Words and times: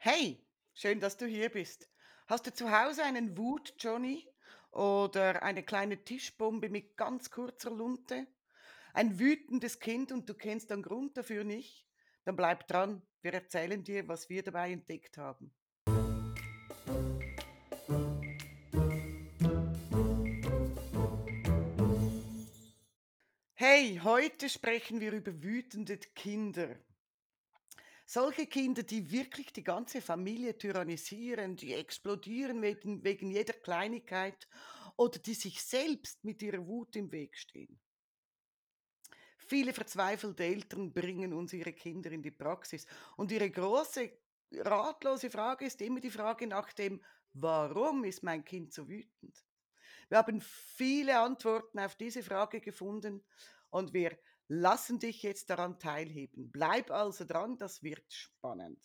Hey, 0.00 0.46
schön, 0.74 1.00
dass 1.00 1.16
du 1.16 1.26
hier 1.26 1.48
bist. 1.48 1.90
Hast 2.28 2.46
du 2.46 2.54
zu 2.54 2.70
Hause 2.70 3.02
einen 3.02 3.36
Wut-Johnny 3.36 4.28
oder 4.70 5.42
eine 5.42 5.64
kleine 5.64 6.04
Tischbombe 6.04 6.68
mit 6.68 6.96
ganz 6.96 7.32
kurzer 7.32 7.72
Lunte? 7.72 8.28
Ein 8.94 9.18
wütendes 9.18 9.80
Kind 9.80 10.12
und 10.12 10.28
du 10.28 10.34
kennst 10.34 10.70
den 10.70 10.82
Grund 10.82 11.16
dafür 11.16 11.42
nicht? 11.42 11.84
Dann 12.24 12.36
bleib 12.36 12.68
dran, 12.68 13.02
wir 13.22 13.34
erzählen 13.34 13.82
dir, 13.82 14.06
was 14.06 14.28
wir 14.28 14.44
dabei 14.44 14.70
entdeckt 14.70 15.18
haben. 15.18 15.52
Hey, 23.54 24.00
heute 24.04 24.48
sprechen 24.48 25.00
wir 25.00 25.10
über 25.10 25.42
wütende 25.42 25.98
Kinder. 25.98 26.76
Solche 28.10 28.46
Kinder, 28.46 28.84
die 28.84 29.10
wirklich 29.10 29.52
die 29.52 29.62
ganze 29.62 30.00
Familie 30.00 30.56
tyrannisieren, 30.56 31.56
die 31.56 31.74
explodieren 31.74 32.62
wegen, 32.62 33.04
wegen 33.04 33.30
jeder 33.30 33.52
Kleinigkeit 33.52 34.48
oder 34.96 35.18
die 35.18 35.34
sich 35.34 35.62
selbst 35.62 36.24
mit 36.24 36.40
ihrer 36.40 36.66
Wut 36.66 36.96
im 36.96 37.12
Weg 37.12 37.36
stehen. 37.36 37.78
Viele 39.36 39.74
verzweifelte 39.74 40.42
Eltern 40.42 40.90
bringen 40.90 41.34
uns 41.34 41.52
ihre 41.52 41.74
Kinder 41.74 42.10
in 42.10 42.22
die 42.22 42.30
Praxis 42.30 42.86
und 43.18 43.30
ihre 43.30 43.50
große, 43.50 44.10
ratlose 44.54 45.28
Frage 45.28 45.66
ist 45.66 45.82
immer 45.82 46.00
die 46.00 46.10
Frage 46.10 46.46
nach 46.46 46.72
dem, 46.72 47.04
warum 47.34 48.04
ist 48.04 48.22
mein 48.22 48.42
Kind 48.42 48.72
so 48.72 48.88
wütend? 48.88 49.44
Wir 50.08 50.16
haben 50.16 50.40
viele 50.40 51.18
Antworten 51.18 51.78
auf 51.78 51.94
diese 51.94 52.22
Frage 52.22 52.62
gefunden 52.62 53.22
und 53.68 53.92
wir 53.92 54.18
lassen 54.48 54.98
dich 54.98 55.22
jetzt 55.22 55.50
daran 55.50 55.78
teilhaben. 55.78 56.50
Bleib 56.50 56.90
also 56.90 57.24
dran, 57.24 57.56
das 57.58 57.82
wird 57.82 58.12
spannend. 58.12 58.82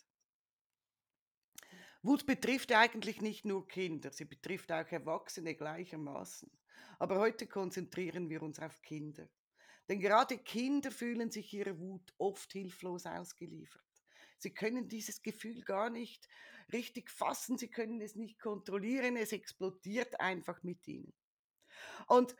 Wut 2.02 2.26
betrifft 2.26 2.70
eigentlich 2.72 3.22
nicht 3.22 3.46
nur 3.46 3.66
Kinder, 3.66 4.12
sie 4.12 4.26
betrifft 4.26 4.70
auch 4.70 4.86
Erwachsene 4.86 5.54
gleichermaßen. 5.54 6.50
Aber 6.98 7.18
heute 7.18 7.46
konzentrieren 7.46 8.28
wir 8.28 8.42
uns 8.42 8.58
auf 8.58 8.82
Kinder. 8.82 9.26
Denn 9.88 10.00
gerade 10.00 10.38
Kinder 10.38 10.90
fühlen 10.90 11.30
sich 11.30 11.52
ihrer 11.52 11.78
Wut 11.78 12.12
oft 12.18 12.52
hilflos 12.52 13.06
ausgeliefert. 13.06 13.82
Sie 14.38 14.52
können 14.52 14.88
dieses 14.88 15.22
Gefühl 15.22 15.62
gar 15.62 15.88
nicht 15.88 16.28
richtig 16.72 17.10
fassen, 17.10 17.56
sie 17.56 17.68
können 17.68 18.00
es 18.00 18.14
nicht 18.14 18.38
kontrollieren, 18.38 19.16
es 19.16 19.32
explodiert 19.32 20.20
einfach 20.20 20.62
mit 20.62 20.86
ihnen. 20.86 21.14
Und 22.06 22.36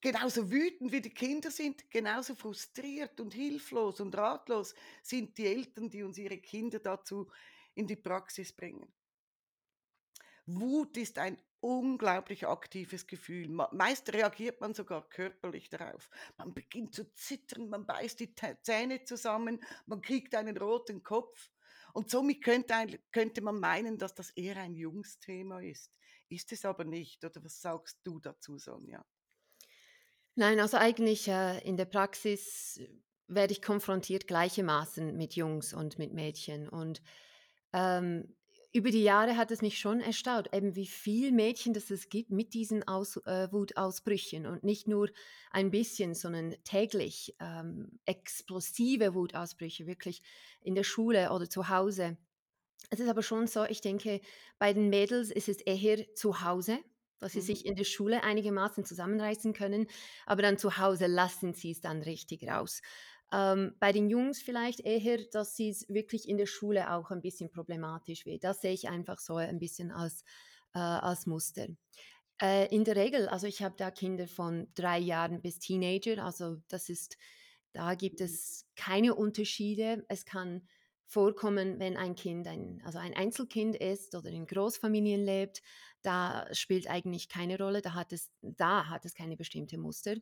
genauso 0.00 0.50
wütend 0.50 0.92
wie 0.92 1.00
die 1.00 1.14
Kinder 1.14 1.50
sind, 1.50 1.90
genauso 1.90 2.34
frustriert 2.34 3.20
und 3.20 3.34
hilflos 3.34 4.00
und 4.00 4.16
ratlos 4.16 4.74
sind 5.02 5.36
die 5.38 5.46
Eltern, 5.46 5.90
die 5.90 6.02
uns 6.02 6.18
ihre 6.18 6.38
Kinder 6.38 6.78
dazu 6.78 7.30
in 7.74 7.86
die 7.86 7.96
Praxis 7.96 8.52
bringen. 8.52 8.92
Wut 10.46 10.96
ist 10.96 11.18
ein 11.18 11.38
unglaublich 11.60 12.46
aktives 12.46 13.06
Gefühl. 13.06 13.48
Meist 13.48 14.12
reagiert 14.12 14.60
man 14.60 14.74
sogar 14.74 15.08
körperlich 15.08 15.68
darauf. 15.68 16.10
Man 16.38 16.54
beginnt 16.54 16.94
zu 16.94 17.12
zittern, 17.12 17.68
man 17.68 17.86
beißt 17.86 18.20
die 18.20 18.34
Zähne 18.62 19.04
zusammen, 19.04 19.62
man 19.86 20.00
kriegt 20.00 20.34
einen 20.34 20.56
roten 20.56 21.02
Kopf. 21.02 21.50
Und 21.92 22.10
somit 22.10 22.42
könnte, 22.42 23.00
könnte 23.12 23.42
man 23.42 23.58
meinen, 23.60 23.98
dass 23.98 24.14
das 24.14 24.30
eher 24.30 24.56
ein 24.56 24.74
Jungsthema 24.74 25.60
ist. 25.60 25.92
Ist 26.28 26.52
es 26.52 26.64
aber 26.64 26.84
nicht. 26.84 27.24
Oder 27.24 27.42
was 27.44 27.60
sagst 27.60 27.98
du 28.04 28.20
dazu, 28.20 28.58
Sonja? 28.58 29.04
Nein, 30.36 30.60
also 30.60 30.76
eigentlich, 30.76 31.28
äh, 31.28 31.58
in 31.66 31.76
der 31.76 31.84
Praxis 31.84 32.80
werde 33.26 33.52
ich 33.52 33.62
konfrontiert 33.62 34.26
gleichermaßen 34.26 35.16
mit 35.16 35.34
Jungs 35.34 35.72
und 35.74 35.98
mit 35.98 36.12
Mädchen 36.12 36.68
und, 36.68 37.02
ähm, 37.72 38.34
über 38.72 38.90
die 38.92 39.02
Jahre 39.02 39.36
hat 39.36 39.50
es 39.50 39.62
mich 39.62 39.80
schon 39.80 40.00
erstaunt, 40.00 40.54
eben 40.54 40.76
wie 40.76 40.86
viel 40.86 41.32
Mädchen 41.32 41.74
das 41.74 41.90
es 41.90 42.08
gibt 42.08 42.30
mit 42.30 42.54
diesen 42.54 42.86
Aus 42.86 43.16
äh, 43.26 43.48
Wutausbrüchen 43.50 44.46
und 44.46 44.62
nicht 44.62 44.86
nur 44.86 45.10
ein 45.50 45.72
bisschen, 45.72 46.14
sondern 46.14 46.54
täglich, 46.62 47.34
ähm, 47.40 47.98
explosive 48.04 49.14
Wutausbrüche, 49.14 49.86
wirklich 49.88 50.22
in 50.60 50.76
der 50.76 50.84
Schule 50.84 51.32
oder 51.32 51.50
zu 51.50 51.68
Hause. 51.68 52.16
Es 52.90 53.00
ist 53.00 53.08
aber 53.08 53.22
schon 53.22 53.46
so, 53.46 53.64
ich 53.64 53.80
denke, 53.80 54.20
bei 54.58 54.72
den 54.72 54.90
Mädels 54.90 55.30
ist 55.30 55.48
es 55.48 55.58
eher 55.62 56.14
zu 56.14 56.42
Hause, 56.42 56.78
dass 57.20 57.32
sie 57.34 57.40
Mhm. 57.40 57.42
sich 57.42 57.64
in 57.66 57.76
der 57.76 57.84
Schule 57.84 58.22
einigermaßen 58.24 58.84
zusammenreißen 58.84 59.52
können, 59.52 59.86
aber 60.26 60.42
dann 60.42 60.58
zu 60.58 60.78
Hause 60.78 61.06
lassen 61.06 61.54
sie 61.54 61.70
es 61.72 61.80
dann 61.80 62.02
richtig 62.02 62.48
raus. 62.48 62.80
Ähm, 63.32 63.76
bei 63.78 63.92
den 63.92 64.08
Jungs 64.10 64.42
vielleicht 64.42 64.80
eher, 64.80 65.18
dass 65.30 65.54
sie 65.56 65.70
es 65.70 65.88
wirklich 65.88 66.28
in 66.28 66.36
der 66.36 66.46
Schule 66.46 66.92
auch 66.92 67.10
ein 67.10 67.22
bisschen 67.22 67.50
problematisch 67.50 68.26
wird. 68.26 68.42
Das 68.44 68.60
sehe 68.60 68.72
ich 68.72 68.88
einfach 68.88 69.18
so 69.18 69.36
ein 69.36 69.58
bisschen 69.60 69.92
als, 69.92 70.24
äh, 70.74 70.78
als 70.80 71.26
Muster. 71.26 71.68
Äh, 72.40 72.74
in 72.74 72.84
der 72.84 72.96
Regel, 72.96 73.28
also 73.28 73.46
ich 73.46 73.62
habe 73.62 73.74
da 73.76 73.90
Kinder 73.90 74.26
von 74.26 74.68
drei 74.74 74.98
Jahren 74.98 75.42
bis 75.42 75.58
Teenager, 75.58 76.24
also 76.24 76.56
das 76.68 76.88
ist, 76.88 77.18
da 77.72 77.94
gibt 77.94 78.20
es 78.20 78.66
keine 78.76 79.14
Unterschiede. 79.14 80.04
Es 80.08 80.24
kann 80.24 80.66
vorkommen, 81.06 81.78
wenn 81.80 81.96
ein 81.96 82.14
Kind 82.14 82.46
ein, 82.46 82.80
also 82.84 82.98
ein 82.98 83.14
Einzelkind 83.14 83.76
ist 83.76 84.14
oder 84.14 84.30
in 84.30 84.46
Großfamilien 84.46 85.24
lebt, 85.24 85.60
da 86.02 86.46
spielt 86.52 86.88
eigentlich 86.88 87.28
keine 87.28 87.58
Rolle, 87.58 87.82
da 87.82 87.94
hat 87.94 88.12
es, 88.12 88.30
da 88.40 88.88
hat 88.88 89.04
es 89.04 89.14
keine 89.14 89.36
bestimmte 89.36 89.78
Muster. 89.78 90.16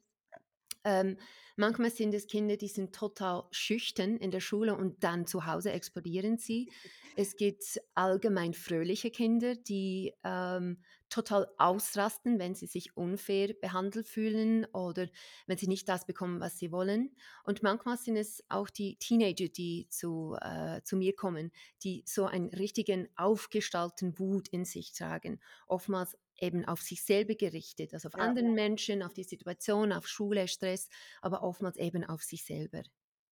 Ähm, 0.84 1.18
manchmal 1.56 1.90
sind 1.90 2.14
es 2.14 2.26
Kinder, 2.26 2.56
die 2.56 2.68
sind 2.68 2.94
total 2.94 3.44
schüchtern 3.50 4.16
in 4.16 4.30
der 4.30 4.40
Schule 4.40 4.76
und 4.76 5.02
dann 5.02 5.26
zu 5.26 5.46
Hause 5.46 5.72
explodieren 5.72 6.38
sie. 6.38 6.70
Es 7.16 7.36
gibt 7.36 7.80
allgemein 7.94 8.54
fröhliche 8.54 9.10
Kinder, 9.10 9.54
die 9.56 10.14
ähm, 10.24 10.82
total 11.10 11.48
ausrasten, 11.58 12.38
wenn 12.38 12.54
sie 12.54 12.66
sich 12.66 12.96
unfair 12.96 13.54
behandelt 13.54 14.06
fühlen 14.08 14.64
oder 14.66 15.08
wenn 15.46 15.58
sie 15.58 15.66
nicht 15.69 15.88
das 15.88 16.06
bekommen, 16.06 16.41
was 16.41 16.58
sie 16.58 16.72
wollen. 16.72 17.14
Und 17.44 17.62
manchmal 17.62 17.96
sind 17.98 18.16
es 18.16 18.42
auch 18.48 18.70
die 18.70 18.96
Teenager, 18.98 19.48
die 19.48 19.88
zu, 19.91 20.36
äh, 20.41 20.82
zu 20.82 20.96
mir 20.96 21.14
kommen, 21.14 21.50
die 21.82 22.04
so 22.06 22.26
einen 22.26 22.48
richtigen 22.48 23.08
aufgestallten 23.16 24.19
Wut 24.19 24.48
in 24.48 24.64
sich 24.64 24.92
tragen. 24.92 25.41
Oftmals 25.66 26.16
eben 26.41 26.64
auf 26.64 26.80
sich 26.82 27.02
selber 27.04 27.34
gerichtet, 27.34 27.94
also 27.94 28.08
auf 28.08 28.14
Ja. 28.14 28.20
anderen 28.20 28.54
Menschen, 28.54 29.02
auf 29.02 29.12
die 29.12 29.25
Situation, 29.25 29.92
auf 29.92 30.06
Schule, 30.06 30.46
Stress, 30.48 30.88
aber 31.20 31.42
oftmals 31.42 31.76
eben 31.76 32.04
auf 32.04 32.22
sich 32.22 32.44
selber. 32.44 32.82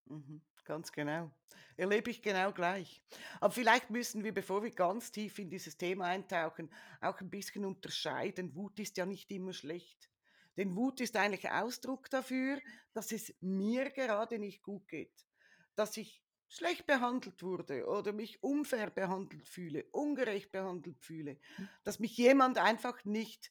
Mhm, 0.07 0.41
ganz 0.67 0.93
genau. 0.93 1.31
Erlebe 1.79 2.11
ich 2.11 2.23
genau 2.23 2.53
gleich. 2.53 3.03
Aber 3.41 3.53
vielleicht 3.53 3.91
müssen 3.91 4.25
wir, 4.25 4.33
bevor 4.33 4.63
wir 4.63 4.71
ganz 4.71 5.11
tief 5.13 5.39
in 5.39 5.51
dieses 5.51 5.77
Thema 5.77 6.07
eintauchen, 6.07 6.71
auch 7.01 7.21
ein 7.21 7.31
bisschen 7.31 7.65
unterscheiden. 7.65 8.55
Wut 8.55 8.79
ist 8.81 8.97
ja 8.97 9.07
nicht 9.07 9.31
immer 9.31 9.53
schlecht. 9.53 10.11
Denn 10.57 10.75
Wut 10.75 11.01
ist 11.01 11.17
eigentlich 11.17 11.51
Ausdruck 11.51 12.09
dafür, 12.11 12.61
dass 12.95 13.13
es 13.13 13.35
mir 13.41 13.91
gerade 13.91 14.39
nicht 14.39 14.63
gut 14.63 14.89
geht. 14.89 15.27
Dass 15.75 15.97
ich 15.97 16.23
schlecht 16.49 16.87
behandelt 16.87 17.43
wurde 17.43 17.87
oder 17.87 18.13
mich 18.13 18.43
unfair 18.43 18.91
behandelt 18.91 19.49
fühle, 19.49 19.85
ungerecht 19.93 20.53
behandelt 20.53 21.03
fühle. 21.05 21.39
Dass 21.85 21.99
mich 21.99 22.17
jemand 22.17 22.57
einfach 22.57 23.05
nicht 23.05 23.51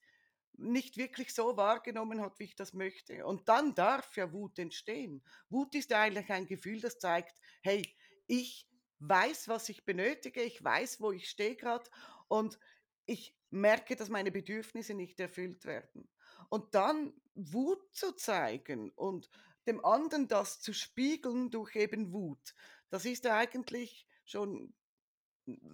nicht 0.58 0.98
wirklich 0.98 1.34
so 1.34 1.58
wahrgenommen 1.58 2.22
hat, 2.22 2.40
wie 2.40 2.46
ich 2.46 2.56
das 2.56 2.74
möchte. 2.74 3.26
Und 3.26 3.48
dann 3.50 3.76
darf 3.76 4.16
ja 4.16 4.32
Wut 4.32 4.60
entstehen. 4.60 5.24
Wut 5.50 5.76
ist 5.76 5.94
eigentlich 5.94 6.30
ein 6.30 6.48
Gefühl, 6.48 6.82
das 6.82 7.00
zeigt, 7.00 7.38
hey, 7.62 7.84
ich 8.28 8.68
weiß, 9.00 9.48
was 9.48 9.70
ich 9.70 9.86
benötige, 9.86 10.42
ich 10.42 10.64
weiß, 10.64 11.02
wo 11.02 11.12
ich 11.12 11.30
stehe 11.30 11.56
gerade 11.56 11.90
und 12.28 12.60
ich 13.06 13.38
merke, 13.50 13.96
dass 13.96 14.10
meine 14.10 14.32
Bedürfnisse 14.32 14.94
nicht 14.94 15.20
erfüllt 15.20 15.66
werden. 15.66 16.10
Und 16.50 16.74
dann 16.76 17.14
Wut 17.36 17.84
zu 17.94 18.14
zeigen 18.14 18.92
und 18.92 19.30
dem 19.68 19.84
anderen 19.84 20.28
das 20.28 20.62
zu 20.62 20.74
spiegeln 20.74 21.52
durch 21.52 21.76
eben 21.76 22.14
Wut, 22.14 22.56
das 22.90 23.06
ist 23.06 23.26
eigentlich 23.28 24.08
schon 24.26 24.74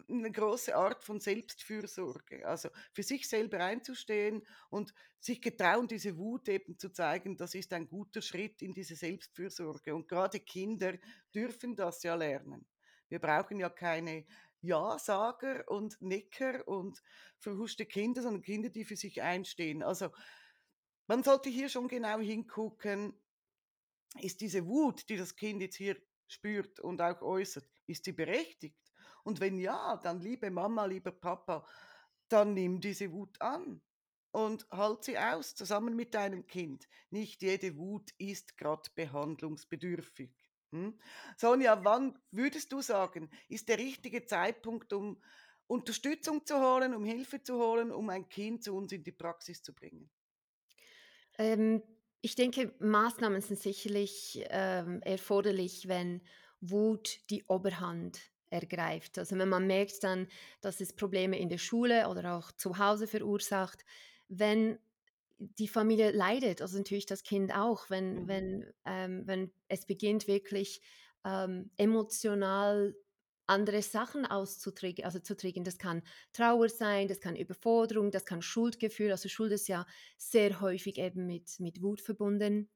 eine 0.09 0.31
große 0.31 0.75
Art 0.75 1.03
von 1.03 1.19
Selbstfürsorge. 1.19 2.45
Also, 2.45 2.69
für 2.93 3.03
sich 3.03 3.27
selber 3.27 3.59
einzustehen 3.59 4.45
und 4.69 4.93
sich 5.19 5.41
getrauen, 5.41 5.87
diese 5.87 6.17
Wut 6.17 6.49
eben 6.49 6.77
zu 6.77 6.89
zeigen, 6.89 7.37
das 7.37 7.55
ist 7.55 7.71
ein 7.73 7.87
guter 7.87 8.21
Schritt 8.21 8.61
in 8.61 8.73
diese 8.73 8.95
Selbstfürsorge. 8.95 9.95
Und 9.95 10.07
gerade 10.07 10.39
Kinder 10.39 10.93
dürfen 11.33 11.75
das 11.75 12.03
ja 12.03 12.15
lernen. 12.15 12.65
Wir 13.07 13.19
brauchen 13.19 13.59
ja 13.59 13.69
keine 13.69 14.25
Ja-Sager 14.61 15.63
und 15.67 16.01
Nicker 16.01 16.67
und 16.67 17.01
verhuschte 17.39 17.85
Kinder, 17.85 18.21
sondern 18.21 18.41
Kinder, 18.41 18.69
die 18.69 18.85
für 18.85 18.97
sich 18.97 19.21
einstehen. 19.21 19.83
Also, 19.83 20.09
man 21.07 21.23
sollte 21.23 21.49
hier 21.49 21.69
schon 21.69 21.87
genau 21.87 22.19
hingucken, 22.19 23.13
ist 24.19 24.41
diese 24.41 24.65
Wut, 24.65 25.07
die 25.09 25.17
das 25.17 25.35
Kind 25.35 25.61
jetzt 25.61 25.75
hier 25.77 25.97
spürt 26.27 26.79
und 26.79 27.01
auch 27.01 27.21
äußert, 27.21 27.67
ist 27.87 28.05
sie 28.05 28.11
berechtigt? 28.11 28.77
Und 29.23 29.39
wenn 29.39 29.57
ja, 29.57 29.97
dann 29.97 30.19
liebe 30.19 30.51
Mama, 30.51 30.85
lieber 30.85 31.11
Papa, 31.11 31.65
dann 32.29 32.53
nimm 32.53 32.79
diese 32.79 33.11
Wut 33.11 33.39
an 33.41 33.81
und 34.31 34.67
halt 34.71 35.03
sie 35.03 35.17
aus, 35.17 35.55
zusammen 35.55 35.95
mit 35.95 36.13
deinem 36.13 36.47
Kind. 36.47 36.87
Nicht 37.09 37.41
jede 37.41 37.77
Wut 37.77 38.11
ist 38.17 38.57
gerade 38.57 38.89
behandlungsbedürftig. 38.95 40.31
Mhm. 40.71 40.99
Sonja, 41.37 41.83
wann 41.83 42.17
würdest 42.31 42.71
du 42.71 42.81
sagen, 42.81 43.29
ist 43.49 43.67
der 43.67 43.77
richtige 43.77 44.25
Zeitpunkt, 44.25 44.93
um 44.93 45.21
Unterstützung 45.67 46.45
zu 46.45 46.59
holen, 46.59 46.95
um 46.95 47.03
Hilfe 47.03 47.43
zu 47.43 47.57
holen, 47.57 47.91
um 47.91 48.09
ein 48.09 48.29
Kind 48.29 48.63
zu 48.63 48.75
uns 48.75 48.91
in 48.91 49.03
die 49.03 49.11
Praxis 49.11 49.61
zu 49.61 49.73
bringen? 49.73 50.09
Ähm, 51.37 51.81
ich 52.21 52.35
denke, 52.35 52.73
Maßnahmen 52.79 53.41
sind 53.41 53.59
sicherlich, 53.59 54.45
ähm, 54.49 55.01
erforderlich, 55.01 55.87
wenn 55.87 56.21
Wut 56.61 57.19
die 57.29 57.43
Oberhand 57.45 58.30
ergreift. 58.51 59.17
Also, 59.17 59.37
wenn 59.37 59.49
man 59.49 59.67
merkt 59.67 60.03
dann, 60.03 60.27
dass 60.61 60.81
es 60.81 60.93
Probleme 60.95 61.39
in 61.39 61.49
der 61.49 61.57
Schule 61.59 62.09
oder 62.09 62.35
auch 62.37 62.51
zu 62.51 62.77
Hause 62.77 63.07
verursacht, 63.07 63.85
wenn 64.29 64.79
die 65.39 65.67
Familie 65.67 66.11
leidet, 66.11 66.61
also 66.61 66.77
natürlich 66.77 67.05
das 67.07 67.23
Kind 67.23 67.53
auch, 67.55 67.89
wenn 67.89 68.27
Mhm. 68.27 68.27
wenn, 68.27 68.73
ähm 68.85 69.23
wenn 69.25 69.51
es 69.67 69.85
beginnt 69.85 70.27
wirklich, 70.27 70.81
ähm, 71.25 71.71
emotional 71.77 72.95
andere 73.47 73.81
Sachen 73.81 74.25
auszutriggern 74.25 75.05
also 75.05 75.19
zu 75.19 75.35
triggern. 75.35 75.63
Das 75.63 75.77
kann 75.79 76.03
Trauer 76.31 76.69
sein, 76.69 77.07
das 77.07 77.19
kann 77.19 77.35
Überforderung, 77.35 78.11
das 78.11 78.25
kann 78.25 78.41
Schuldgefühl. 78.41 79.11
Also 79.11 79.29
Schuld 79.29 79.51
ist 79.51 79.67
ja 79.67 79.85
sehr 80.17 80.61
häufig 80.61 80.97
eben 80.99 81.25
mit 81.27 81.59
mit 81.59 81.81
Wut 81.81 82.01
verbunden. 82.01 82.69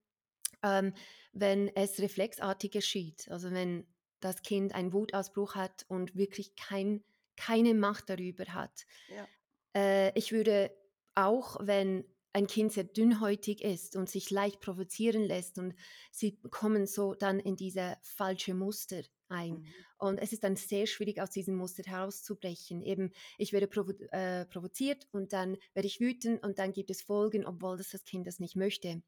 Ähm, 0.63 0.93
wenn 1.33 1.69
es 1.75 1.99
reflexartig 1.99 2.71
geschieht, 2.71 3.29
also 3.29 3.51
wenn 3.51 3.87
das 4.19 4.41
Kind 4.41 4.73
einen 4.73 4.93
Wutausbruch 4.93 5.55
hat 5.55 5.85
und 5.87 6.15
wirklich 6.15 6.55
kein 6.55 7.03
keine 7.37 7.73
Macht 7.73 8.09
darüber 8.09 8.45
hat. 8.45 8.85
Ja. 9.09 9.27
Äh, 9.75 10.17
ich 10.17 10.31
würde 10.31 10.71
auch, 11.15 11.57
wenn 11.61 12.05
ein 12.33 12.47
Kind 12.47 12.73
sehr 12.73 12.83
dünnhäutig 12.83 13.63
ist 13.63 13.95
und 13.95 14.09
sich 14.09 14.29
leicht 14.29 14.59
provozieren 14.59 15.23
lässt 15.23 15.57
und 15.57 15.73
sie 16.11 16.37
kommen 16.51 16.85
so 16.85 17.13
dann 17.13 17.39
in 17.39 17.55
diese 17.55 17.97
falsche 18.01 18.53
Muster 18.53 19.03
ein. 19.29 19.53
Mhm. 19.53 19.65
Und 19.97 20.17
es 20.17 20.33
ist 20.33 20.43
dann 20.43 20.57
sehr 20.57 20.85
schwierig, 20.85 21.21
aus 21.21 21.29
diesem 21.29 21.55
Muster 21.55 21.83
herauszubrechen. 21.85 22.81
Eben, 22.81 23.11
ich 23.37 23.53
werde 23.53 23.67
provo 23.67 23.93
äh, 24.11 24.45
provoziert 24.45 25.07
und 25.13 25.31
dann 25.31 25.57
werde 25.73 25.87
ich 25.87 26.01
wütend 26.01 26.43
und 26.43 26.59
dann 26.59 26.73
gibt 26.73 26.89
es 26.89 27.01
Folgen, 27.01 27.45
obwohl 27.45 27.77
das 27.77 27.91
das 27.91 28.03
Kind 28.03 28.27
das 28.27 28.39
nicht 28.39 28.57
möchte. 28.57 29.01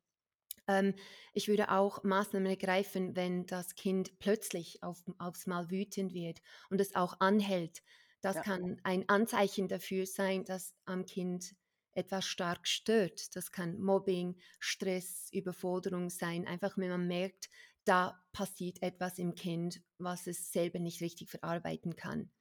Ähm, 0.67 0.95
ich 1.33 1.47
würde 1.47 1.71
auch 1.71 2.03
Maßnahmen 2.03 2.47
ergreifen, 2.49 3.15
wenn 3.15 3.45
das 3.45 3.75
Kind 3.75 4.19
plötzlich 4.19 4.83
auf, 4.83 5.03
aufs 5.19 5.47
Mal 5.47 5.69
wütend 5.71 6.13
wird 6.13 6.41
und 6.69 6.81
es 6.81 6.95
auch 6.95 7.19
anhält. 7.19 7.83
Das 8.21 8.41
Ja. 8.41 8.43
kann 8.43 8.79
ein 8.83 9.07
Anzeichen 9.09 9.67
dafür 9.67 10.05
sein, 10.05 10.43
dass 10.43 10.73
am 10.85 11.05
Kind 11.05 11.55
etwas 11.93 12.25
stark 12.25 12.67
stört. 12.67 13.35
Das 13.35 13.51
kann 13.51 13.79
Mobbing, 13.79 14.37
Stress, 14.59 15.29
Überforderung 15.31 16.09
sein. 16.09 16.45
Einfach 16.47 16.77
wenn 16.77 16.89
man 16.89 17.07
merkt, 17.07 17.49
da 17.85 18.19
passiert 18.33 18.81
etwas 18.81 19.17
im 19.17 19.33
Kind, 19.35 19.81
was 19.97 20.27
es 20.27 20.51
selber 20.51 20.79
nicht 20.79 21.01
richtig 21.01 21.29
verarbeiten 21.29 21.95
kann. 21.95 22.31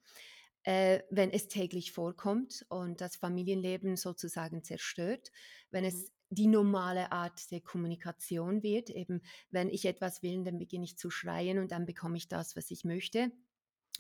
Äh, 0.65 1.03
wenn 1.11 1.31
es 1.31 1.47
täglich 1.49 1.93
vorkommt 1.93 2.67
und 2.69 3.01
das 3.01 3.17
Familienleben 3.17 3.97
sozusagen 3.97 4.65
zerstört, 4.65 5.31
wenn 5.71 5.85
Mhm. 5.85 5.87
es 5.87 6.13
die 6.31 6.47
normale 6.47 7.13
Art 7.13 7.51
der 7.51 7.61
Kommunikation 7.61 8.63
wird. 8.63 8.91
Eben, 8.91 9.23
wenn 9.51 9.69
ich 9.69 9.85
etwas 9.85 10.23
will, 10.23 10.45
dann 10.45 10.59
beginne 10.59 10.85
ich 10.85 10.99
zu 10.99 11.11
schreien 11.11 11.59
und 11.59 11.73
dann 11.73 11.87
bekomme 11.87 12.17
ich 12.17 12.29
das, 12.29 12.57
was 12.57 12.71
ich 12.71 12.85
möchte. 12.85 13.31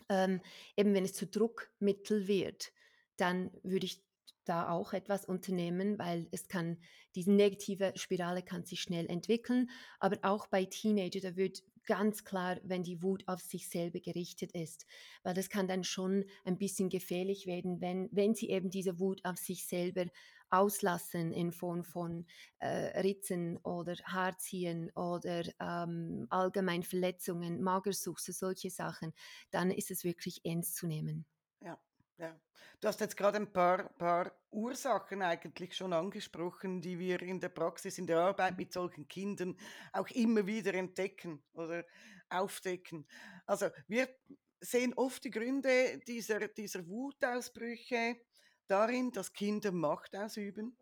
Ähm, 0.08 0.40
eben 0.76 0.94
wenn 0.94 1.05
es 1.05 1.14
zu 1.14 1.26
Druckmittel 1.26 2.28
wird, 2.28 2.73
dann 3.17 3.50
würde 3.62 3.87
ich 3.87 4.05
da 4.44 4.70
auch 4.70 4.93
etwas 4.93 5.25
unternehmen, 5.25 5.99
weil 5.99 6.28
es 6.31 6.49
kann 6.49 6.78
diese 7.14 7.32
negative 7.32 7.93
Spirale 7.96 8.43
kann 8.43 8.64
sich 8.64 8.81
schnell 8.81 9.06
entwickeln. 9.06 9.70
Aber 9.99 10.19
auch 10.23 10.46
bei 10.46 10.64
Teenager, 10.64 11.20
da 11.20 11.37
wird 11.37 11.62
ganz 11.87 12.25
klar, 12.25 12.58
wenn 12.64 12.82
die 12.82 13.02
Wut 13.02 13.26
auf 13.26 13.40
sich 13.40 13.69
selber 13.69 14.00
gerichtet 14.00 14.52
ist, 14.52 14.87
weil 15.23 15.34
das 15.34 15.49
kann 15.49 15.69
dann 15.69 15.84
schon 15.84 16.25
ein 16.44 16.58
bisschen 16.58 16.88
gefährlich 16.88 17.46
werden, 17.46 17.81
wenn, 17.81 18.08
wenn 18.12 18.34
sie 18.34 18.50
eben 18.50 18.70
diese 18.70 18.99
Wut 18.99 19.25
auf 19.25 19.38
sich 19.38 19.67
selber 19.67 20.06
auslassen 20.50 21.32
in 21.32 21.52
Form 21.52 21.84
von 21.84 22.26
äh, 22.58 23.00
Ritzen 23.00 23.58
oder 23.58 23.94
Haarziehen 24.04 24.90
oder 24.94 25.44
ähm, 25.60 26.26
allgemein 26.31 26.82
Verletzungen, 26.82 27.62
Magersucht, 27.62 28.22
so 28.22 28.32
solche 28.32 28.70
Sachen, 28.70 29.12
dann 29.50 29.70
ist 29.70 29.90
es 29.90 30.04
wirklich 30.04 30.44
ernst 30.44 30.76
zu 30.76 30.87
nehmen. 30.87 31.26
Ja, 31.60 31.78
ja. 32.19 32.38
Du 32.81 32.88
hast 32.88 33.00
jetzt 33.00 33.16
gerade 33.16 33.38
ein 33.38 33.52
paar 33.52 33.88
paar 33.98 34.32
Ursachen 34.50 35.22
eigentlich 35.22 35.76
schon 35.76 35.93
angesprochen, 35.93 36.81
die 36.81 36.99
wir 36.99 37.20
in 37.22 37.40
der 37.40 37.49
Praxis, 37.49 37.99
in 37.99 38.06
der 38.06 38.19
Arbeit 38.20 38.56
mit 38.56 38.72
solchen 38.72 39.08
Kindern 39.08 39.56
auch 39.92 40.08
immer 40.10 40.46
wieder 40.46 40.75
entdecken 40.75 41.42
oder 41.52 41.84
aufdecken. 42.28 43.06
Also, 43.46 43.69
wir 43.87 44.08
sehen 44.60 44.94
oft 44.94 45.25
die 45.25 45.31
Gründe 45.31 46.00
dieser 46.06 46.49
dieser 46.49 46.87
Wutausbrüche 46.87 48.16
darin, 48.70 49.12
dass 49.12 49.32
Kinder 49.32 49.72
Macht 49.72 50.16
ausüben. 50.16 50.76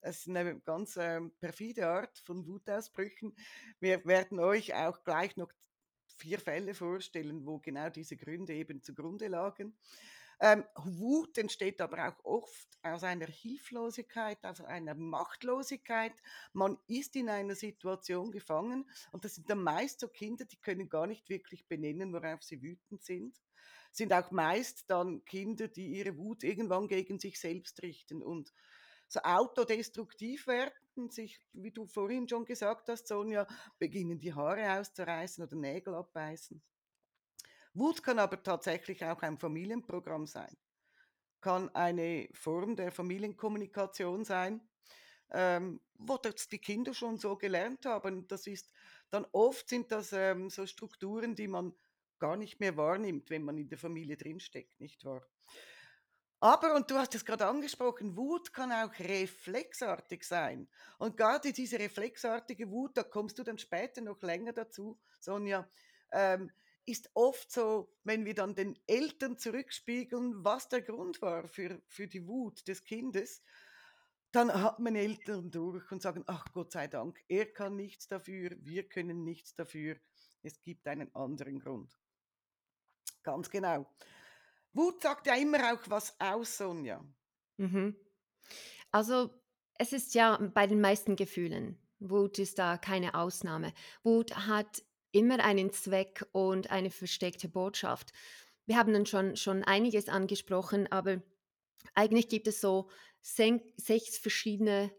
Das 0.00 0.20
ist 0.20 0.28
eine 0.28 0.60
ganz, 0.60 0.96
ähm, 0.96 1.32
perfide 1.40 1.88
Art 1.88 2.18
von 2.18 2.46
Wutausbrüchen. 2.46 3.36
Wir 3.80 4.04
werden 4.06 4.40
euch 4.40 4.74
auch 4.74 5.04
gleich 5.04 5.36
noch 5.36 5.52
4 6.16 6.38
Fälle 6.38 6.74
vorstellen, 6.74 7.44
wo 7.46 7.58
genau 7.58 7.90
diese 7.90 8.16
Gründe 8.16 8.54
eben 8.54 8.82
zugrunde 8.82 9.28
lagen. 9.28 9.76
Ähm, 10.42 10.64
Wut 10.74 11.36
entsteht 11.36 11.82
aber 11.82 12.08
auch 12.08 12.24
oft 12.24 12.68
aus 12.82 13.04
einer 13.04 13.26
Hilflosigkeit, 13.26 14.42
aus 14.46 14.62
einer 14.62 14.94
Machtlosigkeit. 14.94 16.14
Man 16.54 16.78
ist 16.86 17.14
in 17.14 17.28
einer 17.28 17.54
Situation 17.54 18.30
gefangen 18.30 18.88
und 19.12 19.24
das 19.26 19.34
sind 19.34 19.50
dann 19.50 19.62
meist 19.62 20.00
so 20.00 20.08
Kinder, 20.08 20.46
die 20.46 20.56
können 20.56 20.88
gar 20.88 21.06
nicht 21.06 21.28
wirklich 21.28 21.68
benennen, 21.68 22.14
worauf 22.14 22.42
sie 22.42 22.62
wütend 22.62 23.04
sind. 23.04 23.36
Sind 23.92 24.12
auch 24.12 24.30
meist 24.30 24.88
dann 24.88 25.24
Kinder, 25.24 25.68
die 25.68 25.88
ihre 25.88 26.16
Wut 26.16 26.44
irgendwann 26.44 26.88
gegen 26.88 27.18
sich 27.18 27.40
selbst 27.40 27.82
richten 27.82 28.22
und 28.22 28.52
so 29.08 29.20
autodestruktiv 29.20 30.46
werden, 30.46 31.10
sich, 31.10 31.40
wie 31.52 31.72
du 31.72 31.86
vorhin 31.86 32.28
schon 32.28 32.44
gesagt 32.44 32.88
hast, 32.88 33.08
Sonja, 33.08 33.46
beginnen 33.78 34.20
die 34.20 34.32
Haare 34.32 34.78
auszureißen 34.78 35.44
oder 35.44 35.56
Nägel 35.56 35.94
abbeißen. 35.94 36.62
Wut 37.74 38.02
kann 38.02 38.18
aber 38.18 38.42
tatsächlich 38.42 39.04
auch 39.04 39.22
ein 39.22 39.38
Familienprogramm 39.38 40.26
sein, 40.26 40.56
kann 41.40 41.74
eine 41.74 42.28
Form 42.32 42.76
der 42.76 42.92
Familienkommunikation 42.92 44.24
sein, 44.24 44.60
ähm, 45.30 45.80
wo 45.94 46.16
das 46.16 46.48
die 46.48 46.58
Kinder 46.58 46.94
schon 46.94 47.18
so 47.18 47.36
gelernt 47.36 47.86
haben. 47.86 48.26
Das 48.28 48.46
ist 48.46 48.70
dann 49.10 49.26
oft 49.32 49.68
sind 49.68 49.90
das 49.90 50.12
ähm, 50.12 50.50
so 50.50 50.66
Strukturen, 50.66 51.34
die 51.34 51.48
man 51.48 51.74
gar 52.20 52.36
nicht 52.36 52.60
mehr 52.60 52.76
wahrnimmt, 52.76 53.30
wenn 53.30 53.42
man 53.42 53.58
in 53.58 53.68
der 53.68 53.78
Familie 53.78 54.16
drinsteckt, 54.16 54.80
nicht 54.80 55.04
wahr? 55.04 55.26
Aber, 56.42 56.74
und 56.74 56.90
du 56.90 56.94
hast 56.94 57.14
es 57.14 57.24
gerade 57.24 57.46
angesprochen, 57.46 58.16
Wut 58.16 58.54
kann 58.54 58.72
auch 58.72 58.98
reflexartig 58.98 60.24
sein. 60.24 60.68
Und 60.98 61.16
gerade 61.16 61.52
diese 61.52 61.78
reflexartige 61.78 62.70
Wut, 62.70 62.96
da 62.96 63.02
kommst 63.02 63.38
du 63.38 63.42
dann 63.42 63.58
später 63.58 64.00
noch 64.00 64.22
länger 64.22 64.54
dazu, 64.54 64.98
Sonja, 65.20 65.68
ähm, 66.12 66.50
ist 66.86 67.10
oft 67.12 67.52
so, 67.52 67.92
wenn 68.04 68.24
wir 68.24 68.34
dann 68.34 68.54
den 68.54 68.78
Eltern 68.86 69.36
zurückspiegeln, 69.36 70.42
was 70.42 70.68
der 70.68 70.80
Grund 70.80 71.20
war 71.20 71.46
für, 71.46 71.82
für 71.88 72.08
die 72.08 72.26
Wut 72.26 72.66
des 72.66 72.84
Kindes, 72.84 73.42
dann 74.32 74.52
hat 74.52 74.78
man 74.78 74.96
Eltern 74.96 75.50
durch 75.50 75.90
und 75.90 76.00
sagen, 76.00 76.24
ach 76.26 76.46
Gott 76.52 76.72
sei 76.72 76.86
Dank, 76.86 77.18
er 77.28 77.52
kann 77.52 77.76
nichts 77.76 78.08
dafür, 78.08 78.56
wir 78.60 78.88
können 78.88 79.24
nichts 79.24 79.54
dafür, 79.54 79.96
es 80.42 80.60
gibt 80.62 80.86
einen 80.86 81.14
anderen 81.14 81.60
Grund. 81.60 81.99
Ganz 83.30 83.48
genau. 83.48 83.86
Wut 84.72 85.02
sagt 85.02 85.26
ja 85.26 85.34
immer 85.34 85.72
auch 85.72 85.80
was 85.86 86.14
aus, 86.20 86.58
Sonja. 86.58 87.04
Mhm. 87.58 87.94
Also, 88.90 89.30
es 89.74 89.92
ist 89.92 90.14
ja 90.14 90.36
bei 90.54 90.66
den 90.66 90.80
meisten 90.80 91.16
Gefühlen. 91.16 91.78
Wut 92.00 92.38
ist 92.38 92.58
da 92.58 92.76
keine 92.76 93.14
Ausnahme. 93.14 93.72
Wut 94.02 94.34
hat 94.36 94.82
immer 95.12 95.38
einen 95.44 95.70
Zweck 95.72 96.26
und 96.32 96.70
eine 96.70 96.90
versteckte 96.90 97.48
Botschaft. 97.48 98.12
Wir 98.66 98.76
haben 98.76 98.92
dann 98.92 99.06
schon 99.06 99.36
schon 99.36 99.64
einiges 99.64 100.08
angesprochen, 100.08 100.90
aber 100.90 101.22
eigentlich 101.94 102.28
gibt 102.28 102.48
es 102.48 102.60
so 102.60 102.88
6 103.22 104.18
verschiedene 104.18 104.90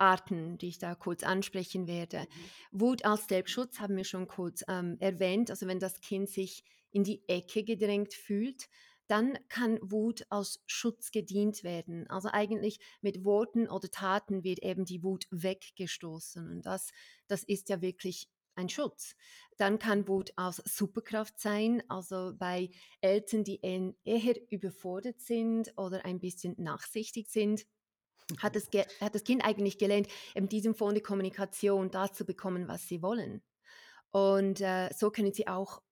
Wutarten, 0.00 0.56
die 0.58 0.68
ich 0.68 0.78
da 0.78 0.94
kurz 0.94 1.22
ansprechen 1.22 1.86
werde. 1.86 2.20
Mhm. 2.20 2.80
Wut 2.80 3.04
als 3.04 3.26
Selbstschutz 3.28 3.80
haben 3.80 3.96
wir 3.96 4.04
schon 4.04 4.26
kurz, 4.26 4.64
ähm, 4.66 4.96
erwähnt. 4.98 5.50
Also, 5.50 5.66
wenn 5.66 5.78
das 5.78 6.00
Kind 6.00 6.28
sich 6.28 6.64
in 6.90 7.04
die 7.04 7.22
Ecke 7.28 7.64
gedrängt 7.64 8.14
fühlt, 8.14 8.68
dann 9.08 9.38
kann 9.48 9.78
Wut 9.82 10.24
als 10.30 10.62
Schutz 10.66 11.10
gedient 11.10 11.64
werden. 11.64 12.08
Also, 12.08 12.30
eigentlich 12.32 12.80
mit 13.02 13.24
Worten 13.24 13.68
oder 13.68 13.90
Taten 13.90 14.42
wird 14.42 14.60
eben 14.62 14.84
die 14.86 15.02
Wut 15.02 15.26
weggestoßen 15.30 16.48
und 16.50 16.62
das 16.66 16.90
das 17.28 17.44
ist 17.44 17.68
ja 17.68 17.82
wirklich 17.82 18.28
ein 18.56 18.68
Schutz. 18.68 19.14
Dann 19.58 19.78
kann 19.78 20.08
Wut 20.08 20.32
aus 20.36 20.56
Superkraft 20.64 21.38
sein, 21.38 21.82
also 21.88 22.32
bei 22.36 22.70
Eltern, 23.00 23.44
die 23.44 23.60
eher 23.62 24.34
überfordert 24.50 25.20
sind 25.20 25.72
oder 25.76 26.04
ein 26.04 26.20
bisschen 26.20 26.54
nachsichtig 26.58 27.28
sind, 27.30 27.64
hat 28.38 28.56
das 28.56 28.68
hat 29.00 29.14
das 29.14 29.24
Kind 29.24 29.44
eigentlich 29.44 29.78
gelernt, 29.78 30.08
in 30.34 30.48
diesem 30.48 30.74
Form 30.74 30.94
die 30.94 31.00
Kommunikation 31.00 31.90
das 31.90 32.12
zu 32.12 32.24
bekommen, 32.24 32.68
was 32.68 32.86
sie 32.86 33.02
wollen. 33.02 33.42
Und 34.12 34.60
äh, 34.60 34.90
so 34.94 35.10
können 35.10 35.32
sie 35.32 35.46
auch 35.46 35.82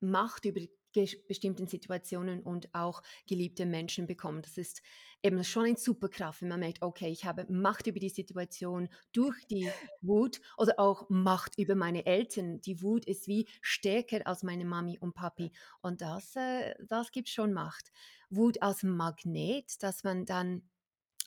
Macht 0.00 0.44
über 0.44 0.60
bestimmten 0.92 1.66
Situationen 1.66 2.42
und 2.42 2.74
auch 2.74 3.02
geliebte 3.26 3.66
Menschen 3.66 4.06
bekommen. 4.06 4.42
Das 4.42 4.58
ist 4.58 4.82
eben 5.22 5.42
schon 5.44 5.64
eine 5.64 5.76
Superkraft, 5.76 6.42
wenn 6.42 6.48
man 6.48 6.60
merkt, 6.60 6.82
okay, 6.82 7.08
ich 7.08 7.24
habe 7.24 7.46
Macht 7.50 7.86
über 7.86 7.98
die 7.98 8.08
Situation 8.08 8.88
durch 9.12 9.36
die 9.46 9.70
Wut 10.00 10.40
oder 10.56 10.78
auch 10.78 11.08
Macht 11.08 11.58
über 11.58 11.74
meine 11.74 12.04
Eltern. 12.06 12.60
Die 12.60 12.82
Wut 12.82 13.04
ist 13.06 13.26
wie 13.26 13.48
stärker 13.60 14.26
als 14.26 14.42
meine 14.42 14.64
Mami 14.64 14.98
und 14.98 15.14
Papi 15.14 15.52
und 15.80 16.00
das, 16.00 16.36
äh, 16.36 16.74
das 16.86 17.12
gibt 17.12 17.28
schon 17.28 17.52
Macht. 17.52 17.92
Wut 18.28 18.62
als 18.62 18.82
Magnet, 18.82 19.82
dass 19.82 20.04
man 20.04 20.26
dann 20.26 20.62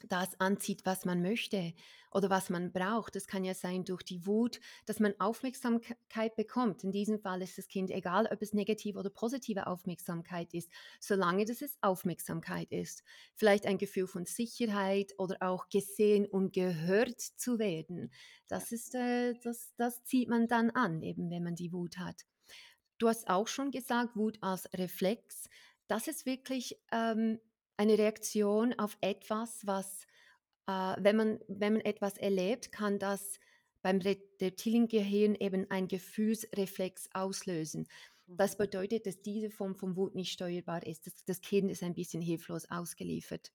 das 0.08 0.40
anzieht, 0.40 0.82
was 0.86 1.06
man 1.06 1.22
möchte 1.22 1.74
oder 2.12 2.30
was 2.30 2.50
man 2.50 2.72
braucht. 2.72 3.16
Das 3.16 3.28
kann 3.28 3.44
ja 3.44 3.54
sein 3.54 3.84
durch 3.84 4.04
die 4.04 4.26
Wut, 4.26 4.60
dass 4.86 5.00
man 5.00 5.14
Aufmerksamkeit 5.20 6.36
bekommt. 6.36 6.84
In 6.84 6.92
diesem 6.92 7.20
Fall 7.20 7.42
ist 7.42 7.58
das 7.58 7.68
Kind 7.68 7.92
egal, 7.92 8.28
ob 8.32 8.42
es 8.42 8.54
negative 8.54 9.00
oder 9.00 9.10
positive 9.10 9.68
Aufmerksamkeit 9.68 10.54
ist, 10.54 10.70
solange 11.00 11.46
dass 11.46 11.62
es 11.62 11.78
Aufmerksamkeit 11.82 12.72
ist. 12.72 13.04
Vielleicht 13.36 13.66
ein 13.66 13.78
Gefühl 13.78 14.08
von 14.08 14.26
Sicherheit 14.26 15.14
oder 15.18 15.38
auch 15.42 15.70
gesehen 15.70 16.26
und 16.26 16.54
gehört 16.54 17.20
zu 17.20 17.60
werden. 17.60 18.12
Das 18.48 18.72
ist, 18.72 18.96
äh, 18.96 19.34
das, 19.44 19.74
das 19.78 20.04
zieht 20.04 20.30
man 20.30 20.48
dann 20.48 20.70
an, 20.72 21.02
eben 21.02 21.30
wenn 21.30 21.44
man 21.44 21.56
die 21.56 21.74
Wut 21.74 21.98
hat. 21.98 22.26
Du 22.98 23.10
hast 23.10 23.28
auch 23.28 23.48
schon 23.48 23.72
gesagt, 23.72 24.16
Wut 24.16 24.38
als 24.42 24.70
Reflex. 24.74 25.50
Das 25.88 26.08
ist 26.08 26.26
wirklich 26.26 26.80
ähm, 26.92 27.40
eine 27.78 27.98
Reaktion 27.98 28.74
auf 28.80 28.98
etwas, 29.02 29.66
was, 29.68 30.06
äh, 30.68 30.96
wenn 31.00 31.16
man, 31.16 31.40
wenn 31.48 31.74
man 31.74 31.82
etwas 31.82 32.18
erlebt, 32.18 32.72
kann 32.72 33.00
das 33.00 33.40
beim 33.82 34.00
Re- 34.00 34.18
Reptiliengehirn 34.42 35.36
eben 35.36 35.70
ein 35.70 35.88
Gefühlsreflex 35.88 37.10
auslösen. 37.14 37.88
Das 38.38 38.54
Mhm. 38.54 38.58
bedeutet, 38.58 39.06
dass 39.06 39.22
diese 39.22 39.50
Form 39.52 39.76
von 39.76 39.96
Wut 39.96 40.16
nicht 40.16 40.32
steuerbar 40.32 40.86
ist. 40.86 41.06
Das, 41.06 41.24
das 41.26 41.42
Kind 41.42 41.70
ist 41.72 41.84
ein 41.84 41.94
bisschen 41.94 42.22
hilflos 42.22 42.70
ausgeliefert. 42.72 43.52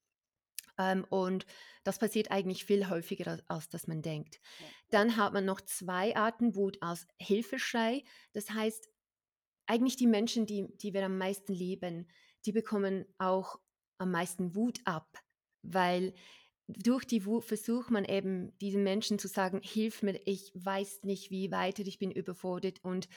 Ähm, 0.79 1.05
und 1.11 1.47
das 1.85 1.99
passiert 1.99 2.31
eigentlich 2.31 2.65
viel 2.65 2.89
häufiger, 2.89 3.31
als, 3.33 3.43
als 3.49 3.69
dass 3.69 3.87
man 3.87 4.03
denkt. 4.03 4.41
Ja. 4.59 4.67
Dann 4.91 5.17
hat 5.17 5.33
man 5.33 5.45
noch 5.45 5.61
zwei 5.63 6.15
Arten 6.17 6.55
Wut 6.55 6.79
als 6.83 7.07
Hilfeschrei. 7.21 8.05
Das 8.33 8.51
heißt, 8.51 8.89
eigentlich 9.67 9.97
die 9.97 10.07
Menschen, 10.07 10.47
die 10.47 10.67
die 10.77 10.95
wir 10.95 11.05
am 11.05 11.19
meisten 11.19 11.53
lieben, 11.53 12.09
die 12.45 12.53
bekommen 12.53 13.07
auch 13.19 13.59
am 14.01 14.11
meisten 14.13 14.57
Wut 14.57 14.81
ab, 14.85 15.19
weil 15.63 16.15
durch 16.69 17.05
die 17.05 17.27
Wut 17.27 17.45
versucht 17.45 17.91
man 17.91 18.05
eben 18.05 18.57
diesen 18.59 18.85
Menschen 18.85 19.19
zu 19.19 19.29
sagen: 19.29 19.61
„Hilf 19.63 20.03
mir, 20.03 20.21
ich 20.27 20.53
weiß 20.55 21.03
nicht, 21.05 21.31
wie 21.31 21.51
weiter, 21.51 21.85
ich 21.87 21.99
bin 21.99 22.11
überfordert 22.13 22.85
und, 22.85 23.09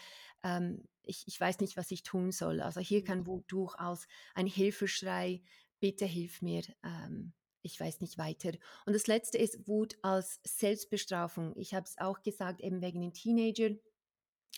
ähm, 0.43 0.85
ich 1.03 1.23
ich 1.27 1.39
weiß 1.39 1.59
nicht, 1.59 1.77
was 1.77 1.91
ich 1.91 2.03
tun 2.03 2.31
soll.“ 2.31 2.61
Also, 2.61 2.79
hier 2.81 3.03
Mhm. 3.03 3.03
kann 3.03 3.27
Wut 3.27 3.45
durchaus 3.47 4.07
ein 4.35 4.47
Hilfeschrei: 4.47 5.43
„Bitte 5.79 6.05
hilf 6.05 6.41
mir, 6.41 6.63
ähm, 6.83 7.33
ich 7.61 7.79
weiß 7.79 8.01
nicht 8.01 8.17
weiter.“ 8.17 8.51
Und 8.85 8.93
das 8.93 9.07
Letzte 9.07 9.37
ist 9.37 9.67
Wut 9.67 9.97
als 10.01 10.39
Selbstbestrafung. 10.45 11.55
Ich 11.57 11.73
habe 11.73 11.85
es 11.85 11.97
auch 11.99 12.23
gesagt, 12.23 12.61
eben 12.61 12.81
wegen 12.81 13.01
den 13.01 13.13
Teenagern 13.13 13.79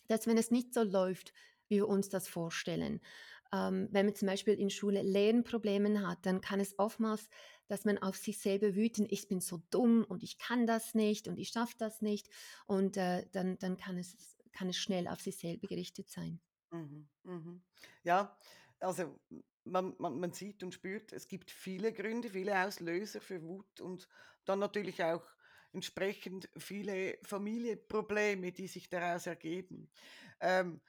dass 0.08 0.28
wenn 0.28 0.38
es 0.38 0.52
nicht 0.52 0.74
so 0.74 0.84
läuft, 0.84 1.34
wie 1.68 1.78
wir 1.78 1.88
uns 1.88 2.10
das 2.10 2.28
vorstellen. 2.28 3.02
Ähm, 3.54 3.88
wenn 3.92 4.06
man 4.08 4.16
zum 4.16 4.28
Beispiel 4.28 4.56
in 4.56 4.70
Schule 4.70 5.02
Lernprobleme 5.02 6.08
hat, 6.08 6.26
dann 6.26 6.42
kann 6.42 6.60
es 6.60 6.78
oftmals, 6.80 7.30
dass 7.68 7.86
man 7.86 7.98
auf 7.98 8.16
sich 8.18 8.40
selber 8.40 8.76
wüten, 8.76 9.08
ich 9.10 9.28
bin 9.28 9.42
so 9.42 9.62
dumm 9.70 10.04
und 10.08 10.24
ich 10.24 10.38
kann 10.38 10.68
das 10.68 10.94
nicht 10.94 11.28
und 11.28 11.38
ich 11.40 11.50
schaffe 11.50 11.76
das 11.78 12.02
nicht. 12.02 12.30
Und 12.68 12.98
äh, 12.98 13.26
dann, 13.32 13.58
dann 13.60 13.78
kann, 13.78 13.98
es, 13.98 14.38
kann 14.52 14.70
es 14.70 14.78
schnell 14.78 15.08
auf 15.08 15.22
sich 15.22 15.38
selber 15.38 15.68
gerichtet 15.68 16.10
sein. 16.10 16.42
Mhm, 16.72 17.10
mhm. 17.24 17.64
Ja, 18.04 18.38
also 18.80 19.20
man 19.64 19.96
man 20.00 20.20
man 20.20 20.32
sieht 20.34 20.64
und 20.64 20.74
spürt, 20.74 21.14
es 21.14 21.28
gibt 21.28 21.52
viele 21.52 21.94
Gründe, 21.94 22.30
viele 22.30 22.66
Auslöser 22.66 23.22
für 23.22 23.42
Wut 23.44 23.80
und 23.82 24.08
dann 24.46 24.60
natürlich 24.60 25.04
auch 25.04 25.24
entsprechend 25.74 26.50
viele 26.58 27.18
Familienprobleme, 27.24 28.52
die 28.52 28.68
sich 28.68 28.90
daraus 28.90 29.28
ergeben. 29.28 29.92
Ähm, 30.40 30.82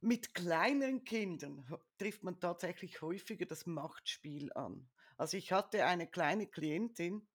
mit 0.00 0.34
kleineren 0.34 1.04
Kindern 1.04 1.66
trifft 1.98 2.22
man 2.22 2.40
tatsächlich 2.40 3.02
häufiger 3.02 3.46
das 3.46 3.66
Machtspiel 3.66 4.52
an. 4.54 4.88
Also, 5.16 5.36
ich 5.36 5.52
hatte 5.52 5.84
eine 5.84 6.06
kleine 6.06 6.46
Klientin, 6.46 7.26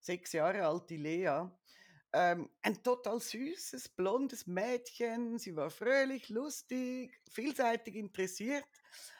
6 0.00 0.32
Jahre 0.32 0.66
alt, 0.66 0.88
die 0.90 0.96
Lea, 0.96 1.48
ähm, 2.12 2.48
ein 2.62 2.82
total 2.82 3.20
süßes, 3.20 3.90
blondes 3.90 4.46
Mädchen. 4.46 5.38
Sie 5.38 5.54
war 5.54 5.70
fröhlich, 5.70 6.28
lustig, 6.30 7.20
vielseitig 7.30 7.94
interessiert, 7.96 8.64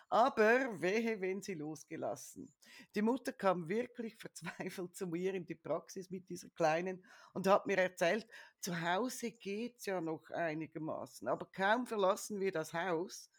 aber 0.09 0.81
wehe, 0.81 1.21
wenn 1.21 1.43
sie 1.43 1.55
losgelassen. 1.55 2.53
Die 2.95 3.03
Mutter 3.03 3.33
kam 3.33 3.69
wirklich 3.69 4.17
verzweifelt 4.19 4.95
zu 4.95 5.07
mir 5.07 5.35
in 5.35 5.47
die 5.47 5.55
Praxis 5.55 6.11
mit 6.11 6.29
dieser 6.29 6.49
Kleinen 6.51 7.05
und 7.33 7.47
hat 7.47 7.67
mir 7.67 7.79
erzählt, 7.79 8.27
zu 8.61 8.81
Hause 8.81 9.33
geht's 9.33 9.87
ja 9.87 10.01
noch 10.01 10.31
einigermaßen, 10.31 11.29
aber 11.29 11.47
kaum 11.47 11.87
verlassen 11.87 12.41
wir 12.41 12.53
das 12.53 12.73
Haus, 12.73 13.31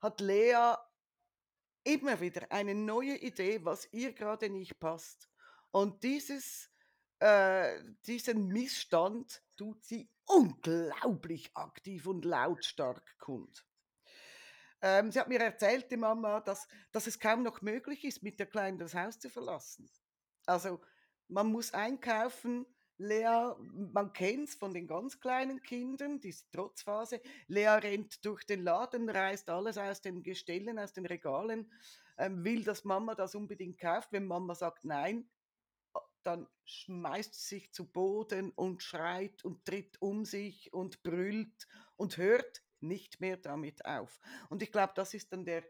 hat 0.00 0.20
Lea 0.20 0.74
immer 1.84 2.20
wieder 2.20 2.50
eine 2.50 2.74
neue 2.74 3.16
Idee, 3.16 3.64
was 3.64 3.88
ihr 3.92 4.12
gerade 4.12 4.50
nicht 4.50 4.78
passt. 4.78 5.30
Und 5.70 6.02
dieses 6.02 6.70
äh, 7.20 7.82
diesen 8.06 8.48
Missstand 8.48 9.42
tut 9.56 9.84
sie 9.84 10.10
unglaublich 10.26 11.50
aktiv 11.54 12.06
und 12.06 12.24
lautstark 12.24 13.18
kund. 13.18 13.64
Ähm, 14.82 15.10
sie 15.10 15.20
hat 15.20 15.28
mir 15.28 15.40
erzählt, 15.40 15.90
die 15.90 15.96
Mama, 15.96 16.40
dass 16.40 16.66
dass 16.92 17.06
es 17.06 17.18
kaum 17.20 17.42
noch 17.42 17.60
möglich 17.62 18.04
ist, 18.04 18.22
mit 18.22 18.38
der 18.38 18.46
Kleinen 18.46 18.78
das 18.78 18.94
Haus 18.94 19.18
zu 19.18 19.28
verlassen. 19.30 19.90
Also, 20.46 20.80
man 21.28 21.50
muss 21.52 21.72
einkaufen. 21.74 22.66
Lea 22.98 23.54
man 23.92 24.12
kennt's 24.12 24.54
von 24.56 24.74
den 24.74 24.86
ganz 24.86 25.20
kleinen 25.20 25.62
Kindern, 25.62 26.20
diese 26.20 26.50
Trotzphase. 26.50 27.22
Lea 27.48 27.68
rennt 27.68 28.24
durch 28.26 28.44
den 28.44 28.62
Laden, 28.62 29.08
reißt 29.08 29.48
alles 29.48 29.78
aus 29.78 30.02
den 30.02 30.22
Gestellen, 30.22 30.78
aus 30.78 30.92
den 30.92 31.06
Regalen, 31.06 31.72
ähm, 32.18 32.44
will, 32.44 32.62
dass 32.62 32.84
Mama 32.84 33.14
das 33.14 33.34
unbedingt 33.34 33.78
kauft. 33.80 34.12
Wenn 34.12 34.26
Mama 34.26 34.54
sagt: 34.54 34.84
„Nein“, 34.84 35.30
dann 36.22 36.46
schmeißt 36.64 37.34
sie 37.34 37.56
sich 37.56 37.72
zu 37.72 37.90
Boden 37.90 38.50
und 38.52 38.82
schreit 38.82 39.44
und 39.44 39.64
tritt 39.64 40.00
um 40.02 40.24
sich 40.24 40.72
und 40.72 41.02
brüllt 41.02 41.66
und 41.96 42.16
hört 42.18 42.62
nicht 42.82 43.20
mehr 43.20 43.36
damit 43.36 43.84
auf. 43.84 44.20
Und 44.48 44.62
ich 44.62 44.72
glaube, 44.72 44.92
das 44.94 45.14
ist 45.14 45.32
dann 45.32 45.44
der 45.44 45.62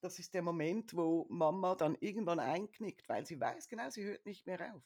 das 0.00 0.18
ist 0.18 0.34
der 0.34 0.42
Moment, 0.42 0.94
wo 0.94 1.26
Mama 1.28 1.74
dann 1.74 1.96
irgendwann 2.00 2.38
einknickt, 2.38 3.08
weil 3.08 3.26
sie 3.26 3.40
weiß 3.40 3.68
genau, 3.68 3.90
sie 3.90 4.04
hört 4.04 4.24
nicht 4.26 4.46
mehr 4.46 4.74
auf. 4.74 4.82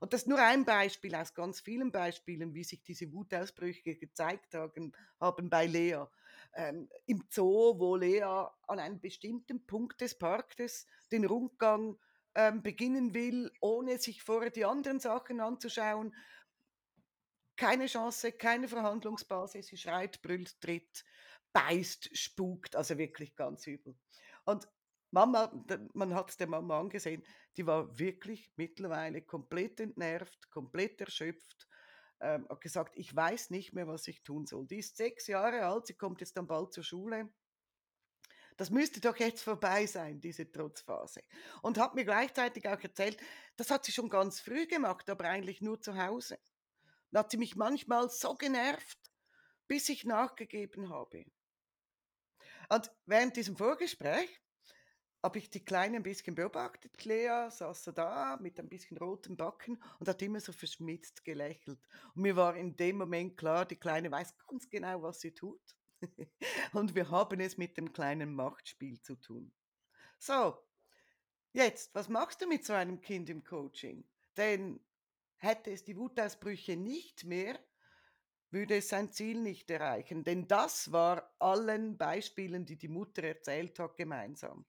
Und 0.00 0.12
das 0.12 0.22
ist 0.22 0.28
nur 0.28 0.38
ein 0.38 0.64
Beispiel 0.64 1.14
aus 1.14 1.34
ganz 1.34 1.60
vielen 1.60 1.92
Beispielen, 1.92 2.54
wie 2.54 2.64
sich 2.64 2.82
diese 2.82 3.12
Wutausbrüche 3.12 3.96
gezeigt 3.96 4.54
haben 4.54 4.92
haben 5.20 5.50
bei 5.50 5.66
Lea. 5.66 6.04
Ähm, 6.54 6.88
im 7.06 7.24
Zoo, 7.30 7.78
wo 7.78 7.96
Lea 7.96 8.22
an 8.22 8.78
einem 8.78 9.00
bestimmten 9.00 9.66
Punkt 9.66 10.00
des 10.00 10.16
Parkes 10.16 10.86
den 11.12 11.26
Rundgang 11.26 11.98
ähm, 12.34 12.62
beginnen 12.62 13.12
will, 13.12 13.50
ohne 13.60 13.98
sich 13.98 14.22
vorher 14.22 14.50
die 14.50 14.64
anderen 14.64 15.00
Sachen 15.00 15.40
anzuschauen. 15.40 16.14
Keine 17.56 17.86
Chance, 17.86 18.32
keine 18.32 18.68
Verhandlungsbasis. 18.68 19.68
Sie 19.68 19.76
schreit, 19.76 20.22
brüllt, 20.22 20.60
tritt, 20.60 21.04
beißt, 21.52 22.16
spukt, 22.16 22.74
also 22.76 22.98
wirklich 22.98 23.36
ganz 23.36 23.66
übel. 23.66 23.96
Und 24.44 24.68
Mama, 25.12 25.64
man 25.94 26.14
hat's 26.14 26.36
der 26.36 26.48
Mama 26.48 26.80
angesehen, 26.80 27.24
die 27.56 27.66
war 27.66 27.96
wirklich 27.98 28.52
mittlerweile 28.56 29.22
komplett 29.22 29.78
entnervt, 29.78 30.50
komplett 30.50 31.00
erschöpft, 31.00 31.68
ähm, 32.20 32.48
hat 32.50 32.60
gesagt: 32.60 32.96
„Ich 32.96 33.14
weiß 33.14 33.50
nicht 33.50 33.72
mehr, 33.74 33.86
was 33.86 34.08
ich 34.08 34.24
tun 34.24 34.46
soll.“ 34.46 34.66
Die 34.66 34.78
ist 34.78 34.96
6 34.96 35.28
Jahre 35.28 35.66
alt, 35.66 35.86
sie 35.86 35.94
kommt 35.94 36.20
jetzt 36.20 36.36
dann 36.36 36.48
bald 36.48 36.72
zur 36.72 36.82
Schule. 36.82 37.32
Das 38.56 38.70
müsste 38.70 39.00
doch 39.00 39.16
jetzt 39.16 39.42
vorbei 39.42 39.86
sein, 39.86 40.20
diese 40.20 40.50
Trotzphase. 40.50 41.22
Und 41.62 41.78
hat 41.78 41.94
mir 41.94 42.04
gleichzeitig 42.04 42.66
auch 42.68 42.80
erzählt, 42.80 43.18
das 43.56 43.70
hat 43.70 43.84
sie 43.84 43.92
schon 43.92 44.08
ganz 44.08 44.40
früh 44.40 44.66
gemacht, 44.66 45.08
aber 45.10 45.24
eigentlich 45.24 45.60
nur 45.60 45.80
zu 45.80 45.96
Hause. 45.96 46.38
Da 47.14 47.20
hat 47.20 47.30
sie 47.30 47.36
mich 47.36 47.54
manchmal 47.54 48.10
so 48.10 48.34
genervt, 48.34 48.98
bis 49.68 49.88
ich 49.88 50.04
nachgegeben 50.04 50.88
habe. 50.88 51.24
Und 52.68 52.90
während 53.06 53.36
diesem 53.36 53.56
Vorgespräch 53.56 54.40
habe 55.22 55.38
ich 55.38 55.48
die 55.48 55.64
Kleine 55.64 55.98
ein 55.98 56.02
bisschen 56.02 56.34
beobachtet. 56.34 56.98
Clea 56.98 57.52
saß 57.52 57.92
da 57.94 58.36
mit 58.40 58.58
ein 58.58 58.68
bisschen 58.68 58.98
roten 58.98 59.36
Backen 59.36 59.80
und 60.00 60.08
hat 60.08 60.22
immer 60.22 60.40
so 60.40 60.50
verschmitzt 60.50 61.24
gelächelt. 61.24 61.78
Und 62.16 62.22
mir 62.22 62.34
war 62.34 62.56
in 62.56 62.74
dem 62.74 62.98
Moment 62.98 63.36
klar, 63.36 63.64
die 63.64 63.76
Kleine 63.76 64.10
weiß 64.10 64.36
ganz 64.48 64.68
genau, 64.68 65.00
was 65.00 65.20
sie 65.20 65.32
tut. 65.32 65.62
Und 66.72 66.96
wir 66.96 67.10
haben 67.12 67.38
es 67.38 67.56
mit 67.56 67.76
dem 67.76 67.92
kleinen 67.92 68.34
Machtspiel 68.34 69.00
zu 69.00 69.14
tun. 69.14 69.54
So, 70.18 70.58
jetzt, 71.52 71.94
was 71.94 72.08
machst 72.08 72.42
du 72.42 72.48
mit 72.48 72.64
so 72.64 72.72
einem 72.72 73.00
Kind 73.00 73.30
im 73.30 73.44
Coaching? 73.44 74.04
Denn 74.36 74.84
hätte 75.44 75.70
es 75.70 75.84
die 75.84 75.96
Wutausbrüche 75.96 76.76
nicht 76.76 77.24
mehr, 77.24 77.58
würde 78.50 78.76
es 78.76 78.88
sein 78.88 79.12
Ziel 79.12 79.40
nicht 79.40 79.70
erreichen. 79.70 80.24
Denn 80.24 80.46
das 80.48 80.92
war 80.92 81.34
allen 81.38 81.96
Beispielen, 81.96 82.64
die 82.64 82.76
die 82.76 82.88
Mutter 82.88 83.22
erzählt 83.22 83.78
hat, 83.78 83.96
gemeinsam. 83.96 84.64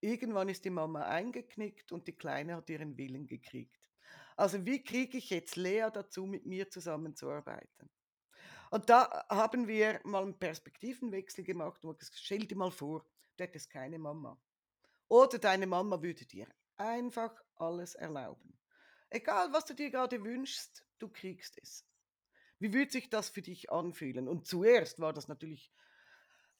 Irgendwann 0.00 0.48
ist 0.48 0.64
die 0.64 0.70
Mama 0.70 1.02
eingeknickt 1.02 1.92
und 1.92 2.06
die 2.06 2.16
Kleine 2.16 2.56
hat 2.56 2.68
ihren 2.70 2.96
Willen 2.98 3.26
gekriegt. 3.26 3.88
Also 4.36 4.64
wie 4.66 4.82
kriege 4.82 5.18
ich 5.18 5.30
jetzt 5.30 5.56
Lea 5.56 5.88
dazu, 5.92 6.26
mit 6.26 6.46
mir 6.46 6.68
zusammenzuarbeiten? 6.70 7.90
Und 8.70 8.88
da 8.88 9.24
haben 9.28 9.68
wir 9.68 10.00
mal 10.04 10.22
einen 10.22 10.38
Perspektivenwechsel 10.38 11.44
gemacht 11.44 11.84
und 11.84 11.98
gesagt, 11.98 12.18
stell 12.18 12.46
dir 12.46 12.56
mal 12.56 12.70
vor, 12.70 13.06
du 13.36 13.44
hättest 13.44 13.70
keine 13.70 13.98
Mama. 13.98 14.40
Oder 15.08 15.38
deine 15.38 15.66
Mama 15.66 16.02
würde 16.02 16.24
dir 16.24 16.48
einfach 16.78 17.34
alles 17.56 17.94
erlauben. 17.94 18.58
Egal, 19.14 19.52
was 19.52 19.66
du 19.66 19.74
dir 19.74 19.90
gerade 19.90 20.24
wünschst, 20.24 20.86
du 20.98 21.06
kriegst 21.06 21.58
es. 21.60 21.84
Wie 22.58 22.72
würde 22.72 22.90
sich 22.90 23.10
das 23.10 23.28
für 23.28 23.42
dich 23.42 23.70
anfühlen? 23.70 24.26
Und 24.26 24.46
zuerst 24.46 25.00
war 25.00 25.12
das 25.12 25.28
natürlich, 25.28 25.70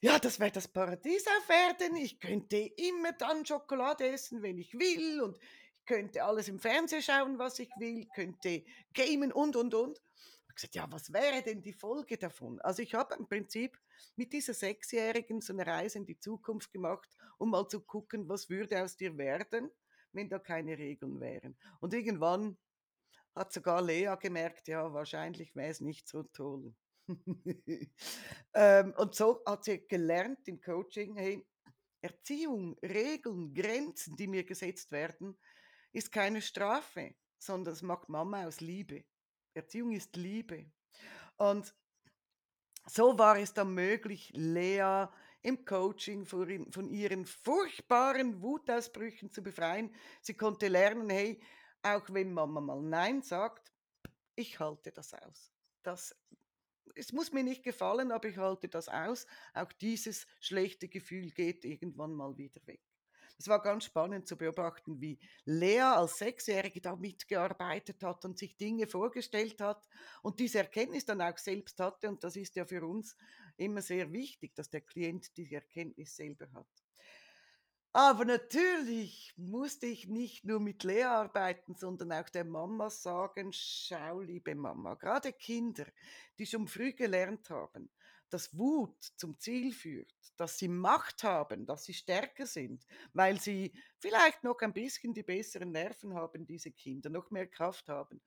ja, 0.00 0.18
das 0.18 0.38
wäre 0.38 0.50
das 0.50 0.68
Paradies 0.68 1.24
auf 1.26 1.48
Erden. 1.48 1.96
Ich 1.96 2.20
könnte 2.20 2.58
immer 2.58 3.12
dann 3.12 3.46
Schokolade 3.46 4.06
essen, 4.06 4.42
wenn 4.42 4.58
ich 4.58 4.74
will. 4.74 5.22
Und 5.22 5.38
ich 5.38 5.86
könnte 5.86 6.24
alles 6.24 6.48
im 6.48 6.58
Fernsehen 6.58 7.00
schauen, 7.00 7.38
was 7.38 7.58
ich 7.58 7.70
will. 7.78 8.06
Könnte 8.14 8.64
gamen 8.92 9.32
und, 9.32 9.56
und, 9.56 9.72
und. 9.72 9.98
Ich 9.98 10.42
habe 10.42 10.54
gesagt, 10.54 10.74
ja, 10.74 10.92
was 10.92 11.10
wäre 11.10 11.42
denn 11.42 11.62
die 11.62 11.72
Folge 11.72 12.18
davon? 12.18 12.60
Also 12.60 12.82
ich 12.82 12.92
habe 12.92 13.14
im 13.14 13.26
Prinzip 13.26 13.78
mit 14.16 14.34
dieser 14.34 14.52
Sechsjährigen 14.52 15.40
so 15.40 15.54
eine 15.54 15.66
Reise 15.66 15.96
in 15.96 16.04
die 16.04 16.18
Zukunft 16.18 16.70
gemacht, 16.70 17.08
um 17.38 17.50
mal 17.50 17.66
zu 17.66 17.80
gucken, 17.80 18.28
was 18.28 18.50
würde 18.50 18.82
aus 18.82 18.98
dir 18.98 19.16
werden, 19.16 19.70
wenn 20.14 20.28
da 20.28 20.38
keine 20.38 20.78
Regeln 20.78 21.20
wären. 21.20 21.56
Und 21.80 21.94
irgendwann 21.94 22.56
hat 23.34 23.52
sogar 23.52 23.82
Lea 23.82 24.14
gemerkt, 24.20 24.68
ja, 24.68 24.92
wahrscheinlich 24.92 25.54
wäre 25.54 25.70
es 25.70 25.80
nicht 25.80 26.08
so 26.08 26.22
toll. 26.22 26.74
ähm, 28.54 28.94
und 28.96 29.14
so 29.14 29.42
hat 29.46 29.64
sie 29.64 29.86
gelernt 29.86 30.46
im 30.46 30.60
Coaching, 30.60 31.16
hey, 31.16 31.44
Erziehung, 32.00 32.76
Regeln, 32.82 33.54
Grenzen, 33.54 34.16
die 34.16 34.26
mir 34.26 34.44
gesetzt 34.44 34.90
werden, 34.90 35.38
ist 35.92 36.10
keine 36.10 36.42
Strafe, 36.42 37.14
sondern 37.38 37.74
das 37.74 37.82
macht 37.82 38.08
Mama 38.08 38.46
aus 38.46 38.60
Liebe. 38.60 39.04
Erziehung 39.54 39.92
ist 39.92 40.16
Liebe. 40.16 40.66
Und 41.36 41.74
so 42.86 43.18
war 43.18 43.38
es 43.38 43.54
dann 43.54 43.74
möglich, 43.74 44.32
Lea 44.34 45.06
im 45.42 45.64
Coaching 45.64 46.24
von 46.24 46.88
ihren 46.90 47.26
furchtbaren 47.26 48.42
Wutausbrüchen 48.42 49.30
zu 49.30 49.42
befreien. 49.42 49.94
Sie 50.20 50.34
konnte 50.34 50.68
lernen, 50.68 51.10
hey, 51.10 51.40
auch 51.82 52.04
wenn 52.10 52.32
Mama 52.32 52.60
mal 52.60 52.80
Nein 52.80 53.22
sagt, 53.22 53.72
ich 54.34 54.60
halte 54.60 54.92
das 54.92 55.14
aus. 55.14 55.52
Das, 55.82 56.14
es 56.94 57.12
muss 57.12 57.32
mir 57.32 57.42
nicht 57.42 57.64
gefallen, 57.64 58.12
aber 58.12 58.28
ich 58.28 58.38
halte 58.38 58.68
das 58.68 58.88
aus. 58.88 59.26
Auch 59.52 59.72
dieses 59.72 60.26
schlechte 60.40 60.88
Gefühl 60.88 61.30
geht 61.30 61.64
irgendwann 61.64 62.14
mal 62.14 62.36
wieder 62.36 62.64
weg. 62.66 62.80
Es 63.38 63.48
war 63.48 63.60
ganz 63.60 63.86
spannend 63.86 64.28
zu 64.28 64.36
beobachten, 64.36 65.00
wie 65.00 65.18
Lea 65.44 65.80
als 65.80 66.18
Sechsjährige 66.18 66.80
da 66.80 66.94
mitgearbeitet 66.94 68.00
hat 68.04 68.24
und 68.24 68.38
sich 68.38 68.56
Dinge 68.56 68.86
vorgestellt 68.86 69.60
hat 69.60 69.88
und 70.22 70.38
diese 70.38 70.58
Erkenntnis 70.58 71.04
dann 71.04 71.20
auch 71.20 71.36
selbst 71.38 71.80
hatte. 71.80 72.08
Und 72.08 72.22
das 72.22 72.36
ist 72.36 72.54
ja 72.54 72.64
für 72.64 72.86
uns 72.86 73.16
immer 73.56 73.82
sehr 73.82 74.12
wichtig, 74.12 74.54
dass 74.54 74.70
der 74.70 74.80
Klient 74.80 75.36
diese 75.36 75.56
Erkenntnis 75.56 76.16
selber 76.16 76.50
hat. 76.52 76.66
Aber 77.94 78.24
natürlich 78.24 79.34
musste 79.36 79.86
ich 79.86 80.08
nicht 80.08 80.46
nur 80.46 80.60
mit 80.60 80.82
Lea 80.82 81.02
arbeiten, 81.04 81.74
sondern 81.74 82.12
auch 82.12 82.28
der 82.30 82.44
Mama 82.44 82.88
sagen, 82.88 83.50
schau, 83.52 84.20
liebe 84.20 84.54
Mama, 84.54 84.94
gerade 84.94 85.34
Kinder, 85.34 85.84
die 86.38 86.46
schon 86.46 86.66
früh 86.66 86.94
gelernt 86.94 87.50
haben, 87.50 87.90
dass 88.30 88.56
Wut 88.56 88.96
zum 89.16 89.38
Ziel 89.38 89.74
führt, 89.74 90.14
dass 90.38 90.56
sie 90.56 90.68
Macht 90.68 91.22
haben, 91.22 91.66
dass 91.66 91.84
sie 91.84 91.92
stärker 91.92 92.46
sind, 92.46 92.86
weil 93.12 93.38
sie 93.38 93.74
vielleicht 93.98 94.42
noch 94.42 94.58
ein 94.60 94.72
bisschen 94.72 95.12
die 95.12 95.22
besseren 95.22 95.72
Nerven 95.72 96.14
haben, 96.14 96.46
diese 96.46 96.72
Kinder, 96.72 97.10
noch 97.10 97.30
mehr 97.30 97.46
Kraft 97.46 97.90
haben. 97.90 98.22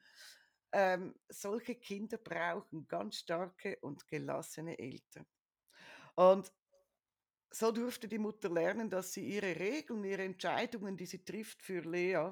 Ähm, 0.78 1.16
solche 1.30 1.76
Kinder 1.76 2.18
brauchen 2.18 2.86
ganz 2.86 3.20
starke 3.20 3.78
und 3.80 4.06
gelassene 4.10 4.78
Eltern. 4.78 5.26
Und 6.16 6.52
so 7.50 7.72
durfte 7.72 8.10
die 8.10 8.18
Mutter 8.18 8.50
lernen, 8.50 8.90
dass 8.90 9.14
sie 9.14 9.26
ihre 9.26 9.58
Regeln, 9.58 10.04
ihre 10.04 10.24
Entscheidungen, 10.24 10.98
die 10.98 11.06
sie 11.06 11.24
trifft 11.24 11.64
für 11.64 11.80
Lea, 11.80 12.30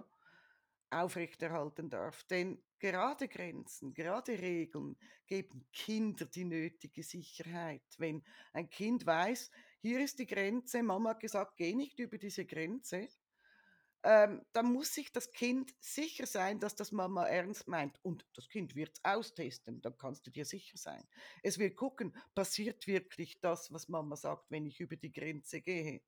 aufrechterhalten 0.90 1.90
darf. 1.90 2.24
Denn 2.24 2.62
gerade 2.80 3.30
Grenzen, 3.30 3.94
gerade 3.94 4.38
Regeln 4.38 4.98
geben 5.26 5.66
Kinder 5.72 6.26
die 6.26 6.44
nötige 6.44 7.02
Sicherheit. 7.02 7.86
Wenn 7.98 8.26
ein 8.52 8.70
Kind 8.70 9.06
weiß, 9.06 9.52
hier 9.80 10.04
ist 10.04 10.20
die 10.20 10.28
Grenze, 10.28 10.84
Mama 10.84 11.12
hat 11.12 11.22
gesagt, 11.22 11.56
geh 11.56 11.74
nicht 11.74 11.98
über 11.98 12.18
diese 12.18 12.46
Grenze, 12.46 13.08
ähm, 14.04 14.42
dann 14.54 14.72
muss 14.72 14.94
sich 14.94 15.12
das 15.12 15.32
Kind 15.32 15.74
sicher 15.80 16.26
sein, 16.26 16.60
dass 16.60 16.76
das 16.76 16.92
Mama 16.92 17.26
ernst 17.28 17.68
meint. 17.68 17.98
Und 18.04 18.26
das 18.36 18.50
Kind 18.50 18.76
wird 18.76 18.98
es 18.98 19.06
austesten, 19.06 19.82
dann 19.82 19.98
kannst 19.98 20.28
du 20.28 20.32
dir 20.32 20.46
sicher 20.46 20.78
sein. 20.78 21.04
Es 21.42 21.58
wird 21.58 21.76
gucken, 21.76 22.16
passiert 22.36 22.88
wirklich 22.88 23.40
das, 23.40 23.72
was 23.72 23.88
Mama 23.88 24.16
sagt, 24.16 24.52
wenn 24.52 24.66
ich 24.66 24.80
über 24.80 24.96
die 24.96 25.12
Grenze 25.12 25.62
gehe. 25.62 26.02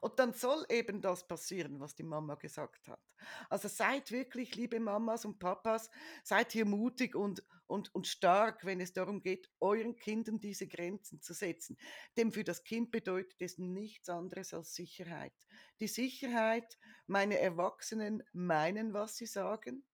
Und 0.00 0.18
dann 0.18 0.32
soll 0.32 0.64
eben 0.68 1.00
das 1.00 1.26
passieren, 1.26 1.80
was 1.80 1.94
die 1.94 2.02
Mama 2.02 2.34
gesagt 2.34 2.88
hat. 2.88 3.00
Also 3.48 3.68
seid 3.68 4.10
wirklich, 4.10 4.54
liebe 4.54 4.80
Mamas 4.80 5.24
und 5.24 5.38
Papas, 5.38 5.90
seid 6.24 6.52
hier 6.52 6.64
mutig 6.64 7.14
und, 7.14 7.44
und, 7.66 7.94
und 7.94 8.06
stark, 8.06 8.64
wenn 8.64 8.80
es 8.80 8.92
darum 8.92 9.22
geht, 9.22 9.50
euren 9.60 9.96
Kindern 9.96 10.40
diese 10.40 10.66
Grenzen 10.66 11.20
zu 11.20 11.34
setzen. 11.34 11.76
Denn 12.16 12.32
für 12.32 12.44
das 12.44 12.64
Kind 12.64 12.90
bedeutet 12.90 13.40
es 13.42 13.58
nichts 13.58 14.08
anderes 14.08 14.54
als 14.54 14.74
Sicherheit. 14.74 15.34
Die 15.80 15.88
Sicherheit, 15.88 16.78
meine 17.06 17.38
Erwachsenen 17.38 18.22
meinen, 18.32 18.92
was 18.94 19.16
sie 19.16 19.26
sagen 19.26 19.84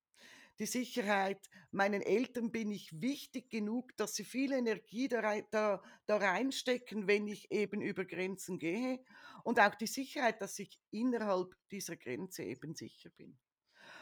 die 0.58 0.66
Sicherheit, 0.66 1.50
meinen 1.70 2.02
Eltern 2.02 2.50
bin 2.50 2.70
ich 2.70 3.00
wichtig 3.00 3.50
genug, 3.50 3.96
dass 3.96 4.14
sie 4.14 4.24
viel 4.24 4.52
Energie 4.52 5.08
da, 5.08 5.40
da, 5.50 5.82
da 6.06 6.16
reinstecken, 6.16 7.06
wenn 7.06 7.26
ich 7.26 7.50
eben 7.50 7.82
über 7.82 8.04
Grenzen 8.04 8.58
gehe. 8.58 9.04
Und 9.44 9.60
auch 9.60 9.74
die 9.74 9.86
Sicherheit, 9.86 10.40
dass 10.40 10.58
ich 10.58 10.80
innerhalb 10.90 11.54
dieser 11.70 11.96
Grenze 11.96 12.44
eben 12.44 12.74
sicher 12.74 13.10
bin. 13.10 13.38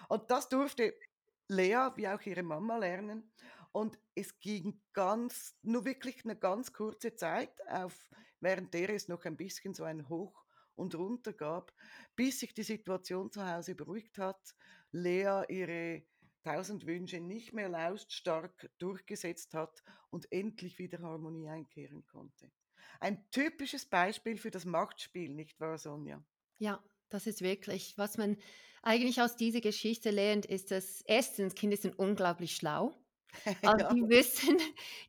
Und 0.08 0.30
das 0.30 0.48
durfte 0.48 0.94
Lea 1.48 1.90
wie 1.96 2.08
auch 2.08 2.20
ihre 2.22 2.42
Mama 2.42 2.78
lernen. 2.78 3.32
Und 3.72 3.98
es 4.14 4.38
ging 4.38 4.80
ganz, 4.92 5.56
nur 5.62 5.84
wirklich 5.84 6.24
eine 6.24 6.36
ganz 6.36 6.72
kurze 6.72 7.16
Zeit, 7.16 7.52
auf, 7.68 8.08
während 8.40 8.72
der 8.72 8.90
es 8.90 9.08
noch 9.08 9.24
ein 9.24 9.36
bisschen 9.36 9.74
so 9.74 9.82
ein 9.82 10.08
Hoch 10.08 10.44
und 10.76 10.94
runter 10.94 11.32
gab, 11.32 11.72
bis 12.14 12.40
sich 12.40 12.54
die 12.54 12.62
Situation 12.62 13.32
zu 13.32 13.46
Hause 13.46 13.74
beruhigt 13.74 14.18
hat, 14.18 14.54
Lea 14.92 15.42
ihre 15.48 16.04
tausend 16.44 16.86
Wünsche 16.86 17.20
nicht 17.20 17.52
mehr 17.52 17.68
lautstark 17.68 18.70
durchgesetzt 18.78 19.54
hat 19.54 19.82
und 20.10 20.30
endlich 20.30 20.78
wieder 20.78 21.00
Harmonie 21.00 21.48
einkehren 21.48 22.04
konnte. 22.06 22.50
Ein 23.00 23.28
typisches 23.30 23.86
Beispiel 23.86 24.36
für 24.36 24.50
das 24.50 24.64
Machtspiel, 24.64 25.34
nicht 25.34 25.58
wahr, 25.58 25.78
Sonja? 25.78 26.22
Ja, 26.58 26.82
das 27.08 27.26
ist 27.26 27.42
wirklich, 27.42 27.94
was 27.96 28.18
man 28.18 28.36
eigentlich 28.82 29.20
aus 29.20 29.36
dieser 29.36 29.60
Geschichte 29.60 30.10
lernt, 30.10 30.46
ist, 30.46 30.70
dass 30.70 31.00
erstens 31.06 31.54
Kinder 31.54 31.76
sind 31.76 31.98
unglaublich 31.98 32.54
schlau. 32.56 32.94
Also 33.62 33.88
die 33.92 34.08
wissen, 34.08 34.58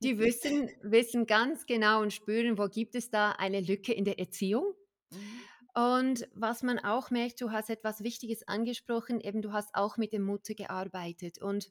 die 0.01 0.17
wissen, 0.17 0.71
wissen 0.81 1.27
ganz 1.27 1.67
genau 1.67 2.01
und 2.01 2.11
spüren, 2.11 2.57
wo 2.57 2.67
gibt 2.67 2.95
es 2.95 3.11
da 3.11 3.33
eine 3.33 3.61
Lücke 3.61 3.93
in 3.93 4.03
der 4.03 4.17
Erziehung. 4.17 4.73
Mhm. 5.11 5.44
Und 5.75 6.27
was 6.33 6.63
man 6.63 6.79
auch 6.79 7.11
merkt, 7.11 7.41
du 7.41 7.51
hast 7.51 7.69
etwas 7.69 8.01
Wichtiges 8.01 8.47
angesprochen, 8.47 9.19
eben 9.19 9.41
du 9.41 9.51
hast 9.51 9.75
auch 9.75 9.97
mit 9.97 10.13
der 10.13 10.21
Mutter 10.21 10.53
gearbeitet. 10.53 11.41
Und 11.41 11.69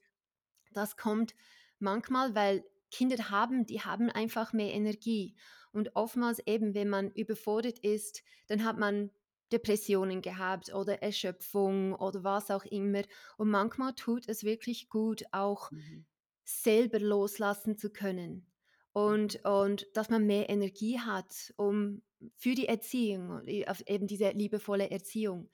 das 0.72 0.98
kommt 0.98 1.34
manchmal, 1.78 2.34
weil 2.34 2.64
Kinder 2.90 3.30
haben, 3.30 3.64
die 3.64 3.80
haben 3.80 4.10
einfach 4.10 4.52
mehr 4.52 4.74
Energie. 4.74 5.34
Und 5.72 5.96
oftmals 5.96 6.38
eben, 6.46 6.74
wenn 6.74 6.90
man 6.90 7.12
überfordert 7.12 7.78
ist, 7.78 8.22
dann 8.46 8.64
hat 8.64 8.78
man 8.78 9.10
Depressionen 9.50 10.20
gehabt 10.20 10.74
oder 10.74 11.02
Erschöpfung 11.02 11.94
oder 11.94 12.22
was 12.24 12.50
auch 12.50 12.64
immer. 12.64 13.02
Und 13.38 13.48
manchmal 13.48 13.94
tut 13.94 14.28
es 14.28 14.44
wirklich 14.44 14.90
gut, 14.90 15.24
auch 15.32 15.70
mhm. 15.70 16.04
selber 16.44 16.98
loslassen 16.98 17.78
zu 17.78 17.90
können. 17.90 18.46
Und, 18.92 19.42
mhm. 19.42 19.50
und 19.50 19.86
dass 19.94 20.10
man 20.10 20.26
mehr 20.26 20.50
Energie 20.50 21.00
hat, 21.00 21.54
um 21.56 22.02
für 22.36 22.54
die 22.54 22.68
Erziehung, 22.68 23.42
eben 23.46 24.06
diese 24.06 24.30
liebevolle 24.30 24.90
Erziehung. 24.90 25.50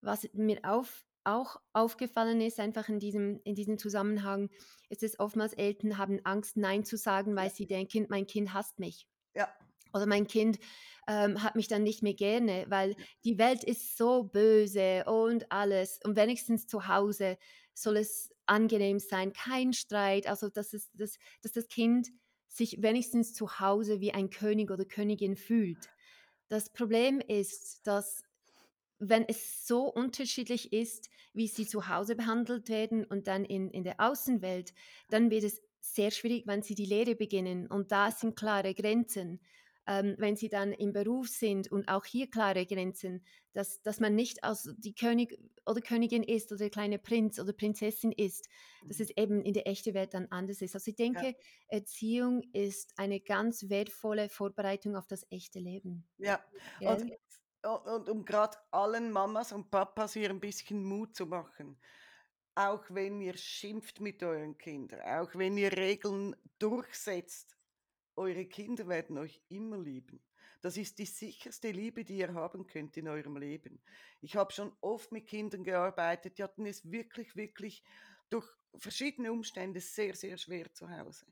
Was 0.00 0.28
mir 0.32 0.60
auf, 0.62 1.04
auch 1.24 1.56
aufgefallen 1.72 2.40
ist, 2.40 2.60
einfach 2.60 2.88
in 2.88 2.98
diesem, 2.98 3.40
in 3.44 3.54
diesem 3.54 3.78
Zusammenhang, 3.78 4.50
ist 4.88 5.02
es 5.02 5.18
oftmals 5.18 5.52
Eltern 5.52 5.98
haben 5.98 6.20
Angst, 6.24 6.56
Nein 6.56 6.84
zu 6.84 6.96
sagen, 6.96 7.36
weil 7.36 7.50
sie 7.50 7.66
denken, 7.66 8.06
mein 8.08 8.26
Kind 8.26 8.54
hasst 8.54 8.78
mich. 8.78 9.06
Ja. 9.34 9.48
Oder 9.92 10.06
mein 10.06 10.26
Kind 10.26 10.58
ähm, 11.08 11.42
hat 11.42 11.56
mich 11.56 11.68
dann 11.68 11.82
nicht 11.82 12.02
mehr 12.02 12.14
gerne, 12.14 12.64
weil 12.68 12.94
die 13.24 13.38
Welt 13.38 13.64
ist 13.64 13.96
so 13.96 14.24
böse 14.24 15.04
und 15.06 15.50
alles. 15.50 15.98
Und 16.04 16.16
wenigstens 16.16 16.66
zu 16.66 16.86
Hause 16.86 17.38
soll 17.74 17.96
es 17.96 18.30
angenehm 18.46 18.98
sein, 18.98 19.32
kein 19.32 19.72
Streit, 19.72 20.26
also 20.26 20.48
dass, 20.48 20.72
es, 20.72 20.90
dass, 20.92 21.18
dass 21.42 21.52
das 21.52 21.68
Kind 21.68 22.08
sich 22.48 22.82
wenigstens 22.82 23.32
zu 23.32 23.60
Hause 23.60 24.00
wie 24.00 24.12
ein 24.12 24.30
König 24.30 24.70
oder 24.70 24.84
Königin 24.84 25.36
fühlt. 25.36 25.88
Das 26.50 26.68
Problem 26.68 27.20
ist, 27.20 27.86
dass 27.86 28.24
wenn 28.98 29.24
es 29.26 29.66
so 29.68 29.84
unterschiedlich 29.84 30.72
ist, 30.72 31.08
wie 31.32 31.46
sie 31.46 31.64
zu 31.64 31.86
Hause 31.88 32.16
behandelt 32.16 32.68
werden 32.68 33.04
und 33.04 33.28
dann 33.28 33.44
in, 33.44 33.70
in 33.70 33.84
der 33.84 34.00
Außenwelt, 34.00 34.74
dann 35.08 35.30
wird 35.30 35.44
es 35.44 35.62
sehr 35.78 36.10
schwierig, 36.10 36.48
wenn 36.48 36.62
sie 36.62 36.74
die 36.74 36.86
Lehre 36.86 37.14
beginnen. 37.14 37.68
Und 37.68 37.92
da 37.92 38.10
sind 38.10 38.34
klare 38.34 38.74
Grenzen. 38.74 39.40
Ähm, 39.86 40.14
wenn 40.18 40.36
sie 40.36 40.48
dann 40.48 40.72
im 40.72 40.92
Beruf 40.92 41.28
sind 41.28 41.70
und 41.72 41.88
auch 41.88 42.04
hier 42.04 42.28
klare 42.30 42.66
Grenzen, 42.66 43.24
dass, 43.52 43.82
dass 43.82 43.98
man 44.00 44.14
nicht 44.14 44.44
als 44.44 44.68
die 44.78 44.94
König 44.94 45.38
oder 45.66 45.80
Königin 45.80 46.22
ist 46.22 46.50
oder 46.52 46.58
der 46.58 46.70
kleine 46.70 46.98
Prinz 46.98 47.38
oder 47.40 47.52
Prinzessin 47.52 48.12
ist, 48.12 48.48
dass 48.88 49.00
Mhm. 49.00 49.00
es 49.00 49.10
eben 49.16 49.42
in 49.42 49.54
der 49.54 49.66
echten 49.66 49.94
Welt 49.94 50.14
dann 50.14 50.26
anders 50.30 50.62
ist. 50.62 50.74
Also 50.74 50.90
ich 50.90 50.96
Ja, 51.12 51.24
denke, 51.24 51.34
Erziehung 51.68 52.42
ist 52.52 52.92
eine 52.96 53.20
ganz 53.20 53.68
wertvolle 53.68 54.28
Vorbereitung 54.28 54.96
auf 54.96 55.06
das 55.06 55.26
echte 55.30 55.58
Leben. 55.58 56.06
ja. 56.18 56.44
Und 56.82 57.04
Gell? 57.04 57.16
u 57.66 57.70
und 57.70 58.08
um 58.08 58.24
grad 58.24 58.58
allen 58.72 59.12
Mamas 59.12 59.52
und 59.52 59.70
Papas 59.70 60.14
hier 60.14 60.30
'n 60.30 60.40
bisschen 60.40 60.84
Mut 60.84 61.16
zu 61.16 61.26
machen. 61.26 61.80
Auch 62.56 62.84
wenn 62.90 63.20
ihr 63.22 63.36
schimpft 63.38 64.00
mit 64.00 64.22
euren 64.24 64.58
Kindern, 64.58 65.02
auch 65.02 65.34
wenn 65.36 65.56
ihr 65.58 65.72
Regeln 65.76 66.36
durchsetzt, 66.60 67.58
eure 68.20 68.44
Kinder 68.44 68.86
werden 68.86 69.16
euch 69.18 69.40
immer 69.48 69.78
lieben. 69.78 70.20
Das 70.60 70.76
ist 70.76 70.98
die 70.98 71.06
sicherste 71.06 71.70
Liebe, 71.70 72.04
die 72.04 72.18
ihr 72.18 72.34
haben 72.34 72.66
könnt 72.66 72.96
in 72.98 73.08
eurem 73.08 73.38
Leben. 73.38 73.80
Ich 74.20 74.36
habe 74.36 74.52
schon 74.52 74.72
oft 74.82 75.10
mit 75.10 75.26
Kindern 75.26 75.64
gearbeitet, 75.64 76.36
die 76.36 76.42
hatten 76.42 76.66
es 76.66 76.90
wirklich, 76.90 77.34
wirklich 77.34 77.82
durch 78.28 78.46
verschiedene 78.76 79.32
Umstände 79.32 79.80
sehr, 79.80 80.14
sehr 80.14 80.36
schwer 80.36 80.72
zu 80.74 80.90
Hause. 80.90 81.24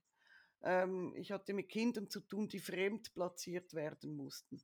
Ähm, 0.63 1.13
ich 1.15 1.31
hatte 1.31 1.53
mit 1.53 1.69
Kindern 1.69 2.09
zu 2.09 2.21
tun, 2.21 2.49
die 2.49 2.59
fremd 2.59 3.13
platziert 3.13 3.75
werden 3.75 4.17
mussten. 4.17 4.63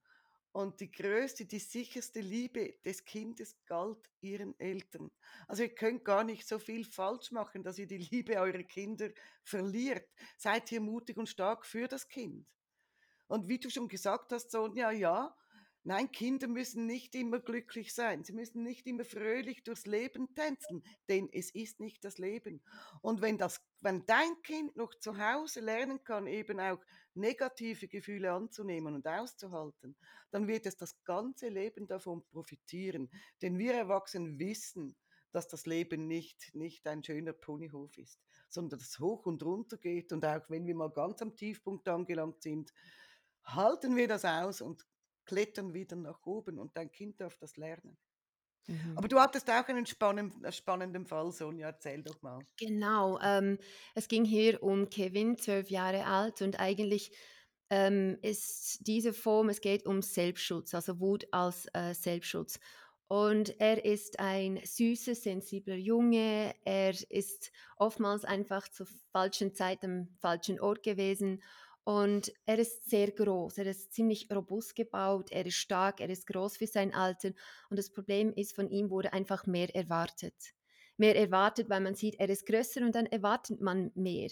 Und 0.54 0.78
die 0.78 0.92
größte, 0.92 1.46
die 1.46 1.58
sicherste 1.58 2.20
Liebe 2.20 2.74
des 2.84 3.04
Kindes 3.04 3.56
galt 3.66 4.08
ihren 4.20 4.56
Eltern. 4.60 5.10
Also 5.48 5.64
ihr 5.64 5.74
könnt 5.74 6.04
gar 6.04 6.22
nicht 6.22 6.46
so 6.46 6.60
viel 6.60 6.84
falsch 6.84 7.32
machen, 7.32 7.64
dass 7.64 7.76
ihr 7.76 7.88
die 7.88 7.98
Liebe 7.98 8.38
eurer 8.38 8.62
Kinder 8.62 9.10
verliert. 9.42 10.08
Seid 10.36 10.68
hier 10.68 10.80
mutig 10.80 11.16
und 11.16 11.28
stark 11.28 11.66
für 11.66 11.88
das 11.88 12.06
Kind. 12.06 12.46
Und 13.26 13.48
wie 13.48 13.58
du 13.58 13.68
schon 13.68 13.88
gesagt 13.88 14.30
hast, 14.30 14.52
Sonja, 14.52 14.92
ja, 14.92 15.36
nein, 15.84 16.10
Kinder 16.10 16.48
müssen 16.48 16.86
nicht 16.86 17.14
immer 17.14 17.38
glücklich 17.38 17.94
sein. 17.94 18.24
Sie 18.24 18.32
müssen 18.32 18.62
nicht 18.62 18.86
immer 18.86 19.04
fröhlich 19.04 19.62
durchs 19.62 19.86
Leben 19.86 20.34
tänzeln, 20.34 20.82
denn 21.08 21.28
es 21.32 21.54
ist 21.54 21.80
nicht 21.80 22.04
das 22.04 22.18
Leben. 22.18 22.62
Und 23.02 23.20
wenn 23.20 23.38
das, 23.38 23.60
wenn 23.80 24.04
dein 24.06 24.42
Kind 24.42 24.76
noch 24.76 24.94
zu 24.94 25.18
Hause 25.18 25.60
lernen 25.60 26.02
kann, 26.02 26.26
eben 26.26 26.58
auch 26.58 26.80
negative 27.14 27.86
Gefühle 27.86 28.32
anzunehmen 28.32 28.94
und 28.94 29.06
auszuhalten, 29.06 29.96
dann 30.30 30.48
wird 30.48 30.66
es 30.66 30.76
das 30.76 31.02
ganze 31.04 31.48
Leben 31.48 31.86
davon 31.86 32.24
profitieren. 32.26 33.10
Denn 33.42 33.58
wir 33.58 33.74
Erwachsenen 33.74 34.38
wissen, 34.38 34.96
dass 35.32 35.48
das 35.48 35.66
Leben 35.66 36.06
nicht, 36.06 36.54
nicht 36.54 36.86
ein 36.86 37.02
schöner 37.02 37.32
Ponyhof 37.32 37.98
ist, 37.98 38.20
sondern 38.48 38.78
dass 38.78 38.88
es 38.88 38.98
hoch 39.00 39.26
und 39.26 39.42
runter 39.42 39.76
geht. 39.76 40.12
Und 40.12 40.24
auch 40.24 40.48
wenn 40.48 40.66
wir 40.66 40.76
mal 40.76 40.90
ganz 40.90 41.20
am 41.22 41.36
Tiefpunkt 41.36 41.88
angelangt 41.88 42.42
sind, 42.42 42.72
halten 43.44 43.96
wir 43.96 44.08
das 44.08 44.24
aus 44.24 44.60
und 44.60 44.86
klettern 45.24 45.74
wieder 45.74 45.96
nach 45.96 46.24
oben 46.26 46.58
und 46.58 46.76
dein 46.76 46.90
Kind 46.90 47.20
darf 47.20 47.36
das 47.36 47.56
lernen. 47.56 47.96
Mhm. 48.66 48.96
Aber 48.96 49.08
du 49.08 49.20
hattest 49.20 49.50
auch 49.50 49.68
einen 49.68 49.86
spannenden, 49.86 50.50
spannenden 50.52 51.06
Fall, 51.06 51.32
Sonja, 51.32 51.68
erzähl 51.68 52.02
doch 52.02 52.20
mal. 52.22 52.40
Genau, 52.58 53.18
ähm, 53.20 53.58
es 53.94 54.08
ging 54.08 54.24
hier 54.24 54.62
um 54.62 54.88
Kevin, 54.88 55.36
12 55.36 55.70
Jahre 55.70 56.06
alt 56.06 56.40
und 56.40 56.58
eigentlich 56.58 57.12
ähm, 57.70 58.18
ist 58.22 58.86
diese 58.86 59.12
Form, 59.12 59.48
es 59.48 59.60
geht 59.60 59.86
um 59.86 60.02
Selbstschutz, 60.02 60.74
also 60.74 61.00
Wut 61.00 61.26
als 61.32 61.66
äh, 61.74 61.94
Selbstschutz. 61.94 62.58
Und 63.06 63.60
er 63.60 63.84
ist 63.84 64.18
ein 64.18 64.60
süßer, 64.64 65.14
sensibler 65.14 65.76
Junge. 65.76 66.54
Er 66.64 66.94
ist 67.10 67.52
oftmals 67.76 68.24
einfach 68.24 68.66
zur 68.68 68.86
falschen 69.12 69.54
Zeit 69.54 69.84
am 69.84 70.08
falschen 70.20 70.58
Ort 70.58 70.82
gewesen. 70.82 71.42
Und 71.84 72.32
er 72.46 72.58
ist 72.58 72.88
sehr 72.88 73.10
groß. 73.12 73.58
Er 73.58 73.66
ist 73.66 73.92
ziemlich 73.92 74.28
robust 74.34 74.74
gebaut. 74.74 75.30
Er 75.30 75.44
ist 75.44 75.56
stark. 75.56 76.00
Er 76.00 76.08
ist 76.08 76.26
groß 76.26 76.56
für 76.56 76.66
sein 76.66 76.94
Alter. 76.94 77.32
Und 77.68 77.78
das 77.78 77.90
Problem 77.90 78.32
ist, 78.32 78.54
von 78.54 78.70
ihm 78.70 78.90
wurde 78.90 79.12
einfach 79.12 79.46
mehr 79.46 79.74
erwartet. 79.74 80.34
Mehr 80.96 81.14
erwartet, 81.16 81.68
weil 81.68 81.80
man 81.80 81.94
sieht, 81.94 82.14
er 82.18 82.30
ist 82.30 82.46
größer 82.46 82.80
und 82.80 82.94
dann 82.94 83.06
erwartet 83.06 83.60
man 83.60 83.90
mehr. 83.94 84.30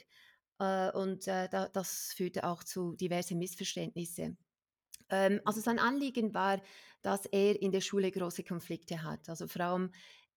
Äh, 0.58 0.90
und 0.92 1.26
äh, 1.28 1.48
da, 1.50 1.68
das 1.68 2.14
führte 2.16 2.44
auch 2.44 2.64
zu 2.64 2.94
diversen 2.94 3.38
Missverständnissen. 3.38 4.38
Ähm, 5.10 5.40
also 5.44 5.60
sein 5.60 5.78
Anliegen 5.78 6.32
war, 6.32 6.62
dass 7.02 7.26
er 7.26 7.60
in 7.60 7.72
der 7.72 7.80
Schule 7.80 8.10
große 8.10 8.44
Konflikte 8.44 9.02
hat. 9.02 9.28
Also 9.28 9.46
vor 9.46 9.62
allem, 9.62 9.90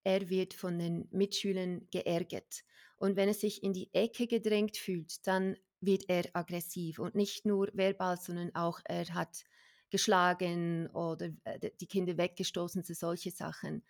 er 0.04 0.28
wird 0.28 0.52
von 0.52 0.78
den 0.78 1.08
Mitschülern 1.12 1.88
geärgert. 1.90 2.64
Und 2.96 3.16
wenn 3.16 3.28
er 3.28 3.34
sich 3.34 3.62
in 3.62 3.72
die 3.72 3.92
Ecke 3.92 4.26
gedrängt 4.26 4.76
fühlt, 4.76 5.26
dann 5.26 5.56
wird 5.80 6.04
er 6.08 6.24
aggressiv 6.34 6.98
und 6.98 7.14
nicht 7.14 7.46
nur 7.46 7.68
verbal, 7.74 8.16
sondern 8.18 8.54
auch 8.54 8.80
er 8.84 9.06
hat 9.14 9.44
geschlagen 9.90 10.88
oder 10.90 11.30
äh, 11.44 11.70
die 11.80 11.86
Kinder 11.86 12.16
weggestoßen, 12.18 12.82
so 12.82 12.94
solche 12.94 13.30
Sachen. 13.30 13.84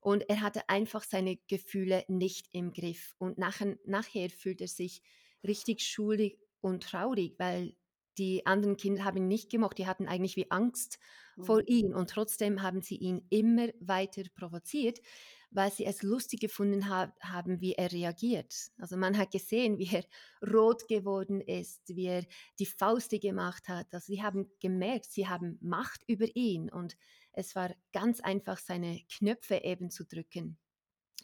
Und 0.00 0.28
er 0.28 0.40
hatte 0.40 0.68
einfach 0.68 1.02
seine 1.02 1.36
Gefühle 1.48 2.04
nicht 2.08 2.48
im 2.52 2.72
Griff. 2.72 3.14
Und 3.18 3.38
nachher, 3.38 3.78
nachher 3.84 4.30
fühlt 4.30 4.60
er 4.60 4.68
sich 4.68 5.02
richtig 5.46 5.82
schuldig 5.82 6.38
und 6.60 6.82
traurig, 6.84 7.34
weil 7.38 7.74
die 8.16 8.46
anderen 8.46 8.76
Kinder 8.76 9.04
haben 9.04 9.16
ihn 9.18 9.28
nicht 9.28 9.50
gemocht. 9.50 9.78
Die 9.78 9.86
hatten 9.86 10.06
eigentlich 10.08 10.36
wie 10.36 10.50
Angst 10.50 10.98
vor 11.40 11.62
Mhm. 11.62 11.66
ihm. 11.66 11.92
Und 11.94 12.10
trotzdem 12.10 12.62
haben 12.62 12.80
sie 12.82 12.96
ihn 12.96 13.26
immer 13.30 13.68
weiter 13.80 14.22
provoziert, 14.34 15.00
weil 15.50 15.72
sie 15.72 15.84
es 15.84 16.02
lustig 16.02 16.40
gefunden 16.40 16.88
ha 16.88 17.12
haben, 17.20 17.60
wie 17.60 17.72
er 17.72 17.90
reagiert. 17.90 18.54
Also 18.78 18.96
man 18.96 19.16
hat 19.16 19.30
gesehen, 19.30 19.78
wie 19.78 19.88
er 19.94 20.04
rot 20.54 20.88
geworden 20.88 21.40
ist, 21.40 21.82
wie 21.88 22.06
er 22.06 22.24
die 22.58 22.66
Fauste 22.66 23.18
gemacht 23.18 23.68
hat. 23.68 23.86
Also 23.92 24.12
sie 24.12 24.22
haben 24.22 24.50
gemerkt, 24.60 25.10
sie 25.10 25.28
haben 25.28 25.58
Macht 25.60 26.02
über 26.06 26.26
ihn. 26.34 26.70
Und 26.70 26.96
es 27.32 27.54
war 27.54 27.74
ganz 27.92 28.20
einfach, 28.20 28.58
seine 28.58 29.00
Knöpfe 29.10 29.62
eben 29.64 29.90
zu 29.90 30.04
drücken. 30.04 30.58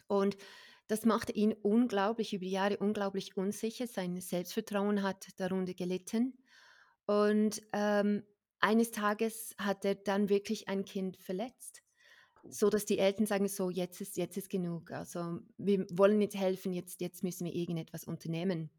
Und 0.07 0.37
das 0.87 1.05
machte 1.05 1.31
ihn 1.31 1.53
unglaublich, 1.53 2.33
über 2.33 2.45
die 2.45 2.51
Jahre 2.51 2.77
unglaublich 2.77 3.37
unsicher. 3.37 3.87
Sein 3.87 4.19
Selbstvertrauen 4.21 5.01
hat 5.01 5.27
darunter 5.37 5.73
gelitten. 5.73 6.37
Und 7.07 7.61
ähm, 7.73 8.23
eines 8.59 8.91
Tages 8.91 9.55
hat 9.57 9.85
er 9.85 9.95
dann 9.95 10.29
wirklich 10.29 10.67
ein 10.67 10.85
Kind 10.85 11.17
verletzt. 11.17 11.84
So 12.49 12.69
dass 12.69 12.85
die 12.85 12.99
Eltern 12.99 13.25
sagen: 13.25 13.47
So, 13.47 13.69
jetzt 13.69 14.01
ist, 14.01 14.17
jetzt 14.17 14.37
ist 14.37 14.49
genug. 14.49 14.91
Also, 14.91 15.39
wir 15.57 15.85
wollen 15.91 16.17
nicht 16.17 16.35
helfen, 16.35 16.73
jetzt, 16.73 17.01
jetzt 17.01 17.23
müssen 17.23 17.45
wir 17.45 17.55
irgendetwas 17.55 18.05
unternehmen. 18.05 18.69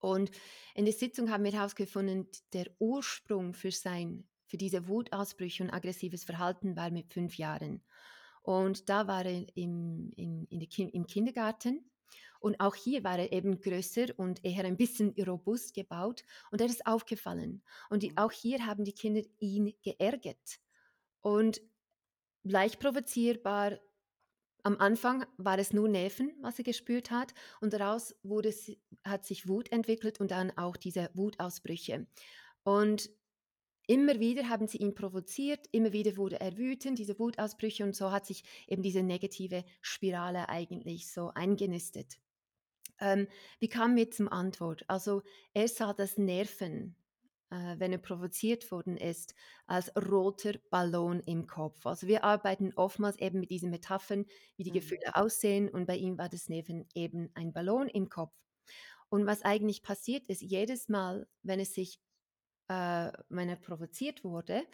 Und 0.00 0.30
in 0.74 0.86
der 0.86 0.94
Sitzung 0.94 1.30
haben 1.30 1.44
wir 1.44 1.52
herausgefunden, 1.52 2.28
der 2.52 2.66
Ursprung 2.78 3.52
für 3.54 3.70
sein 3.70 4.26
für 4.50 4.56
diese 4.56 4.88
Wutausbrüche 4.88 5.62
und 5.62 5.70
aggressives 5.70 6.24
Verhalten 6.24 6.74
war 6.76 6.90
mit 6.90 7.12
fünf 7.12 7.38
Jahren. 7.38 7.82
Und 8.42 8.88
da 8.88 9.06
war 9.06 9.24
er 9.24 9.46
im, 9.56 10.10
der 10.50 10.66
Kin 10.66 10.88
im 10.88 11.06
Kindergarten. 11.06 11.88
Und 12.40 12.58
auch 12.58 12.74
hier 12.74 13.04
war 13.04 13.18
er 13.18 13.32
eben 13.32 13.60
größer 13.60 14.06
und 14.16 14.44
eher 14.44 14.64
ein 14.64 14.76
bisschen 14.76 15.14
robust 15.22 15.72
gebaut. 15.74 16.24
Und 16.50 16.60
er 16.60 16.66
ist 16.66 16.84
aufgefallen. 16.86 17.62
Und 17.90 18.02
die, 18.02 18.10
Mhm. 18.10 18.18
auch 18.18 18.32
hier 18.32 18.66
haben 18.66 18.84
die 18.84 18.94
Kinder 18.94 19.22
ihn 19.38 19.72
geärgert. 19.82 20.58
Und 21.20 21.60
leicht 22.42 22.80
provozierbar 22.80 23.78
am 24.62 24.76
Anfang 24.78 25.24
war 25.38 25.58
es 25.58 25.72
nur 25.72 25.88
Nerven, 25.88 26.34
was 26.40 26.58
er 26.58 26.64
gespürt 26.64 27.10
hat, 27.10 27.32
und 27.60 27.72
daraus 27.72 28.14
wurde 28.22 28.54
hat 29.04 29.24
sich 29.24 29.48
Wut 29.48 29.72
entwickelt 29.72 30.20
und 30.20 30.30
dann 30.30 30.50
auch 30.56 30.76
diese 30.76 31.10
Wutausbrüche. 31.14 32.06
Und 32.62 33.10
immer 33.86 34.20
wieder 34.20 34.48
haben 34.48 34.66
sie 34.66 34.78
ihn 34.78 34.94
provoziert, 34.94 35.66
immer 35.72 35.92
wieder 35.92 36.16
wurde 36.16 36.40
er 36.40 36.56
wütend, 36.58 36.98
diese 36.98 37.18
Wutausbrüche, 37.18 37.84
und 37.84 37.96
so 37.96 38.10
hat 38.10 38.26
sich 38.26 38.44
eben 38.66 38.82
diese 38.82 39.02
negative 39.02 39.64
Spirale 39.80 40.48
eigentlich 40.48 41.10
so 41.10 41.30
eingenistet. 41.34 42.18
Ähm, 43.00 43.28
wie 43.60 43.68
kamen 43.68 43.96
wir 43.96 44.10
zum 44.10 44.28
Antwort? 44.28 44.84
Also 44.88 45.22
er 45.54 45.68
sah 45.68 45.94
das 45.94 46.18
Nerven, 46.18 46.96
wenn 47.78 47.92
er 47.92 47.98
provoziert 47.98 48.70
worden 48.70 48.96
ist, 48.96 49.34
als 49.66 49.92
roter 49.96 50.54
Ballon 50.70 51.20
im 51.20 51.46
Kopf. 51.46 51.86
Also 51.86 52.06
wir 52.06 52.24
arbeiten 52.24 52.72
oftmals 52.76 53.18
eben 53.18 53.40
mit 53.40 53.50
diesen 53.50 53.70
Metaphern, 53.70 54.26
wie 54.56 54.64
die 54.64 54.70
Mhm. 54.70 54.72
Gefühle 54.72 55.14
aussehen 55.16 55.68
und 55.68 55.86
bei 55.86 55.96
ihm 55.96 56.18
war 56.18 56.28
das 56.28 56.48
Nerven 56.48 56.86
eben 56.94 57.30
ein 57.34 57.52
Ballon 57.52 57.88
im 57.88 58.08
Kopf. 58.08 58.32
Und 59.08 59.26
was 59.26 59.42
eigentlich 59.42 59.82
passiert 59.82 60.26
ist, 60.28 60.42
jedes 60.42 60.88
Mal, 60.88 61.28
wenn 61.42 61.60
es 61.60 61.74
sich, 61.74 62.00
äh, 62.68 63.12
wenn 63.28 63.48
er 63.48 63.56
provoziert 63.56 64.24
wurde, 64.24 64.64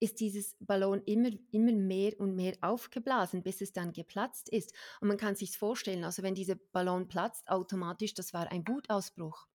ist 0.00 0.20
dieses 0.20 0.56
Ballon 0.60 1.02
immer, 1.06 1.30
immer 1.52 1.72
mehr 1.72 2.18
und 2.20 2.34
mehr 2.36 2.56
aufgeblasen, 2.62 3.42
bis 3.42 3.60
es 3.60 3.72
dann 3.72 3.92
geplatzt 3.92 4.48
ist. 4.48 4.74
Und 5.00 5.08
man 5.08 5.16
kann 5.18 5.36
sich 5.36 5.56
vorstellen, 5.58 6.04
also 6.04 6.22
wenn 6.22 6.34
dieser 6.34 6.56
Ballon 6.56 7.08
platzt, 7.08 7.48
automatisch, 7.48 8.14
das 8.14 8.34
war 8.34 8.50
ein 8.50 8.66
Wutausbruch. 8.68 9.46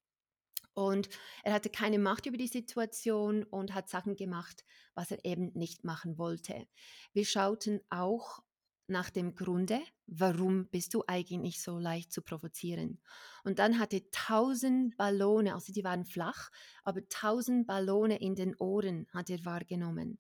Und 0.80 1.10
er 1.44 1.52
hatte 1.52 1.70
keine 1.70 2.00
Macht 2.00 2.26
über 2.26 2.38
die 2.38 2.48
Situation 2.48 3.44
und 3.44 3.74
hat 3.74 3.90
Sachen 3.90 4.16
gemacht, 4.16 4.64
was 4.96 5.12
er 5.12 5.26
eben 5.26 5.52
nicht 5.54 5.84
machen 5.84 6.18
wollte. 6.18 6.68
Wir 7.12 7.26
schauten 7.26 7.82
auch 7.90 8.40
nach 8.88 9.10
dem 9.10 9.36
Grunde, 9.36 9.82
warum 10.08 10.68
bist 10.70 10.94
du 10.94 11.04
eigentlich 11.06 11.62
so 11.62 11.78
leicht 11.78 12.14
zu 12.14 12.22
provozieren? 12.22 13.02
Und 13.44 13.60
dann 13.60 13.78
hatte 13.78 14.10
tausend 14.12 14.96
Ballone, 14.96 15.54
also 15.54 15.74
die 15.74 15.84
waren 15.84 16.06
flach, 16.06 16.50
aber 16.86 17.08
tausend 17.10 17.68
Ballone 17.68 18.18
in 18.18 18.36
den 18.36 18.56
Ohren 18.56 19.06
hat 19.14 19.30
er 19.30 19.44
wahrgenommen. 19.44 20.18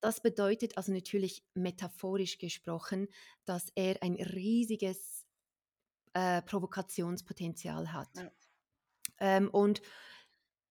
Das 0.00 0.20
bedeutet 0.20 0.76
also 0.76 0.92
natürlich 0.92 1.44
metaphorisch 1.54 2.38
gesprochen, 2.38 3.08
dass 3.44 3.72
er 3.74 4.00
ein 4.04 4.14
riesiges 4.14 5.26
äh, 6.12 6.42
Provokationspotenzial 6.42 7.92
hat. 7.92 8.10
Ja. 8.14 8.30
Ähm, 9.18 9.48
und 9.50 9.82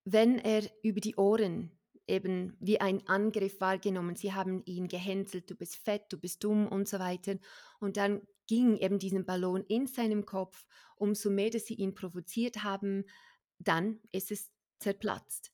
wenn 0.03 0.37
er 0.39 0.63
über 0.83 1.01
die 1.01 1.15
Ohren 1.15 1.71
eben 2.07 2.55
wie 2.59 2.79
ein 2.79 3.07
Angriff 3.07 3.59
wahrgenommen, 3.59 4.15
sie 4.15 4.33
haben 4.33 4.63
ihn 4.65 4.87
gehänselt, 4.87 5.49
du 5.49 5.55
bist 5.55 5.77
fett, 5.77 6.03
du 6.09 6.17
bist 6.19 6.43
dumm 6.43 6.67
und 6.67 6.87
so 6.87 6.99
weiter. 6.99 7.37
Und 7.79 7.97
dann 7.97 8.21
ging 8.47 8.77
eben 8.77 8.99
diesen 8.99 9.25
Ballon 9.25 9.63
in 9.67 9.87
seinem 9.87 10.25
Kopf, 10.25 10.65
umso 10.97 11.29
mehr, 11.29 11.49
dass 11.49 11.65
sie 11.65 11.75
ihn 11.75 11.95
provoziert 11.95 12.63
haben, 12.63 13.05
dann 13.57 13.99
ist 14.11 14.31
es 14.31 14.51
zerplatzt. 14.79 15.51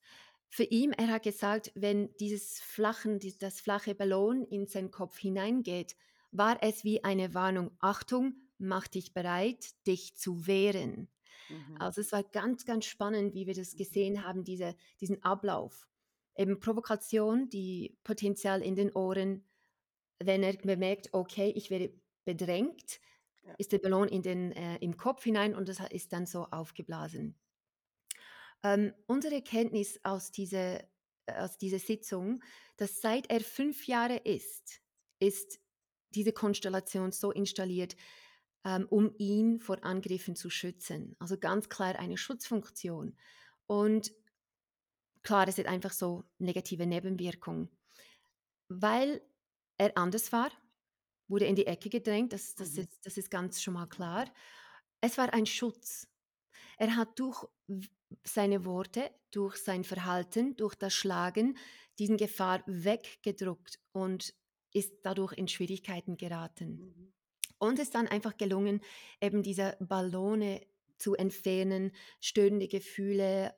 Für 0.49 0.63
ihn, 0.63 0.91
er 0.91 1.07
hat 1.07 1.23
gesagt, 1.23 1.71
wenn 1.75 2.13
dieses 2.17 2.59
flachen, 2.59 3.19
das 3.39 3.61
flache 3.61 3.95
Ballon 3.95 4.43
in 4.43 4.67
seinen 4.67 4.91
Kopf 4.91 5.17
hineingeht, 5.17 5.95
war 6.31 6.61
es 6.61 6.83
wie 6.83 7.03
eine 7.03 7.33
Warnung, 7.33 7.71
Achtung, 7.79 8.35
mach 8.57 8.87
dich 8.87 9.13
bereit, 9.13 9.69
dich 9.87 10.17
zu 10.17 10.47
wehren. 10.47 11.09
Mhm. 11.51 11.75
Also 11.79 12.01
es 12.01 12.11
war 12.11 12.23
ganz, 12.23 12.65
ganz 12.65 12.85
spannend, 12.85 13.33
wie 13.33 13.47
wir 13.47 13.53
das 13.53 13.75
gesehen 13.75 14.23
haben, 14.25 14.43
diese, 14.43 14.75
diesen 14.99 15.23
Ablauf. 15.23 15.87
Eben 16.35 16.59
Provokation, 16.59 17.49
die 17.49 17.97
Potenzial 18.03 18.61
in 18.61 18.75
den 18.75 18.91
Ohren, 18.93 19.45
wenn 20.19 20.43
er 20.43 20.53
bemerkt, 20.57 21.09
okay, 21.13 21.51
ich 21.55 21.69
werde 21.71 21.93
bedrängt, 22.25 23.01
Ja. 23.43 23.55
ist 23.57 23.71
der 23.73 23.79
Ballon 23.79 24.07
in 24.09 24.23
den, 24.23 24.51
äh, 24.53 24.77
im 24.77 24.97
Kopf 24.97 25.23
hinein 25.23 25.55
und 25.55 25.69
das 25.69 25.79
ist 25.91 26.13
dann 26.13 26.25
so 26.27 26.45
aufgeblasen. 26.47 27.39
Ähm, 28.63 28.93
unsere 29.07 29.35
Erkenntnis 29.35 29.99
aus 30.03 30.31
dieser, 30.31 30.81
äh, 30.81 31.33
aus 31.37 31.57
dieser 31.57 31.79
Sitzung, 31.79 32.43
dass 32.77 33.01
seit 33.01 33.29
er 33.29 33.41
fünf 33.41 33.87
Jahre 33.87 34.17
ist, 34.17 34.81
ist 35.19 35.59
diese 36.11 36.33
Konstellation 36.33 37.11
so 37.11 37.31
installiert, 37.31 37.95
ähm, 38.65 38.87
um 38.89 39.13
ihn 39.17 39.59
vor 39.59 39.83
Angriffen 39.83 40.35
zu 40.35 40.49
schützen. 40.49 41.15
Also 41.19 41.37
ganz 41.37 41.69
klar 41.69 41.97
eine 41.97 42.17
Schutzfunktion. 42.17 43.17
Und 43.67 44.11
klar, 45.23 45.47
es 45.47 45.57
hat 45.57 45.65
einfach 45.67 45.91
so 45.91 46.23
negative 46.39 46.85
Nebenwirkungen. 46.85 47.69
Weil 48.69 49.21
er 49.77 49.97
anders 49.97 50.31
war, 50.31 50.51
wurde 51.27 51.45
in 51.45 51.55
die 51.55 51.67
Ecke 51.67 51.89
gedrängt, 51.89 52.33
das, 52.33 52.55
das, 52.55 52.77
Mhm. 52.77 52.77
ist, 52.77 53.05
das 53.05 53.17
ist 53.17 53.31
ganz 53.31 53.61
schon 53.61 53.75
mal 53.75 53.87
klar. 53.87 54.25
Es 55.01 55.17
war 55.17 55.33
ein 55.33 55.45
Schutz. 55.47 56.07
Er 56.77 56.95
hat 56.97 57.19
durch 57.19 57.45
seine 58.23 58.65
Worte, 58.65 59.11
durch 59.31 59.57
sein 59.57 59.83
Verhalten, 59.83 60.55
durch 60.57 60.75
das 60.75 60.93
Schlagen 60.93 61.57
diesen 61.99 62.17
Gefahr 62.17 62.63
weggedruckt 62.67 63.79
und 63.93 64.33
ist 64.73 64.93
dadurch 65.03 65.33
in 65.33 65.47
Schwierigkeiten 65.47 66.17
geraten. 66.17 66.81
Mhm. 66.81 67.13
Und 67.61 67.77
es 67.77 67.85
ist 67.85 67.95
dann 67.95 68.07
einfach 68.07 68.37
gelungen, 68.37 68.81
eben 69.21 69.43
diese 69.43 69.77
Ballone 69.79 70.61
zu 70.97 71.13
entfernen, 71.13 71.91
störende 72.19 72.67
Gefühle 72.67 73.53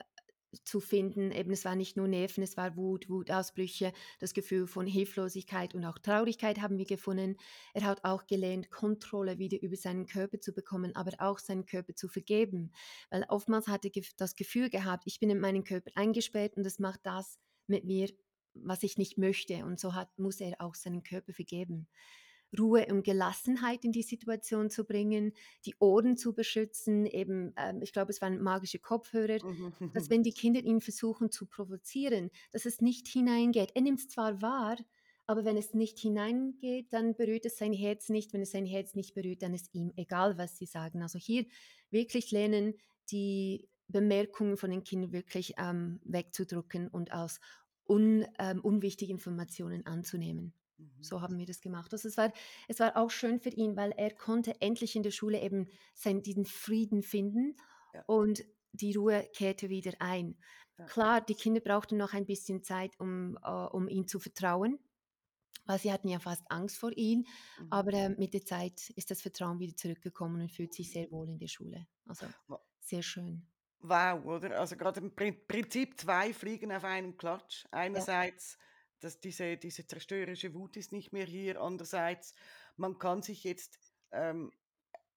zu 0.66 0.82
finden. 0.82 1.32
Eben 1.32 1.52
es 1.52 1.64
war 1.64 1.78
nicht 1.78 1.96
nur 1.96 2.10
Nerven, 2.10 2.44
es 2.44 2.58
war 2.58 2.76
Wut, 2.76 3.10
Wutausbrüche, 3.10 3.94
das 4.20 4.34
Gefühl 4.34 4.68
von 4.68 4.86
Hilflosigkeit 4.86 5.74
und 5.74 5.86
auch 5.86 5.98
Traurigkeit 5.98 6.62
haben 6.62 6.78
wir 6.78 6.86
gefunden. 6.86 7.38
Er 7.74 7.86
hat 7.86 8.04
auch 8.04 8.28
gelernt, 8.28 8.70
Kontrolle 8.72 9.40
wieder 9.40 9.62
über 9.62 9.78
seinen 9.78 10.06
Körper 10.06 10.42
zu 10.42 10.52
bekommen, 10.52 10.94
aber 10.98 11.14
auch 11.20 11.40
seinen 11.40 11.66
Körper 11.66 11.96
zu 11.96 12.10
vergeben. 12.10 12.74
Weil 13.10 13.24
oftmals 13.30 13.70
hat 13.70 13.86
er 13.86 13.92
das 14.18 14.36
Gefühl 14.36 14.70
gehabt, 14.70 15.04
ich 15.06 15.22
bin 15.22 15.30
in 15.30 15.40
meinen 15.40 15.64
Körper 15.64 15.92
eingesperrt 15.96 16.58
und 16.58 16.66
es 16.66 16.78
macht 16.78 17.00
das 17.04 17.40
mit 17.68 17.86
mir, 17.86 18.10
was 18.54 18.84
ich 18.84 18.98
nicht 18.98 19.18
möchte. 19.18 19.64
Und 19.64 19.80
so 19.80 19.94
hat, 19.94 20.20
muss 20.20 20.42
er 20.42 20.60
auch 20.60 20.76
seinen 20.76 21.04
Körper 21.04 21.32
vergeben. 21.32 21.88
Ruhe 22.60 22.86
und 22.90 23.04
Gelassenheit 23.04 23.84
in 23.86 23.92
die 23.92 24.04
Situation 24.04 24.70
zu 24.70 24.84
bringen, 24.86 25.34
die 25.66 25.76
Ohren 25.80 26.18
zu 26.18 26.34
beschützen, 26.34 27.06
eben, 27.06 27.54
ähm, 27.58 27.82
ich 27.82 27.94
glaube, 27.94 28.12
es 28.12 28.22
waren 28.22 28.42
magische 28.42 28.80
Kopfhörer, 28.80 29.40
Mhm. 29.44 29.92
dass 29.94 30.10
wenn 30.10 30.24
die 30.24 30.34
Kinder 30.34 30.62
ihn 30.62 30.82
versuchen 30.82 31.32
zu 31.32 31.46
provozieren, 31.46 32.30
dass 32.52 32.66
es 32.66 32.82
nicht 32.82 33.08
hineingeht. 33.08 33.72
Er 33.76 33.82
nimmt 33.82 34.00
es 34.00 34.10
zwar 34.10 34.42
wahr, 34.42 34.78
aber 35.26 35.46
wenn 35.46 35.58
es 35.58 35.74
nicht 35.74 36.00
hineingeht, 36.00 36.92
dann 36.92 37.16
berührt 37.16 37.46
es 37.46 37.58
sein 37.58 37.74
Herz 37.74 38.10
nicht. 38.10 38.34
Wenn 38.34 38.42
es 38.42 38.52
sein 38.52 38.66
Herz 38.66 38.94
nicht 38.94 39.14
berührt, 39.14 39.42
dann 39.42 39.54
ist 39.54 39.74
ihm 39.74 39.92
egal, 39.96 40.38
was 40.38 40.58
sie 40.58 40.66
sagen. 40.66 41.02
Also 41.02 41.18
hier 41.18 41.46
wirklich 41.92 42.32
lernen, 42.32 42.76
die 43.12 43.68
Bemerkungen 43.88 44.58
von 44.58 44.72
den 44.72 44.84
Kindern 44.84 45.12
wirklich 45.14 45.54
ähm, 45.58 46.00
wegzudrücken 46.04 46.88
und 46.90 47.12
als 47.12 47.40
un, 47.88 48.26
ähm, 48.40 48.60
unwichtige 48.62 49.12
Informationen 49.12 49.86
anzunehmen. 49.86 50.54
Mhm. 50.78 51.04
So 51.04 51.22
haben 51.22 51.38
wir 51.38 51.46
das 51.46 51.62
gemacht. 51.62 51.92
Also 51.94 52.08
es 52.08 52.18
war, 52.18 52.32
es 52.68 52.80
war 52.80 52.98
auch 52.98 53.12
schön 53.12 53.40
für 53.40 53.50
ihn, 53.50 53.76
weil 53.76 53.92
er 53.92 54.14
konnte 54.14 54.60
endlich 54.62 54.96
in 54.96 55.04
der 55.04 55.12
Schule 55.12 55.42
eben 55.42 55.68
sein, 55.94 56.22
diesen 56.22 56.46
Frieden 56.46 57.04
finden 57.04 57.56
Ja. 57.94 58.04
und 58.08 58.44
die 58.72 58.96
Ruhe 58.96 59.30
kehrte 59.36 59.70
wieder 59.70 59.94
ein. 60.00 60.38
Ja. 60.78 60.86
Klar, 60.86 61.22
die 61.22 61.36
Kinder 61.36 61.62
brauchten 61.62 61.98
noch 61.98 62.14
ein 62.14 62.26
bisschen 62.26 62.64
Zeit, 62.64 63.00
um, 63.00 63.38
äh, 63.44 63.50
um 63.50 63.88
ihm 63.88 64.08
zu 64.08 64.20
vertrauen, 64.20 64.80
weil 65.66 65.78
sie 65.78 65.94
hatten 65.94 66.08
ja 66.10 66.18
fast 66.20 66.44
Angst 66.50 66.78
vor 66.80 66.92
ihm. 66.96 67.28
Mhm. 67.60 67.68
Aber 67.70 67.94
äh, 67.94 68.10
mit 68.10 68.34
der 68.34 68.44
Zeit 68.44 68.90
ist 68.96 69.12
das 69.12 69.22
Vertrauen 69.22 69.60
wieder 69.60 69.76
zurückgekommen 69.76 70.42
und 70.42 70.52
fühlt 70.52 70.74
sich 70.74 70.92
sehr 70.92 71.12
wohl 71.12 71.30
in 71.30 71.38
der 71.38 71.48
Schule. 71.48 71.86
Also 72.08 72.26
sehr 72.80 73.04
schön. 73.04 73.48
Wow, 73.86 74.26
oder? 74.26 74.60
Also 74.60 74.76
gerade 74.78 75.02
im 75.02 75.14
Prin- 75.14 75.46
Prinzip 75.48 76.00
zwei 76.00 76.34
Fliegen 76.34 76.72
auf 76.72 76.84
einen 76.86 77.16
Klatsch. 77.18 77.66
Einerseits, 77.70 78.58
dass 79.04 79.20
diese, 79.20 79.58
diese 79.58 79.86
zerstörerische 79.86 80.54
Wut 80.54 80.78
ist 80.78 80.92
nicht 80.92 81.12
mehr 81.12 81.26
hier. 81.26 81.62
Andererseits, 81.62 82.34
man 82.78 82.98
kann 82.98 83.22
sich 83.22 83.44
jetzt 83.44 83.80
ähm, 84.12 84.52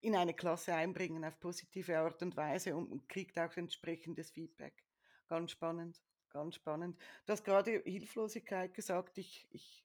in 0.00 0.14
eine 0.14 0.34
Klasse 0.34 0.74
einbringen 0.74 1.24
auf 1.24 1.38
positive 1.40 1.98
Art 1.98 2.22
und 2.22 2.36
Weise 2.36 2.76
und, 2.76 3.08
kriegt 3.08 3.38
auch 3.38 3.56
entsprechendes 3.56 4.30
Feedback. 4.30 4.84
Ganz 5.28 5.52
spannend, 5.52 6.02
ganz 6.30 6.56
spannend. 6.56 6.98
Du 7.26 7.32
hast 7.32 7.44
gerade 7.44 7.82
Hilflosigkeit 7.84 8.74
gesagt. 8.74 9.18
Ich, 9.18 9.48
ich 9.50 9.84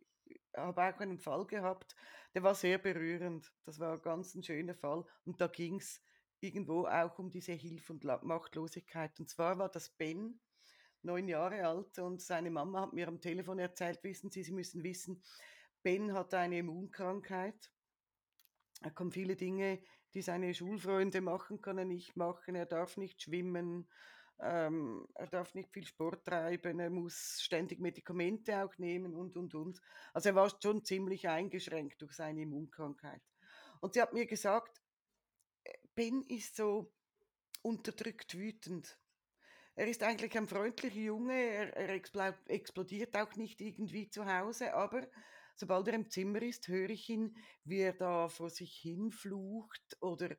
habe 0.55 0.81
auch 0.81 0.99
einen 0.99 1.19
Fall 1.19 1.45
gehabt, 1.45 1.95
der 2.33 2.43
war 2.43 2.55
sehr 2.55 2.77
berührend. 2.77 3.51
Das 3.65 3.79
war 3.79 3.99
ganz 3.99 4.35
ein 4.35 4.43
schöner 4.43 4.75
Fall. 4.75 5.05
Und 5.25 5.39
da 5.41 5.47
ging 5.47 5.77
es 5.77 6.01
irgendwo 6.39 6.85
auch 6.85 7.17
um 7.19 7.31
diese 7.31 7.53
Hilf- 7.53 7.89
und 7.89 8.03
Machtlosigkeit. 8.03 9.19
Und 9.19 9.29
zwar 9.29 9.57
war 9.57 9.69
das 9.69 9.89
Ben, 9.89 10.39
neun 11.03 11.27
Jahre 11.27 11.65
alt, 11.65 11.99
und 11.99 12.21
seine 12.21 12.51
Mama 12.51 12.81
hat 12.81 12.93
mir 12.93 13.07
am 13.07 13.21
Telefon 13.21 13.59
erzählt, 13.59 14.03
wissen 14.03 14.31
Sie, 14.31 14.43
Sie 14.43 14.53
müssen 14.53 14.83
wissen, 14.83 15.21
Ben 15.83 16.13
hat 16.13 16.33
eine 16.33 16.59
Immunkrankheit. 16.59 17.71
Er 18.81 18.91
kann 18.91 19.11
viele 19.11 19.35
Dinge, 19.35 19.81
die 20.13 20.21
seine 20.21 20.53
Schulfreunde 20.53 21.21
machen, 21.21 21.61
kann 21.61 21.77
er 21.77 21.85
nicht 21.85 22.15
machen. 22.15 22.55
Er 22.55 22.65
darf 22.65 22.97
nicht 22.97 23.21
schwimmen, 23.21 23.87
ähm, 24.39 25.07
er 25.15 25.27
darf 25.27 25.53
nicht 25.53 25.71
viel 25.71 25.85
Sport 25.85 26.25
treiben, 26.25 26.79
er 26.79 26.89
muss 26.89 27.41
ständig 27.41 27.79
Medikamente 27.79 28.63
auch 28.63 28.77
nehmen 28.77 29.13
und, 29.13 29.37
und, 29.37 29.53
und. 29.55 29.81
Also 30.13 30.29
er 30.29 30.35
war 30.35 30.51
schon 30.61 30.83
ziemlich 30.83 31.27
eingeschränkt 31.29 32.01
durch 32.01 32.13
seine 32.13 32.41
Immunkrankheit. 32.41 33.21
Und 33.79 33.93
sie 33.93 34.01
hat 34.01 34.13
mir 34.13 34.25
gesagt, 34.25 34.81
Ben 35.95 36.23
ist 36.23 36.55
so 36.55 36.91
unterdrückt 37.61 38.35
wütend. 38.35 38.97
Er 39.75 39.88
ist 39.88 40.03
eigentlich 40.03 40.38
ein 40.38 40.47
freundlicher 40.47 40.99
Junge, 40.99 41.34
er, 41.34 41.75
er 41.75 41.89
explo 41.89 42.34
explodiert 42.47 43.15
auch 43.17 43.36
nicht 43.36 43.62
irgendwie 43.62 44.10
zu 44.10 44.25
Hause, 44.25 44.73
aber 44.73 45.07
sobald 45.55 45.88
er 45.88 45.93
im 45.95 46.10
Zimmer 46.10 46.41
ist, 46.41 46.67
höre 46.67 46.89
ich 46.89 47.10
ihn, 47.10 47.36
wie 47.63 47.79
er 47.79 47.93
da 47.93 48.27
vor 48.29 48.49
sich 48.49 48.73
hin 48.75 49.12
flucht 49.12 49.97
oder 50.01 50.36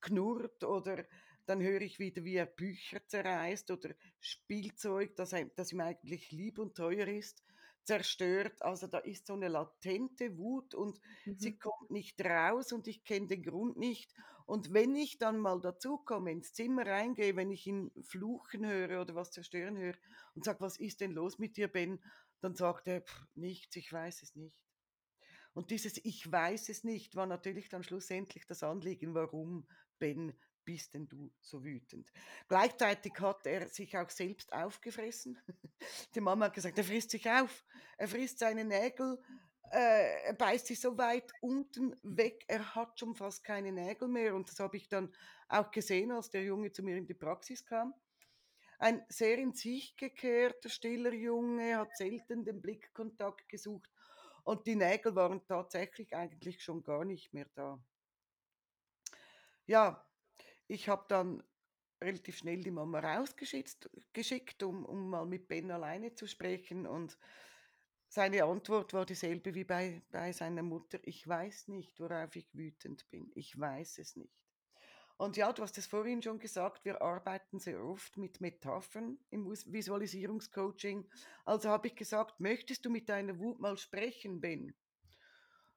knurrt 0.00 0.62
oder 0.64 1.04
dann 1.46 1.62
höre 1.62 1.80
ich 1.82 1.98
wieder, 1.98 2.24
wie 2.24 2.36
er 2.36 2.46
Bücher 2.46 3.06
zerreißt 3.06 3.70
oder 3.70 3.94
Spielzeug, 4.20 5.14
das, 5.16 5.34
das 5.54 5.72
ihm 5.72 5.80
eigentlich 5.80 6.30
lieb 6.32 6.58
und 6.58 6.76
teuer 6.76 7.06
ist, 7.06 7.42
zerstört. 7.84 8.62
Also 8.62 8.88
da 8.88 8.98
ist 8.98 9.26
so 9.26 9.34
eine 9.34 9.48
latente 9.48 10.36
Wut 10.38 10.74
und 10.74 11.00
sie 11.36 11.52
Mhm. 11.52 11.58
kommt 11.58 11.90
nicht 11.90 12.20
raus 12.24 12.72
und 12.72 12.88
ich 12.88 13.04
kenne 13.04 13.28
den 13.28 13.42
Grund 13.42 13.76
nicht. 13.76 14.12
Und 14.46 14.72
wenn 14.72 14.94
ich 14.94 15.18
dann 15.18 15.38
mal 15.38 15.60
dazukomme, 15.60 16.30
ins 16.30 16.52
Zimmer 16.52 16.86
reingehe, 16.86 17.36
wenn 17.36 17.50
ich 17.50 17.66
ihn 17.66 17.90
fluchen 18.02 18.64
höre 18.64 19.00
oder 19.02 19.14
was 19.14 19.32
zerstören 19.32 19.76
höre 19.76 19.96
und 20.34 20.44
sage, 20.44 20.60
was 20.60 20.78
ist 20.78 21.00
denn 21.00 21.12
los 21.12 21.38
mit 21.38 21.56
dir, 21.56 21.68
Ben? 21.68 22.00
Dann 22.40 22.54
sagt 22.54 22.86
er, 22.86 23.02
"Pff, 23.02 23.26
nichts, 23.34 23.74
ich 23.76 23.92
weiß 23.92 24.22
es 24.22 24.36
nicht. 24.36 24.64
Und 25.52 25.70
dieses 25.70 25.96
Ich 26.04 26.30
weiß 26.30 26.68
es 26.68 26.84
nicht 26.84 27.16
war 27.16 27.26
natürlich 27.26 27.68
dann 27.70 27.82
schlussendlich 27.82 28.46
das 28.46 28.62
Anliegen, 28.62 29.14
warum 29.14 29.66
Ben 29.98 30.34
bist 30.66 30.94
denn 30.94 31.08
du 31.08 31.32
so 31.40 31.64
wütend? 31.64 32.12
Gleichzeitig 32.46 33.14
hat 33.20 33.46
er 33.46 33.66
sich 33.68 33.96
auch 33.96 34.10
selbst 34.10 34.52
aufgefressen. 34.52 35.38
Die 36.14 36.20
Mama 36.20 36.46
hat 36.46 36.54
gesagt, 36.54 36.76
er 36.76 36.84
frisst 36.84 37.10
sich 37.10 37.28
auf, 37.30 37.64
er 37.96 38.06
frisst 38.06 38.38
seine 38.38 38.64
Nägel, 38.64 39.18
äh, 39.72 40.22
er 40.24 40.34
beißt 40.34 40.66
sich 40.66 40.80
so 40.80 40.96
weit 40.98 41.32
unten 41.40 41.96
weg, 42.02 42.44
er 42.48 42.74
hat 42.74 42.98
schon 42.98 43.14
fast 43.14 43.44
keine 43.44 43.72
Nägel 43.72 44.08
mehr. 44.08 44.34
Und 44.34 44.50
das 44.50 44.60
habe 44.60 44.76
ich 44.76 44.88
dann 44.88 45.12
auch 45.48 45.70
gesehen, 45.70 46.12
als 46.12 46.30
der 46.30 46.42
Junge 46.42 46.72
zu 46.72 46.82
mir 46.82 46.96
in 46.96 47.06
die 47.06 47.14
Praxis 47.14 47.64
kam. 47.64 47.94
Ein 48.78 49.04
sehr 49.08 49.38
in 49.38 49.54
sich 49.54 49.96
gekehrter, 49.96 50.68
stiller 50.68 51.12
Junge, 51.12 51.78
hat 51.78 51.96
selten 51.96 52.44
den 52.44 52.60
Blickkontakt 52.60 53.48
gesucht 53.48 53.90
und 54.44 54.66
die 54.66 54.76
Nägel 54.76 55.14
waren 55.16 55.44
tatsächlich 55.46 56.14
eigentlich 56.14 56.62
schon 56.62 56.82
gar 56.82 57.04
nicht 57.04 57.32
mehr 57.32 57.46
da. 57.54 57.82
Ja, 59.66 60.06
ich 60.68 60.88
habe 60.88 61.04
dann 61.08 61.42
relativ 62.00 62.38
schnell 62.38 62.60
die 62.62 62.70
Mama 62.70 63.00
rausgeschickt, 63.00 63.90
geschickt, 64.12 64.62
um, 64.62 64.84
um 64.84 65.10
mal 65.10 65.26
mit 65.26 65.48
Ben 65.48 65.70
alleine 65.70 66.14
zu 66.14 66.26
sprechen 66.26 66.86
und 66.86 67.18
seine 68.08 68.44
Antwort 68.44 68.92
war 68.92 69.04
dieselbe 69.04 69.54
wie 69.54 69.64
bei, 69.64 70.02
bei 70.10 70.32
seiner 70.32 70.62
Mutter. 70.62 70.98
Ich 71.02 71.26
weiß 71.26 71.68
nicht, 71.68 71.98
worauf 72.00 72.34
ich 72.36 72.48
wütend 72.54 73.08
bin. 73.10 73.30
Ich 73.34 73.58
weiß 73.58 73.98
es 73.98 74.16
nicht. 74.16 74.32
Und 75.18 75.36
ja, 75.38 75.50
du 75.52 75.62
hast 75.62 75.78
es 75.78 75.86
vorhin 75.86 76.22
schon 76.22 76.38
gesagt, 76.38 76.84
wir 76.84 77.00
arbeiten 77.00 77.58
sehr 77.58 77.82
oft 77.82 78.18
mit 78.18 78.40
Metaphern 78.40 79.18
im 79.30 79.50
Visualisierungscoaching. 79.50 81.08
Also 81.46 81.70
habe 81.70 81.88
ich 81.88 81.96
gesagt, 81.96 82.38
möchtest 82.38 82.84
du 82.84 82.90
mit 82.90 83.08
deiner 83.08 83.38
Wut 83.38 83.58
mal 83.58 83.78
sprechen, 83.78 84.40
Ben? 84.40 84.74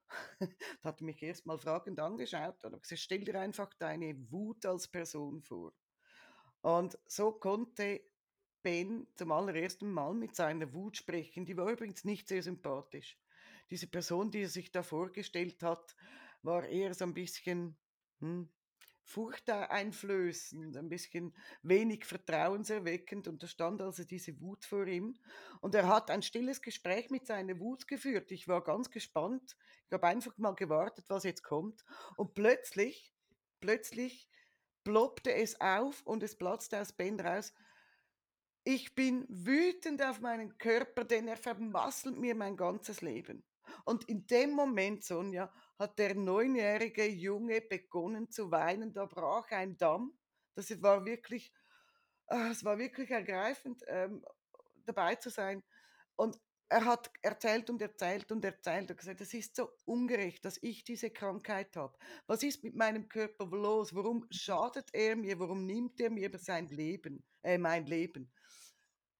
da 0.40 0.48
hat 0.90 1.00
mich 1.00 1.22
erst 1.22 1.46
mal 1.46 1.58
fragend 1.58 2.00
angeschaut 2.00 2.62
und 2.64 2.82
gesagt, 2.82 3.00
stell 3.00 3.24
dir 3.24 3.40
einfach 3.40 3.72
deine 3.74 4.14
Wut 4.30 4.66
als 4.66 4.88
Person 4.88 5.40
vor. 5.40 5.72
Und 6.60 6.98
so 7.06 7.32
konnte 7.32 8.02
Ben 8.62 9.06
zum 9.14 9.32
allerersten 9.32 9.90
Mal 9.90 10.14
mit 10.14 10.34
seiner 10.34 10.72
Wut 10.72 10.96
sprechen. 10.96 11.46
Die 11.46 11.56
war 11.56 11.70
übrigens 11.70 12.04
nicht 12.04 12.28
sehr 12.28 12.42
sympathisch. 12.42 13.18
Diese 13.70 13.86
Person, 13.86 14.30
die 14.30 14.42
er 14.42 14.48
sich 14.48 14.72
da 14.72 14.82
vorgestellt 14.82 15.62
hat, 15.62 15.96
war 16.42 16.66
eher 16.66 16.94
so 16.94 17.04
ein 17.04 17.14
bisschen 17.14 17.76
hm, 18.20 18.48
furchteinflößend, 19.10 20.76
ein 20.76 20.88
bisschen 20.88 21.34
wenig 21.62 22.04
vertrauenserweckend 22.04 23.26
und 23.28 23.42
da 23.42 23.46
stand 23.46 23.82
also 23.82 24.04
diese 24.04 24.40
Wut 24.40 24.64
vor 24.64 24.86
ihm 24.86 25.18
und 25.60 25.74
er 25.74 25.88
hat 25.88 26.10
ein 26.10 26.22
stilles 26.22 26.62
Gespräch 26.62 27.10
mit 27.10 27.26
seiner 27.26 27.58
Wut 27.58 27.88
geführt. 27.88 28.30
Ich 28.30 28.46
war 28.46 28.62
ganz 28.62 28.90
gespannt. 28.90 29.56
Ich 29.86 29.92
habe 29.92 30.06
einfach 30.06 30.36
mal 30.38 30.54
gewartet, 30.54 31.06
was 31.08 31.24
jetzt 31.24 31.42
kommt 31.42 31.84
und 32.16 32.34
plötzlich, 32.34 33.12
plötzlich 33.60 34.28
ploppte 34.84 35.34
es 35.34 35.60
auf 35.60 36.02
und 36.06 36.22
es 36.22 36.36
platzte 36.36 36.80
aus 36.80 36.92
Ben 36.92 37.18
raus. 37.18 37.52
Ich 38.64 38.94
bin 38.94 39.26
wütend 39.28 40.02
auf 40.02 40.20
meinen 40.20 40.58
Körper, 40.58 41.04
denn 41.04 41.28
er 41.28 41.36
vermasselt 41.36 42.18
mir 42.18 42.34
mein 42.34 42.56
ganzes 42.56 43.00
Leben. 43.00 43.42
Und 43.84 44.04
in 44.08 44.26
dem 44.26 44.50
Moment, 44.52 45.04
Sonja, 45.04 45.52
hat 45.78 45.98
der 45.98 46.14
neunjährige 46.14 47.06
Junge 47.06 47.62
begonnen 47.62 48.30
zu 48.30 48.50
weinen. 48.50 48.92
Da 48.92 49.06
brach 49.06 49.50
ein 49.50 49.78
Damm. 49.78 50.12
Das 50.54 50.70
war 50.82 51.06
wirklich, 51.06 51.54
äh, 52.28 52.50
es 52.50 52.64
war 52.64 52.78
wirklich 52.78 53.10
ergreifend, 53.10 53.82
ähm, 53.86 54.24
dabei 54.84 55.14
zu 55.14 55.30
sein. 55.30 55.62
Und 56.16 56.38
er 56.68 56.84
hat 56.84 57.10
erzählt 57.22 57.70
und 57.70 57.80
erzählt 57.80 58.30
und 58.30 58.44
erzählt 58.44 58.90
und 58.90 58.96
gesagt, 58.98 59.20
es 59.22 59.34
ist 59.34 59.56
so 59.56 59.70
ungerecht, 59.86 60.44
dass 60.44 60.58
ich 60.62 60.84
diese 60.84 61.10
Krankheit 61.10 61.74
habe. 61.76 61.96
Was 62.26 62.42
ist 62.42 62.62
mit 62.62 62.76
meinem 62.76 63.08
Körper 63.08 63.46
los? 63.46 63.94
Warum 63.94 64.26
schadet 64.30 64.90
er 64.92 65.16
mir? 65.16 65.38
Warum 65.40 65.64
nimmt 65.66 65.98
er 66.00 66.10
mir 66.10 66.30
sein 66.38 66.68
Leben, 66.68 67.24
äh, 67.42 67.58
mein 67.58 67.86
Leben? 67.86 68.30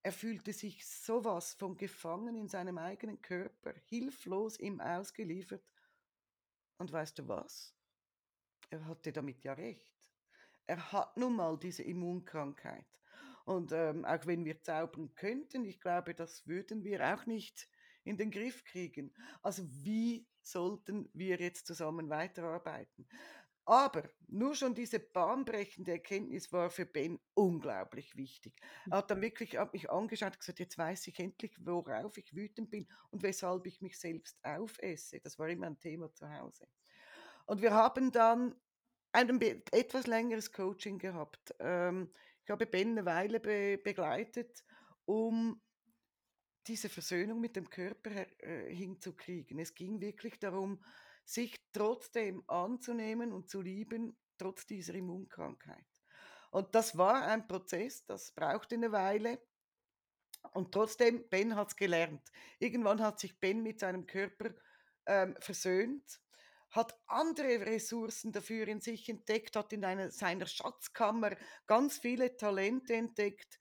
Er 0.02 0.12
fühlte 0.12 0.52
sich 0.52 0.86
sowas 0.86 1.54
von 1.54 1.76
gefangen 1.76 2.34
in 2.36 2.48
seinem 2.48 2.78
eigenen 2.78 3.20
Körper, 3.20 3.74
hilflos 3.86 4.58
ihm 4.58 4.80
ausgeliefert. 4.80 5.62
Und 6.78 6.90
weißt 6.90 7.18
du 7.18 7.28
was? 7.28 7.74
Er 8.70 8.86
hatte 8.86 9.12
damit 9.12 9.44
ja 9.44 9.52
recht. 9.52 9.92
Er 10.66 10.92
hat 10.92 11.16
nun 11.16 11.36
mal 11.36 11.58
diese 11.58 11.82
Immunkrankheit. 11.82 12.86
Und 13.44 13.72
ähm, 13.72 14.04
auch 14.04 14.24
wenn 14.26 14.44
wir 14.44 14.62
zaubern 14.62 15.14
könnten, 15.14 15.64
ich 15.64 15.80
glaube, 15.80 16.14
das 16.14 16.46
würden 16.46 16.84
wir 16.84 17.14
auch 17.14 17.26
nicht 17.26 17.68
in 18.04 18.16
den 18.16 18.30
Griff 18.30 18.64
kriegen. 18.64 19.12
Also 19.42 19.64
wie 19.68 20.26
sollten 20.40 21.10
wir 21.12 21.38
jetzt 21.38 21.66
zusammen 21.66 22.08
weiterarbeiten? 22.08 23.06
Aber 23.64 24.02
nur 24.26 24.54
schon 24.54 24.74
diese 24.74 24.98
bahnbrechende 24.98 25.92
Erkenntnis 25.92 26.52
war 26.52 26.70
für 26.70 26.86
Ben 26.86 27.20
unglaublich 27.34 28.16
wichtig. 28.16 28.54
Er 28.90 28.98
hat 28.98 29.10
dann 29.10 29.20
wirklich 29.20 29.56
hat 29.56 29.72
mich 29.72 29.90
angeschaut 29.90 30.32
und 30.32 30.40
gesagt, 30.40 30.58
jetzt 30.58 30.78
weiß 30.78 31.06
ich 31.06 31.18
endlich, 31.18 31.54
worauf 31.60 32.16
ich 32.16 32.34
wütend 32.34 32.70
bin 32.70 32.88
und 33.10 33.22
weshalb 33.22 33.66
ich 33.66 33.80
mich 33.80 33.98
selbst 33.98 34.38
aufesse. 34.42 35.20
Das 35.20 35.38
war 35.38 35.48
immer 35.48 35.66
ein 35.66 35.78
Thema 35.78 36.12
zu 36.12 36.28
Hause. 36.28 36.66
Und 37.46 37.62
wir 37.62 37.72
haben 37.72 38.12
dann 38.12 38.54
ein 39.12 39.40
etwas 39.72 40.06
längeres 40.06 40.52
Coaching 40.52 40.98
gehabt. 40.98 41.54
Ähm, 41.58 42.12
ich 42.44 42.50
habe 42.50 42.66
Ben 42.66 42.90
eine 42.90 43.04
Weile 43.04 43.40
be 43.40 43.78
begleitet, 43.78 44.64
um 45.04 45.60
diese 46.66 46.88
Versöhnung 46.88 47.40
mit 47.40 47.56
dem 47.56 47.68
Körper 47.68 48.26
äh, 48.38 48.72
hinzukriegen. 48.74 49.58
Es 49.58 49.74
ging 49.74 50.00
wirklich 50.00 50.38
darum, 50.38 50.84
sich 51.30 51.64
trotzdem 51.72 52.42
anzunehmen 52.48 53.32
und 53.32 53.48
zu 53.48 53.60
lieben, 53.60 54.16
trotz 54.36 54.66
dieser 54.66 54.94
Immunkrankheit. 54.94 55.86
Und 56.50 56.74
das 56.74 56.98
war 56.98 57.22
ein 57.26 57.46
Prozess, 57.46 58.04
das 58.04 58.32
brauchte 58.32 58.74
eine 58.74 58.90
Weile. 58.90 59.40
Und 60.54 60.72
trotzdem, 60.72 61.28
Ben 61.28 61.54
hat 61.54 61.68
es 61.68 61.76
gelernt. 61.76 62.22
Irgendwann 62.58 63.00
hat 63.00 63.20
sich 63.20 63.38
Ben 63.38 63.62
mit 63.62 63.78
seinem 63.78 64.06
Körper 64.06 64.50
ähm, 65.06 65.36
versöhnt, 65.38 66.20
hat 66.70 66.98
andere 67.06 67.60
Ressourcen 67.60 68.32
dafür 68.32 68.66
in 68.66 68.80
sich 68.80 69.08
entdeckt, 69.08 69.54
hat 69.54 69.72
in 69.72 69.84
einer, 69.84 70.10
seiner 70.10 70.46
Schatzkammer 70.46 71.36
ganz 71.66 71.98
viele 71.98 72.36
Talente 72.36 72.94
entdeckt, 72.94 73.60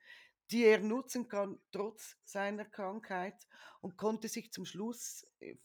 die 0.49 0.65
er 0.65 0.79
nutzen 0.79 1.27
kann, 1.27 1.59
trotz 1.71 2.15
seiner 2.23 2.65
Krankheit 2.65 3.47
und 3.81 3.97
konnte 3.97 4.27
sich 4.27 4.51
zum 4.51 4.65
Schluss 4.65 5.23
äh, 5.39 5.55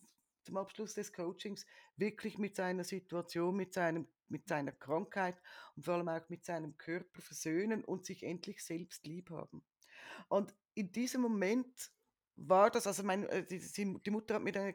zum 0.44 0.56
Abschluss 0.56 0.94
des 0.94 1.12
Coachings 1.12 1.66
wirklich 1.96 2.38
mit 2.38 2.56
seiner 2.56 2.84
Situation, 2.84 3.56
mit, 3.56 3.74
seinem, 3.74 4.06
mit 4.28 4.48
seiner 4.48 4.72
Krankheit 4.72 5.40
und 5.76 5.84
vor 5.84 5.94
allem 5.94 6.08
auch 6.08 6.28
mit 6.28 6.44
seinem 6.44 6.76
Körper 6.76 7.22
versöhnen 7.22 7.84
und 7.84 8.04
sich 8.04 8.22
endlich 8.22 8.64
selbst 8.64 9.06
lieb 9.06 9.30
haben. 9.30 9.64
Und 10.28 10.54
in 10.74 10.92
diesem 10.92 11.22
Moment 11.22 11.90
war 12.36 12.70
das, 12.70 12.86
also 12.86 13.02
mein, 13.02 13.24
äh, 13.28 13.44
die, 13.44 13.60
die 13.60 14.10
Mutter 14.10 14.34
hat 14.34 14.42
mir 14.42 14.52
dann 14.52 14.74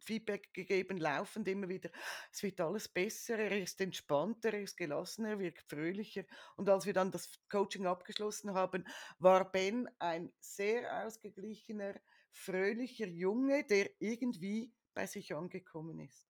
Feedback 0.00 0.52
gegeben, 0.54 0.98
laufend 0.98 1.46
immer 1.48 1.68
wieder, 1.68 1.90
es 2.32 2.42
wird 2.42 2.60
alles 2.60 2.88
besser, 2.88 3.38
er 3.38 3.60
ist 3.60 3.80
entspannter, 3.80 4.52
er 4.52 4.62
ist 4.62 4.76
gelassener, 4.76 5.30
er 5.30 5.38
wirkt 5.38 5.62
fröhlicher. 5.68 6.24
Und 6.56 6.68
als 6.68 6.86
wir 6.86 6.92
dann 6.92 7.10
das 7.10 7.38
Coaching 7.50 7.86
abgeschlossen 7.86 8.54
haben, 8.54 8.86
war 9.18 9.50
Ben 9.50 9.88
ein 9.98 10.32
sehr 10.40 11.04
ausgeglichener, 11.04 11.94
fröhlicher 12.32 13.06
Junge, 13.08 13.64
der 13.64 13.90
irgendwie 14.00 14.72
bei 14.94 15.06
sich 15.06 15.34
angekommen 15.34 16.00
ist. 16.00 16.28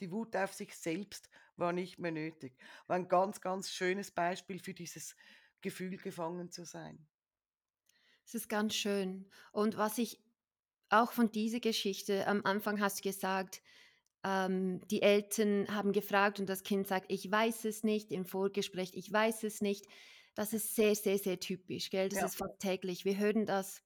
Die 0.00 0.10
Wut 0.12 0.36
auf 0.36 0.54
sich 0.54 0.76
selbst 0.76 1.30
war 1.56 1.72
nicht 1.72 1.98
mehr 1.98 2.12
nötig. 2.12 2.58
War 2.88 2.96
ein 2.96 3.08
ganz, 3.08 3.40
ganz 3.40 3.70
schönes 3.72 4.10
Beispiel 4.12 4.60
für 4.60 4.74
dieses 4.74 5.16
Gefühl, 5.60 5.98
gefangen 5.98 6.50
zu 6.50 6.64
sein. 6.64 7.08
Es 8.26 8.34
ist 8.34 8.48
ganz 8.48 8.74
schön. 8.74 9.30
Und 9.52 9.76
was 9.76 9.98
ich 9.98 10.20
auch 10.90 11.12
von 11.12 11.30
dieser 11.32 11.60
Geschichte, 11.60 12.26
am 12.26 12.42
Anfang 12.44 12.80
hast 12.80 13.00
du 13.00 13.08
gesagt, 13.08 13.62
ähm, 14.24 14.82
die 14.90 15.02
Eltern 15.02 15.68
haben 15.74 15.92
gefragt 15.92 16.40
und 16.40 16.48
das 16.48 16.62
Kind 16.64 16.88
sagt, 16.88 17.06
ich 17.12 17.30
weiß 17.30 17.64
es 17.66 17.84
nicht, 17.84 18.12
im 18.12 18.26
Vorgespräch, 18.26 18.92
ich 18.94 19.12
weiß 19.12 19.44
es 19.44 19.60
nicht. 19.62 19.86
Das 20.34 20.52
ist 20.52 20.76
sehr, 20.76 20.94
sehr, 20.96 21.18
sehr 21.18 21.40
typisch, 21.40 21.90
gell? 21.90 22.08
Das 22.08 22.22
Ja. 22.22 22.24
ist 22.24 22.36
fast 22.36 22.60
täglich. 22.60 23.04
Wir 23.04 23.18
hören 23.18 23.46
das 23.46 23.82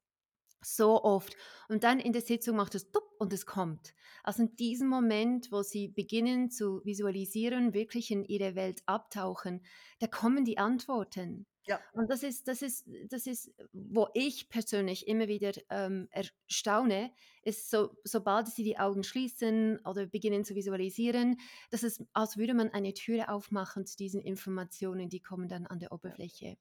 so 0.65 1.03
oft. 1.03 1.37
Und 1.69 1.85
dann 1.85 2.01
in 2.01 2.13
der 2.13 2.23
Sitzung 2.23 2.57
macht 2.57 2.75
es 2.75 2.91
tupp 2.91 3.09
und 3.19 3.33
es 3.33 3.47
kommt. 3.47 3.95
Also 4.23 4.43
in 4.43 4.57
diesem 4.57 4.89
Moment, 4.89 5.51
wo 5.51 5.63
sie 5.63 5.89
beginnen 5.89 6.51
zu 6.51 6.85
visualisieren, 6.85 7.75
wirklich 7.75 8.11
in 8.11 8.25
ihre 8.25 8.55
Welt 8.55 8.83
abtauchen, 8.87 9.65
da 9.99 10.07
kommen 10.07 10.45
die 10.45 10.59
Antworten. 10.59 11.47
Ja. 11.67 11.81
Und 11.93 12.11
das 12.11 12.23
ist, 12.23 12.49
das 12.49 12.61
ist, 12.63 12.89
das 13.09 13.27
ist, 13.27 13.53
wo 13.73 14.09
ich 14.15 14.49
persönlich 14.49 15.07
immer 15.07 15.29
wieder 15.29 15.53
ähm, 15.71 16.09
erstaune, 16.11 17.13
ist 17.45 17.71
so, 17.71 17.97
sobald 18.05 18.49
sie 18.49 18.65
die 18.65 18.79
Augen 18.79 19.05
schließen 19.05 19.79
oder 19.85 20.07
beginnen 20.07 20.45
zu 20.45 20.55
visualisieren, 20.55 21.39
dass 21.71 21.85
es, 21.85 22.05
als 22.13 22.37
würde 22.37 22.55
man 22.55 22.71
eine 22.71 22.95
Türe 22.95 23.29
aufmachen 23.29 23.87
zu 23.87 23.97
diesen 23.97 24.21
Informationen, 24.21 25.09
die 25.09 25.21
kommen 25.21 25.49
dann 25.49 25.67
an 25.67 25.79
der 25.79 25.93
Oberfläche. 25.93 26.57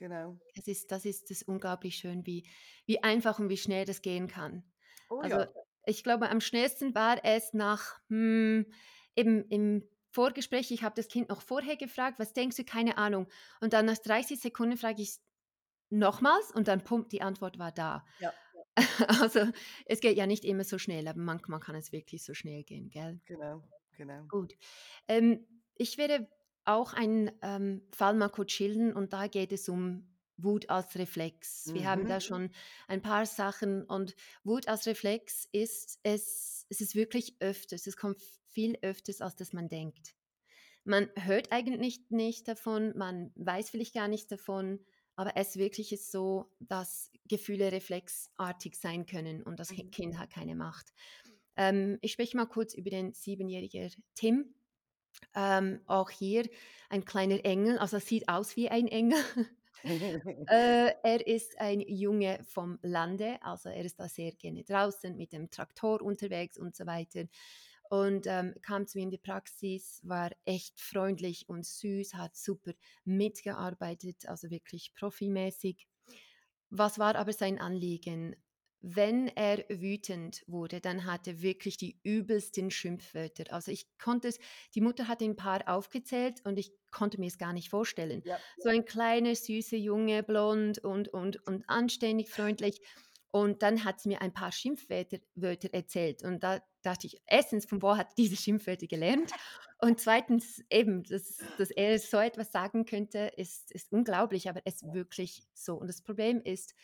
Genau. 0.00 0.40
Das 0.54 0.66
ist, 0.66 0.90
das 0.90 1.04
ist 1.04 1.30
das 1.30 1.42
unglaublich 1.42 1.96
schön, 1.96 2.26
wie, 2.26 2.48
wie 2.86 3.02
einfach 3.02 3.38
und 3.38 3.48
wie 3.50 3.56
schnell 3.56 3.84
das 3.84 4.02
gehen 4.02 4.26
kann. 4.28 4.64
Oh 5.10 5.22
Also 5.22 5.44
ja. 5.44 5.52
ich 5.86 6.02
glaube, 6.04 6.28
am 6.30 6.40
schnellsten 6.40 6.94
war 6.94 7.24
es 7.24 7.52
nach 7.54 8.00
hm, 8.08 8.66
eben 9.16 9.44
im 9.48 9.88
Vorgespräch, 10.12 10.70
ich 10.72 10.82
habe 10.82 10.96
das 10.96 11.08
Kind 11.08 11.28
noch 11.28 11.40
vorher 11.42 11.76
gefragt: 11.76 12.18
„Was 12.18 12.32
denkst 12.32 12.56
du?“ 12.56 12.64
„Keine 12.64 12.98
Ahnung.“ 12.98 13.28
Und 13.60 13.72
dann 13.74 13.86
nach 13.86 13.98
30 13.98 14.40
Sekunden 14.40 14.76
frage 14.76 15.02
ich's 15.02 15.20
nochmals 15.90 16.52
und 16.52 16.68
dann 16.68 16.84
pumpt, 16.84 17.12
die 17.12 17.22
Antwort 17.22 17.58
war 17.58 17.72
da. 17.72 18.04
Ja. 18.18 18.34
Also, 19.22 19.48
es 19.86 20.00
geht 20.00 20.16
ja 20.18 20.26
nicht 20.26 20.44
immer 20.44 20.64
so 20.64 20.78
schnell, 20.78 21.08
aber 21.08 21.20
manchmal 21.20 21.60
kann 21.60 21.76
es 21.76 21.92
wirklich 21.92 22.24
so 22.24 22.34
schnell 22.34 22.64
gehen, 22.64 22.90
gell? 22.90 23.20
Genau, 23.24 23.64
genau. 23.96 24.30
Gut. 24.30 24.54
Ähm, 25.08 25.46
ich 25.74 25.98
werde 25.98 26.28
auch 26.74 26.92
einen, 26.92 27.30
ähm, 27.42 27.82
schildern 28.50 28.92
und 28.94 29.12
da 29.12 29.26
geht 29.26 29.52
es 29.52 29.68
um 29.68 30.08
Wut 30.36 30.70
als 30.70 30.96
Reflex. 30.96 31.70
Wir 31.74 31.86
haben 31.86 32.06
da 32.06 32.20
Mhm. 32.20 32.20
schon 32.20 32.50
ein 32.88 33.02
paar 33.02 33.26
Sachen 33.26 33.84
und 33.84 34.14
Wut 34.44 34.68
als 34.68 34.86
Reflex 34.86 35.46
ist 35.52 35.98
es 36.02 36.66
es 36.70 36.80
ist 36.80 36.94
wirklich 36.94 37.36
öfters 37.40 37.86
es 37.86 37.96
kommt 37.96 38.22
viel 38.46 38.78
öfters, 38.82 39.20
als 39.20 39.36
dass 39.36 39.52
man 39.52 39.68
denkt. 39.68 40.14
Man 40.84 41.10
hört 41.16 41.52
eigentlich 41.52 41.78
nicht 41.78 42.10
nicht 42.10 42.48
davon, 42.48 42.96
man 42.96 43.32
weiß 43.36 43.70
vielleicht 43.70 43.94
gar 43.94 44.08
nichts 44.08 44.28
davon, 44.28 44.80
aber 45.16 45.36
es 45.36 45.56
wirklich 45.56 45.92
ist 45.92 46.10
so, 46.10 46.52
dass 46.60 47.10
Gefühle 47.28 47.72
reflexartig 47.72 48.76
sein 48.76 49.06
können 49.06 49.42
und 49.42 49.60
das 49.60 49.70
Mhm. 49.70 49.90
Kind 49.92 50.18
hat 50.18 50.30
keine 50.30 50.54
Macht. 50.54 50.92
Ähm, 51.56 51.98
ich 52.00 52.12
spreche 52.12 52.36
mal 52.36 52.46
kurz 52.46 52.74
über 52.74 52.90
den 52.90 53.12
siebenjährigen 53.12 53.90
Tim. 54.14 54.54
Ähm, 55.34 55.80
auch 55.86 56.10
hier 56.10 56.48
ein 56.88 57.04
kleiner 57.04 57.44
Engel, 57.44 57.78
also 57.78 57.98
sieht 57.98 58.28
aus 58.28 58.56
wie 58.56 58.68
ein 58.70 58.88
Engel. 58.88 59.18
Äh, 60.46 60.94
er 61.02 61.26
ist 61.26 61.58
ein 61.60 61.80
Junge 61.80 62.40
vom 62.44 62.78
Lande, 62.82 63.38
also 63.42 63.68
er 63.68 63.84
ist 63.84 64.00
da 64.00 64.08
sehr 64.08 64.32
gerne 64.32 64.64
draußen 64.64 65.16
mit 65.16 65.32
dem 65.32 65.50
Traktor 65.50 66.02
unterwegs 66.02 66.58
und 66.58 66.74
so 66.76 66.86
weiter. 66.86 67.26
Und, 67.88 68.26
ähm, 68.26 68.54
kam 68.62 68.86
zu 68.86 68.98
mir 68.98 69.04
in 69.04 69.10
die 69.10 69.18
Praxis, 69.18 70.00
war 70.04 70.30
echt 70.44 70.80
freundlich 70.80 71.48
und 71.48 71.66
süß, 71.66 72.14
hat 72.14 72.36
super 72.36 72.72
mitgearbeitet, 73.04 74.26
also 74.28 74.50
wirklich 74.50 74.94
profimäßig. 74.94 75.86
Was 76.70 76.98
war 76.98 77.16
aber 77.16 77.32
sein 77.32 77.60
Anliegen? 77.60 78.36
Wenn 78.82 79.28
er 79.28 79.64
wütend 79.68 80.42
wurde, 80.46 80.80
dann 80.80 81.04
hat 81.04 81.26
er 81.28 81.42
wirklich 81.42 81.76
die 81.76 81.98
übelsten 82.02 82.70
Schimpfwörter. 82.70 83.52
Also, 83.52 83.70
ich 83.70 83.86
konnte 83.98 84.28
es 84.28 84.38
die 84.74 84.80
Mutter 84.80 85.08
hat 85.08 85.22
ein 85.22 85.36
paar 85.36 85.68
aufgezählt 85.68 86.40
und 86.44 86.58
ich 86.58 86.72
konnte 86.90 87.20
mir's 87.20 87.38
gar 87.38 87.52
nicht 87.52 87.68
vorstellen. 87.70 88.22
Ja. 88.24 88.38
So 88.58 88.70
ein 88.70 88.84
kleiner, 88.84 89.34
süßer 89.34 89.76
Junge, 89.76 90.22
blond 90.22 90.78
und 90.78 91.08
und 91.08 91.46
und 91.46 91.68
anständig, 91.68 92.30
freundlich. 92.30 92.80
Und 93.32 93.62
dann 93.62 93.84
hat 93.84 94.00
sie 94.00 94.08
mir 94.08 94.22
ein 94.22 94.32
paar 94.34 94.50
Schimpfwörter 94.50 95.18
Wörter 95.34 95.68
erzählt 95.72 96.24
und 96.24 96.42
da 96.42 96.60
dachte 96.82 97.06
ich, 97.06 97.20
erstens, 97.26 97.66
von 97.66 97.82
wo 97.82 97.96
hat 97.96 98.08
diese 98.18 98.36
Schimpfwörter 98.36 98.86
gelernt? 98.86 99.30
Und 99.78 100.00
zweitens 100.00 100.62
eben, 100.70 101.04
dass 101.04 101.36
dass 101.56 101.70
er 101.70 101.98
so 101.98 102.18
etwas 102.18 102.50
sagen 102.52 102.84
könnte, 102.86 103.30
ist 103.36 103.70
ist 103.72 103.92
unglaublich, 103.92 104.48
aber 104.48 104.62
es 104.64 104.82
ist 104.82 104.92
wirklich 104.92 105.42
so. 105.54 105.76
Und 105.76 105.88
das 105.88 106.02
Problem 106.02 106.42
ist, 106.42 106.74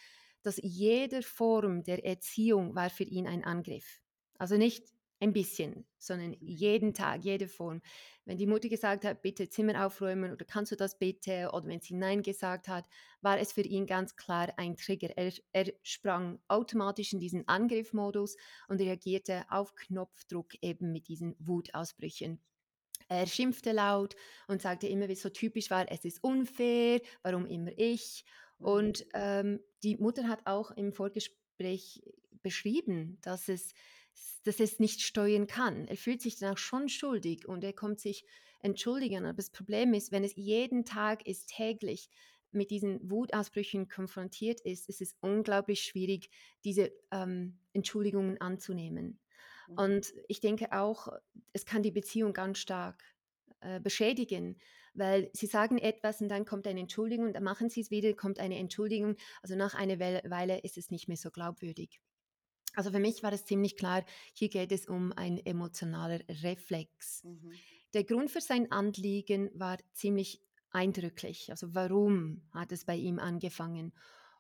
dass 0.47 0.61
jede 0.63 1.23
Form 1.23 1.83
der 1.83 2.05
Erziehung 2.05 2.75
war 2.75 2.91
für 2.91 3.05
ihn 3.05 3.27
ein 3.27 3.45
Angriff. 3.45 4.01
Also, 4.39 4.57
nicht 4.57 4.85
ein 5.21 5.33
bisschen, 5.33 5.87
sondern 5.99 6.35
jeden 6.41 6.93
Tag, 6.93 7.25
jede 7.25 7.49
Form. 7.49 7.81
Wenn 8.27 8.37
die 8.39 8.47
Mutter 8.47 8.69
gesagt 8.69 9.05
hat: 9.05 9.23
„Bitte 9.23 9.49
Zimmer 9.49 9.87
aufräumen“ 9.87 10.33
oder 10.33 10.45
„Kannst 10.45 10.73
du 10.73 10.77
das 10.77 10.99
bitte?“ 10.99 11.51
oder 11.53 11.67
wenn 11.69 11.81
sie 11.81 11.95
„Nein“ 11.95 12.23
gesagt 12.23 12.69
hat, 12.69 12.87
war 13.23 13.39
es 13.39 13.53
für 13.53 13.63
ihn 13.63 13.87
ganz 13.87 14.17
klar 14.17 14.53
ein 14.59 14.77
Trigger. 14.77 15.17
Er 15.17 15.33
er 15.53 15.73
sprang 15.83 16.41
automatisch 16.49 17.13
in 17.15 17.21
diesen 17.21 17.49
Angriffmodus 17.49 18.37
und 18.69 18.81
reagierte 18.81 19.45
auf 19.49 19.75
Knopfdruck 19.75 20.55
eben 20.63 20.93
mit 20.93 21.09
diesen 21.09 21.35
Wutausbrüchen. 21.39 22.43
Er 23.09 23.27
schimpfte 23.27 23.73
laut 23.73 24.17
und 24.49 24.63
sagte 24.63 24.89
immer, 24.89 25.09
wie's 25.09 25.23
so 25.23 25.29
typisch 25.31 25.71
war: 25.71 25.87
„Es 25.91 26.05
ist 26.05 26.23
unfair, 26.25 27.01
warum 27.23 27.47
immer 27.47 27.73
ich?“ 27.77 28.25
Mhm. 28.27 28.46
Und, 28.59 29.07
ähm, 29.15 29.61
die 29.83 29.97
Mutter 29.97 30.29
hat 30.29 30.41
auch 30.47 30.71
im 30.73 30.93
Vorgespräch 30.93 32.03
beschrieben, 32.43 33.19
dass 33.23 33.49
es 33.49 33.75
dass 34.45 34.61
er's 34.61 34.79
nicht 34.79 35.03
steuern 35.03 35.47
kann. 35.47 35.87
Er 35.89 35.97
fühlt 35.97 36.23
sich 36.23 36.39
dann 36.39 36.55
auch 36.55 36.59
schon 36.59 36.89
schuldig 36.89 37.47
und 37.47 37.65
er 37.65 37.73
kommt 37.73 38.01
sich 38.01 38.25
entschuldigen, 38.61 39.25
aber 39.25 39.35
das 39.35 39.51
Problem 39.51 39.93
ist, 39.93 40.13
wenn 40.13 40.25
es 40.25 40.37
jeden 40.37 40.85
Tag 40.85 41.27
ist, 41.27 41.49
täglich 41.49 42.09
mit 42.53 42.71
diesen 42.71 43.11
Wutausbrüchen 43.11 43.89
konfrontiert 43.89 44.61
ist, 44.61 44.89
ist 44.89 45.03
es 45.03 45.17
unglaublich 45.21 45.83
schwierig, 45.83 46.31
diese, 46.65 46.93
ähm, 47.11 47.59
Entschuldigungen 47.73 48.41
anzunehmen. 48.41 49.21
Mhm. 49.69 49.79
Und 49.79 50.15
ich 50.29 50.41
denke 50.41 50.73
auch, 50.73 51.09
es 51.53 51.67
kann 51.67 51.83
die 51.83 51.91
Beziehung 51.91 52.33
ganz 52.33 52.59
stark, 52.59 53.03
äh, 53.61 53.81
beschädigen, 53.81 54.59
weil 54.97 55.31
sie 55.35 55.47
sagen 55.47 55.79
etwas 55.79 56.21
und 56.21 56.29
dann 56.29 56.45
kommt 56.45 56.67
eine 56.67 56.81
Entschuldigung, 56.81 57.33
dann 57.33 57.45
machen 57.45 57.69
sie's 57.71 57.91
wieder, 57.91 58.15
kommt 58.15 58.39
eine 58.41 58.57
Entschuldigung. 58.59 59.17
Also, 59.43 59.57
nach 59.57 59.75
einer 59.75 59.99
Weile 60.01 60.59
ist 60.61 60.79
es 60.79 60.91
nicht 60.91 61.09
mehr 61.09 61.17
so 61.17 61.31
glaubwürdig. 61.31 62.01
Also, 62.75 62.91
für 62.91 62.99
mich 62.99 63.23
war 63.23 63.31
das 63.31 63.47
ziemlich 63.47 63.77
klar, 63.77 64.05
hier 64.35 64.49
geht 64.49 64.71
es 64.73 64.87
um 64.87 65.13
ein 65.13 65.39
emotionaler 65.45 66.21
Reflex. 66.43 67.25
Mhm. 67.25 67.61
Der 67.95 68.05
Grund 68.05 68.31
für 68.31 68.41
sein 68.41 68.73
Anliegen 68.73 69.51
war 69.55 69.79
ziemlich 69.93 70.43
eindrücklich. 70.71 71.51
Also, 71.51 71.75
warum 71.75 72.43
hat 72.53 72.73
es 72.73 72.85
bei 72.85 72.97
ihm 72.97 73.19
angefangen? 73.19 73.95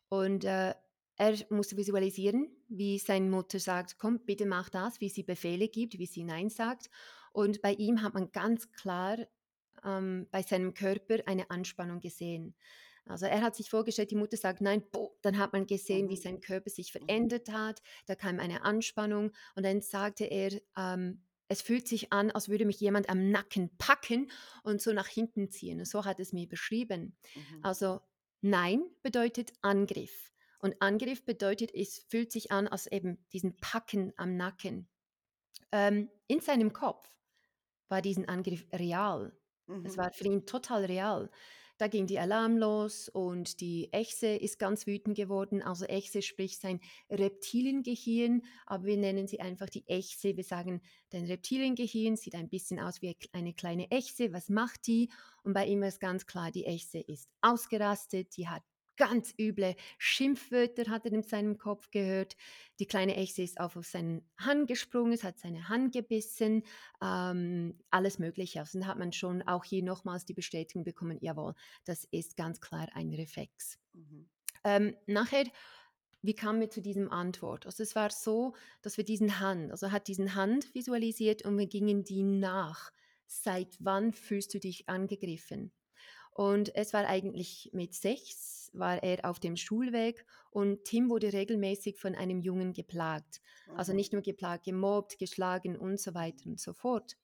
Und, 0.09 0.44
äh, 0.44 0.74
er 1.18 1.36
musste 1.50 1.76
visualisieren, 1.78 2.50
wie 2.68 2.98
seine 2.98 3.30
Mutter 3.30 3.59
sagt: 3.61 3.98
„Komm, 3.98 4.24
bitte 4.26 4.46
mach 4.46 4.70
das“, 4.70 5.00
wie 5.00 5.09
sie 5.11 5.22
Befehle 5.24 5.68
gibt, 5.68 5.98
wie 5.98 6.07
sie 6.07 6.24
„Nein“ 6.24 6.50
sagt. 6.50 6.90
Und 7.32 7.62
bei 7.62 7.72
ihm 7.74 8.02
hat 8.02 8.14
man 8.14 8.32
ganz 8.32 8.72
klar, 8.72 9.18
ähm, 9.85 10.27
bei 10.31 10.43
seinem 10.43 10.74
Körper 10.74 11.18
eine 11.27 11.51
Anspannung 11.51 12.01
gesehen. 12.01 12.55
Also, 13.05 13.27
er 13.27 13.41
hat 13.43 13.55
sich 13.55 13.70
vorgestellt, 13.70 14.11
die 14.11 14.16
Mutter 14.16 14.37
sagt: 14.37 14.61
„Nein“, 14.61 14.83
boh, 14.91 15.16
dann 15.22 15.39
hat 15.39 15.53
man 15.53 15.66
gesehen, 15.66 16.09
wie 16.09 16.16
Mhm. 16.16 16.16
sein 16.16 16.41
Körper 16.41 16.70
sich 16.70 16.93
Mhm. 17.01 17.31
verändert 17.31 17.51
hat. 17.51 17.81
Da 18.07 18.14
kam 18.16 18.41
eine 18.41 18.62
Anspannung 18.62 19.33
und 19.55 19.64
dann 19.64 19.81
sagte 19.81 20.24
er, 20.24 20.61
ähm: 20.77 21.22
„Es 21.49 21.62
fühlt 21.62 21.87
sich 21.89 22.12
an, 22.12 22.31
als 22.33 22.49
würde 22.49 22.64
mich 22.64 22.81
jemand 22.81 23.09
am 23.09 23.31
Nacken 23.31 23.70
packen 23.79 24.31
und 24.64 24.83
so 24.83 24.93
nach 24.93 25.07
hinten 25.09 25.51
ziehen.“ 25.51 25.85
So 25.85 26.05
hat 26.05 26.18
er's 26.18 26.33
mir 26.33 26.49
beschrieben. 26.49 27.16
Mhm. 27.35 27.62
Also, 27.62 28.01
Nein 28.43 28.85
bedeutet 29.03 29.53
Angriff 29.62 30.33
und 30.59 30.81
Angriff 30.81 31.24
bedeutet, 31.24 31.72
es 31.74 31.99
fühlt 32.09 32.31
sich 32.33 32.51
an, 32.53 32.68
als 32.68 32.87
eben 32.87 33.24
diesen 33.33 33.57
Packen 33.59 34.12
am 34.16 34.37
Nacken. 34.37 34.89
Ähm, 35.72 36.11
in 36.29 36.41
seinem 36.41 36.72
Kopf 36.72 37.11
war 37.89 38.03
diesen 38.03 38.29
Angriff 38.29 38.66
real. 38.72 39.39
Es 39.83 39.97
Mhm. 39.97 39.99
war 39.99 40.11
für 40.12 40.25
ihn 40.25 40.47
total 40.47 40.85
real. 40.85 41.31
Da 41.79 41.89
ging 41.89 42.07
die 42.07 42.19
Alarm 42.19 42.57
los 42.57 43.09
und 43.11 43.61
die 43.61 43.93
Echse 43.93 44.29
ist 44.29 44.59
ganz 44.59 44.87
wütend 44.87 45.14
geworden. 45.17 45.62
Also, 45.62 45.85
Echse, 45.85 46.23
sprich 46.23 46.59
sein 46.59 46.81
Reptiliengehirn, 47.11 48.43
aber 48.64 48.85
wir 48.85 48.97
nennen 48.97 49.27
sie 49.27 49.41
einfach 49.41 49.69
die 49.69 49.87
Echse. 49.87 50.37
Wir 50.37 50.45
sagen, 50.45 50.81
dein 51.11 51.27
Reptiliengehirn 51.27 52.17
sieht 52.17 52.35
ein 52.35 52.49
bisschen 52.49 52.81
aus 52.81 53.03
wie 53.03 53.14
eine 53.33 53.53
kleine 53.55 53.91
Echse. 53.91 54.33
Was 54.33 54.49
macht 54.49 54.87
die? 54.87 55.11
Und 55.43 55.53
bei 55.53 55.67
ihm 55.67 55.83
war's 55.83 55.99
ganz 56.01 56.27
klar, 56.27 56.51
die 56.51 56.64
Echse 56.64 56.99
ist 56.99 57.29
ausgerastet, 57.43 58.37
die 58.39 58.49
hat 58.49 58.62
ganz 58.97 59.34
üble 59.38 59.76
Schimpfwörter 59.99 60.90
hat 60.90 61.05
er 61.07 61.12
in 61.12 61.22
seinem 61.22 61.59
Kopf 61.59 61.90
gehört. 61.90 62.36
Die 62.80 62.86
kleine 62.86 63.16
Echse 63.16 63.42
ist 63.42 63.61
auf 63.61 63.76
seine 63.82 64.22
Hand 64.38 64.68
gesprungen, 64.68 65.12
es 65.12 65.24
hat 65.24 65.38
seine 65.38 65.68
Hand 65.68 65.92
gebissen, 65.92 66.62
ähm, 67.03 67.78
alles 67.90 68.18
Mögliche. 68.18 68.61
Also, 68.61 68.78
dann 68.78 68.88
hat 68.88 68.99
man 68.99 69.12
schon 69.12 69.42
auch 69.42 69.64
hier 69.64 69.82
nochmals 69.82 70.24
die 70.24 70.34
Bestätigung 70.34 70.84
bekommen: 70.84 71.18
„Jawohl, 71.20 71.55
das 71.84 72.05
ist 72.11 72.36
ganz 72.36 72.61
klar 72.61 72.88
ein 72.94 73.12
Reflex.“ 73.12 73.78
Mhm. 73.94 74.28
Ähm, 74.64 74.97
nachher 75.07 75.44
wie 76.22 76.34
kamen 76.34 76.61
wir 76.61 76.70
zu 76.70 76.82
diesem 76.82 77.11
Antwort? 77.12 77.66
Also, 77.66 77.82
es 77.84 77.97
war 77.97 78.11
so, 78.11 78.55
dass 78.82 78.97
wir 78.99 79.05
diesen 79.05 79.40
Hand 79.40 79.70
also, 79.72 79.92
hat 79.92 80.09
diesen 80.09 80.34
Hand 80.34 80.74
visualisiert 80.74 81.44
und 81.44 81.59
wir 81.59 81.68
gingen 81.68 82.05
die 82.05 82.24
nach. 82.24 82.92
Seit 83.26 83.76
wann 83.80 84.12
fühlst 84.12 84.55
du 84.55 84.61
dich 84.61 84.88
angegriffen? 84.88 85.72
Und 86.37 86.74
es 86.74 86.93
war 86.93 87.07
eigentlich 87.07 87.70
mit 87.72 87.95
6 87.95 88.70
war 88.74 89.03
er 89.03 89.24
auf 89.24 89.41
dem 89.41 89.57
Schulweg 89.57 90.26
und 90.51 90.84
Tim 90.84 91.09
wurde 91.09 91.32
regelmäßig 91.32 91.99
von 91.99 92.14
einem 92.14 92.41
Jungen 92.41 92.74
geplagt. 92.74 93.41
Also, 93.74 93.95
nicht 93.95 94.12
nur 94.12 94.20
geplagt, 94.22 94.64
gemobbt, 94.64 95.18
geschlagen 95.18 95.76
und 95.78 95.99
so 95.99 96.12
weiter 96.14 96.47
und 96.51 96.61
so 96.61 96.74
fort. 96.74 97.16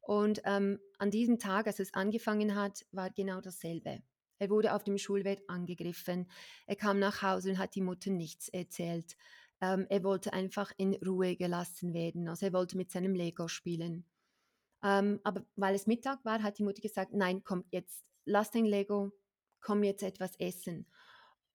Und, 0.00 0.42
ähm, 0.44 0.80
an 0.98 1.10
diesem 1.10 1.38
Tag, 1.38 1.66
als 1.66 1.80
es 1.80 1.94
angefangen 1.94 2.54
hat, 2.56 2.86
war 2.92 3.10
genau 3.10 3.40
dasselbe. 3.40 4.02
Er 4.38 4.50
wurde 4.50 4.74
auf 4.74 4.84
dem 4.84 4.98
Schulweg 4.98 5.42
angegriffen. 5.48 6.28
Er 6.66 6.76
kam 6.76 6.98
nach 6.98 7.22
Hause 7.22 7.50
und 7.50 7.58
hat 7.58 7.74
die 7.74 7.82
Mutter 7.82 8.10
nichts 8.10 8.48
erzählt. 8.48 9.16
Ähm, 9.60 9.86
er 9.88 10.04
wollte 10.04 10.32
einfach 10.32 10.72
in 10.76 10.94
Ruhe 10.94 11.36
gelassen 11.36 11.94
werden. 11.94 12.28
Also, 12.28 12.46
er 12.46 12.52
wollte 12.52 12.76
mit 12.76 12.90
seinem 12.90 13.14
Lego 13.14 13.48
spielen. 13.48 14.06
Ähm, 14.82 15.20
aber 15.24 15.44
weil 15.56 15.74
es 15.74 15.86
Mittag 15.86 16.24
war, 16.24 16.42
hat 16.42 16.58
die 16.58 16.62
Mutter 16.64 16.80
gesagt: 16.82 17.12
„Nein, 17.12 17.42
komm, 17.44 17.64
jetzt 17.70 18.04
lass 18.28 18.50
dein 18.52 18.66
Lego, 18.66 19.12
komm 19.60 19.82
jetzt 19.84 20.02
etwas 20.02 20.36
essen.“ 20.38 20.86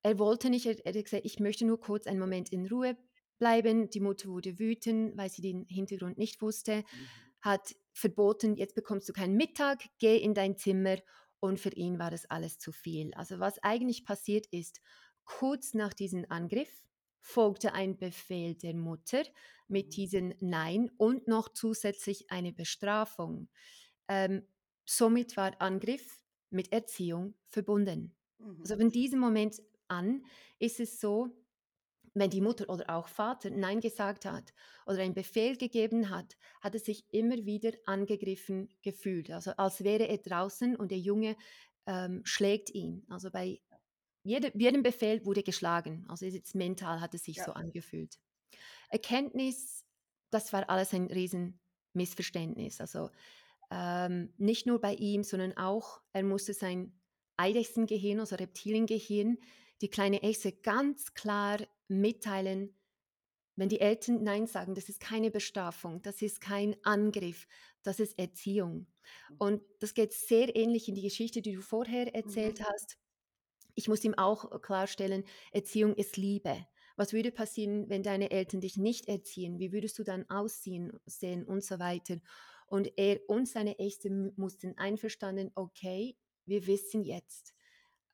Er 0.01 0.19
wollte 0.19 0.49
nicht, 0.49 0.65
er 0.65 0.85
er 0.85 0.93
hat 0.93 1.03
gesagt: 1.05 1.25
„Ich 1.25 1.39
möchte 1.39 1.65
nur 1.65 1.79
kurz 1.79 2.07
einen 2.07 2.19
Moment 2.19 2.49
in 2.51 2.67
Ruhe 2.67 2.97
bleiben.“ 3.39 3.89
Die 3.89 3.99
Mutter 3.99 4.29
wurde 4.29 4.59
wütend, 4.59 5.17
weil 5.17 5.29
sie 5.29 5.41
den 5.41 5.65
Hintergrund 5.69 6.17
nicht 6.17 6.41
wusste, 6.41 6.83
Mhm. 6.91 7.33
hat 7.41 7.75
verboten: 7.93 8.55
„Jetzt 8.55 8.75
bekommst 8.75 9.07
du 9.09 9.13
keinen 9.13 9.35
Mittag, 9.37 9.83
geh 9.99 10.17
in 10.17 10.33
dein 10.33 10.57
Zimmer.“ 10.57 10.97
Und 11.39 11.59
für 11.59 11.73
ihn 11.73 11.99
war 11.99 12.11
das 12.11 12.25
alles 12.25 12.57
zu 12.57 12.71
viel. 12.71 13.13
Also, 13.15 13.39
was 13.39 13.59
eigentlich 13.63 14.05
passiert 14.05 14.47
ist, 14.51 14.79
kurz 15.25 15.73
nach 15.73 15.93
diesem 15.93 16.25
Angriff 16.29 16.83
folgte 17.19 17.73
ein 17.73 17.97
Befehl 17.97 18.55
der 18.55 18.75
Mutter 18.75 19.23
mit 19.67 19.95
Mhm. 19.95 19.95
diesem 19.95 20.33
„Nein“ 20.39 20.89
und 20.97 21.27
noch 21.27 21.49
zusätzlich 21.49 22.29
eine 22.31 22.53
Bestrafung. 22.53 23.49
Ähm, 24.07 24.47
somit 24.85 25.37
war 25.37 25.61
Angriff 25.61 26.22
mit 26.53 26.71
Erziehung 26.71 27.35
verbunden. 27.47 28.15
Mhm. 28.39 28.63
Also, 28.63 28.77
von 28.77 28.89
diesem 28.91 29.19
Moment 29.19 29.61
an 29.87 30.25
ist 30.59 30.79
es 30.79 30.99
so, 30.99 31.29
wenn 32.15 32.29
die 32.29 32.41
Mutter 32.41 32.69
oder 32.69 32.89
auch 32.95 33.07
Vater 33.07 33.49
„Nein“ 33.49 33.79
gesagt 33.81 34.25
hat 34.25 34.53
oder 34.85 34.99
einen 34.99 35.15
Befehl 35.15 35.57
gegeben 35.57 36.09
hat, 36.09 36.37
hat 36.61 36.75
er 36.75 36.79
sich 36.79 37.05
immer 37.11 37.37
wieder 37.45 37.71
angegriffen 37.85 38.69
gefühlt. 38.83 39.31
Also, 39.31 39.51
als 39.57 39.83
wäre 39.83 40.07
er 40.07 40.17
draußen 40.19 40.75
und 40.75 40.91
der 40.91 40.99
Junge, 40.99 41.35
ähm, 41.87 42.21
schlägt 42.25 42.69
ihn. 42.71 43.05
Also, 43.09 43.31
bei 43.31 43.61
jede 44.23 44.51
jedem 44.57 44.83
Befehl 44.83 45.25
wurde 45.25 45.43
geschlagen. 45.43 46.05
Also, 46.09 46.25
jetzt 46.27 46.55
mental 46.55 47.01
hat 47.01 47.15
es 47.15 47.23
sich 47.25 47.43
so 47.43 47.53
Ja. 47.53 47.53
angefühlt. 47.53 48.19
Erkenntnis, 48.89 49.85
das 50.31 50.53
war 50.53 50.69
alles 50.69 50.93
ein 50.93 51.07
Riesenmissverständnis. 51.07 52.81
Also, 52.81 53.09
ähm, 53.73 54.33
nicht 54.37 54.67
nur 54.67 54.81
bei 54.81 54.95
ihm, 54.95 55.23
sondern 55.23 55.57
auch 55.57 56.01
er 56.13 56.23
musste 56.23 56.53
sein 56.53 57.01
Eidechsengehirn, 57.37 58.21
also 58.21 58.37
Reptiliengehirn, 58.37 59.39
die 59.81 59.89
kleine 59.89 60.23
Echse 60.23 60.53
ganz 60.53 61.15
klar 61.15 61.59
mitteilen, 61.89 62.77
wenn 63.55 63.69
die 63.69 63.81
Eltern 63.81 64.23
„Nein“ 64.23 64.47
sagen, 64.47 64.75
das 64.75 64.89
ist 64.89 64.99
keine 64.99 65.31
Bestrafung, 65.31 66.01
das 66.01 66.21
ist 66.21 66.41
kein 66.41 66.75
Angriff, 66.83 67.47
das 67.83 67.99
ist 67.99 68.17
Erziehung. 68.19 68.87
Mhm. 69.29 69.37
Und 69.37 69.61
das 69.79 69.93
geht 69.93 70.13
sehr 70.13 70.55
ähnlich 70.55 70.87
in 70.89 70.95
die 70.95 71.03
Geschichte, 71.03 71.41
die 71.41 71.53
du 71.53 71.61
vorher 71.61 72.15
Mhm. 72.23 72.39
erzählt 72.39 72.61
hast. 72.63 72.97
Ich 73.75 73.87
muss 73.87 74.03
ihm 74.03 74.13
auch 74.15 74.61
klarstellen, 74.61 75.23
Erziehung 75.51 75.95
ist 75.95 76.17
Liebe. 76.17 76.67
Was 76.95 77.13
würde 77.13 77.31
passieren, 77.31 77.89
wenn 77.89 78.03
deine 78.03 78.31
Eltern 78.31 78.61
dich 78.61 78.77
nicht 78.77 79.07
erziehen? 79.07 79.59
Wie 79.59 79.71
würdest 79.73 79.97
du 79.99 80.03
dann 80.03 80.29
aussehen 80.29 80.99
sehen 81.05 81.43
und 81.45 81.63
so 81.63 81.79
weiter? 81.79 82.17
Und 82.73 82.97
er 82.97 83.21
und 83.29 83.47
seine 83.47 83.77
m 83.77 84.33
mussten 84.35 84.75
einverstanden: 84.79 85.51
„Okay, 85.53 86.17
wir 86.47 86.65
wissen 86.65 87.03
jetzt, 87.03 87.53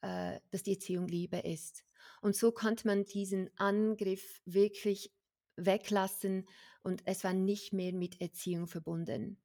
äh, 0.01 0.41
dass 0.51 0.63
die 0.63 0.73
Erziehung 0.73 1.07
Liebe 1.07 1.37
ist.“ 1.37 1.85
Und 2.21 2.35
so 2.35 2.51
konnte 2.51 2.85
man 2.85 3.05
diesen 3.05 3.49
Angriff 3.57 4.41
wirklich 4.43 5.13
weglassen 5.55 6.45
und 6.83 7.03
es 7.05 7.23
war 7.23 7.31
nicht 7.33 7.71
mehr 7.71 7.93
mit 7.93 8.19
Erziehung 8.19 8.67
verbunden. 8.67 9.41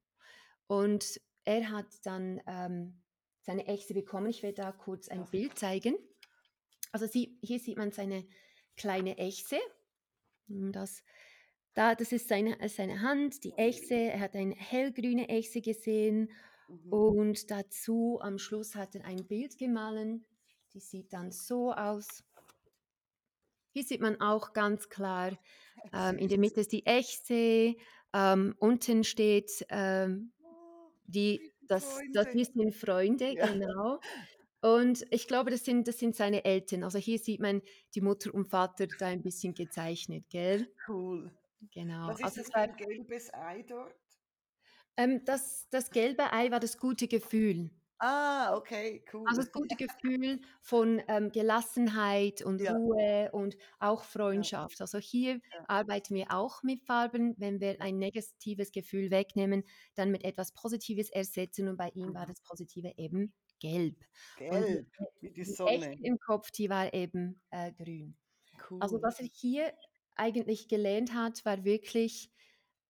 Und 0.66 1.20
er 1.44 1.70
hat 1.70 1.86
dann, 2.04 2.40
ähm, 2.48 3.02
seine 3.40 3.68
Äxte 3.68 3.94
bekommen. 3.94 4.30
Ich 4.30 4.42
werde 4.42 4.62
da 4.62 4.72
kurz 4.72 5.08
ein 5.08 5.30
Bild 5.30 5.56
zeigen. 5.58 5.96
Also 6.92 7.06
sie 7.06 7.38
hier 7.42 7.60
sieht 7.60 7.78
man 7.78 7.92
seine 7.92 8.26
kleine 8.76 9.18
Echse. 9.18 9.58
Das 10.48 11.02
da 11.74 11.94
das 11.94 12.12
ist 12.12 12.28
seine 12.28 12.60
äh, 12.60 12.68
seine 12.68 13.00
Hand, 13.02 13.44
die 13.44 13.52
Echse. 13.56 13.94
Er 13.94 14.20
hat 14.20 14.34
eine 14.36 14.54
hellgrüne 14.54 15.28
Echse 15.28 15.60
gesehen 15.60 16.30
Mhm. 16.68 16.92
und 16.92 17.50
dazu 17.50 18.18
am 18.22 18.38
Schluss 18.38 18.74
hat 18.74 18.94
er 18.94 19.04
ein 19.04 19.26
Bild 19.26 19.58
gemahlen. 19.58 20.24
Die 20.72 20.80
sieht 20.80 21.12
dann 21.12 21.30
so 21.30 21.72
aus. 21.72 22.24
Hier 23.72 23.82
sieht 23.84 24.00
man 24.00 24.20
auch 24.20 24.52
ganz 24.52 24.88
klar, 24.88 25.36
ähm, 25.92 26.16
in 26.18 26.28
der. 26.28 26.38
Mitte 26.38 26.60
ist 26.60 26.72
die 26.72 26.86
Echse, 26.86 27.74
ähm, 28.14 28.54
unten 28.58 29.04
steht, 29.04 29.66
ähm, 29.68 30.32
Oh, 30.42 30.90
die 31.06 31.52
sind 31.68 31.70
das 31.70 31.98
das 32.12 32.28
hier 32.32 32.44
sind 32.46 32.74
Freunde, 32.74 33.32
Ja. 33.32 33.46
genau. 33.52 34.00
Und 34.62 35.04
ich 35.10 35.26
glaube, 35.28 35.50
das 35.50 35.64
sind 35.64 35.88
das 35.88 35.98
sind 35.98 36.14
seine 36.16 36.44
Eltern. 36.44 36.84
Also, 36.84 36.98
hier 36.98 37.18
sieht 37.18 37.40
man 37.40 37.62
die 37.94 38.00
Mutter 38.00 38.32
und 38.34 38.46
Vater 38.46 38.86
da 38.86 39.06
ein 39.08 39.22
bisschen 39.22 39.54
gezeichnet, 39.54 40.24
gell? 40.30 40.68
Cool. 40.88 41.30
Genau. 41.72 42.06
Was 42.06 42.20
ist 42.20 42.36
Also, 42.36 42.38
das 42.38 42.50
für 42.50 42.60
ein 42.60 42.76
gelbes 42.76 43.32
Ei 43.34 43.62
dort? 43.62 43.94
ähm, 44.96 45.24
das 45.24 45.68
das 45.70 45.90
gelbe 45.90 46.32
Ei 46.32 46.50
war 46.50 46.60
das 46.60 46.78
gute 46.78 47.08
Gefühl. 47.08 47.70
Ah, 48.00 48.54
okay, 48.56 49.02
Also, 49.26 49.40
cool. 49.40 49.42
das 49.42 49.52
gute 49.52 49.76
Gefühl 49.76 50.40
von, 50.60 51.00
ähm, 51.08 51.30
Gelassenheit 51.32 52.42
und 52.42 52.60
Ja, 52.60 52.70
Ruhe 52.70 53.30
und 53.32 53.56
auch 53.78 54.04
Freundschaft. 54.04 54.80
Also, 54.82 54.98
hier 54.98 55.40
ja. 55.50 55.66
arbeiten 55.66 56.14
wir 56.14 56.26
auch 56.30 56.62
mit 56.62 56.82
Farben. 56.82 57.34
Wenn 57.38 57.58
wir 57.60 57.80
ein 57.80 57.96
negatives 57.98 58.70
Gefühl 58.70 59.10
wegnehmen, 59.10 59.64
dann 59.94 60.10
mit 60.10 60.24
etwas 60.24 60.52
Positives 60.52 61.08
ersetzen 61.10 61.68
und 61.68 61.78
bei 61.78 61.88
ihm 61.94 62.12
war 62.14 62.26
das 62.26 62.42
Positive 62.42 62.92
eben 62.98 63.32
gelb. 63.60 64.04
Und 64.46 64.68
die 64.68 64.76
Gelb, 64.76 65.12
wie 65.20 65.30
die 65.30 65.44
die 65.44 65.44
Sonne. 65.44 65.96
Echte 65.96 66.02
im 66.02 66.18
Kopf, 66.18 66.50
die 66.50 66.68
war 66.70 66.92
eben, 66.94 67.40
äh, 67.50 67.72
grün. 67.72 68.16
Also, 68.80 68.98
Cool. 68.98 69.02
was 69.02 69.20
er 69.20 69.26
hier 69.32 69.72
eigentlich 70.16 70.68
gelernt 70.68 71.14
hat, 71.14 71.44
war 71.44 71.64
wirklich, 71.64 72.30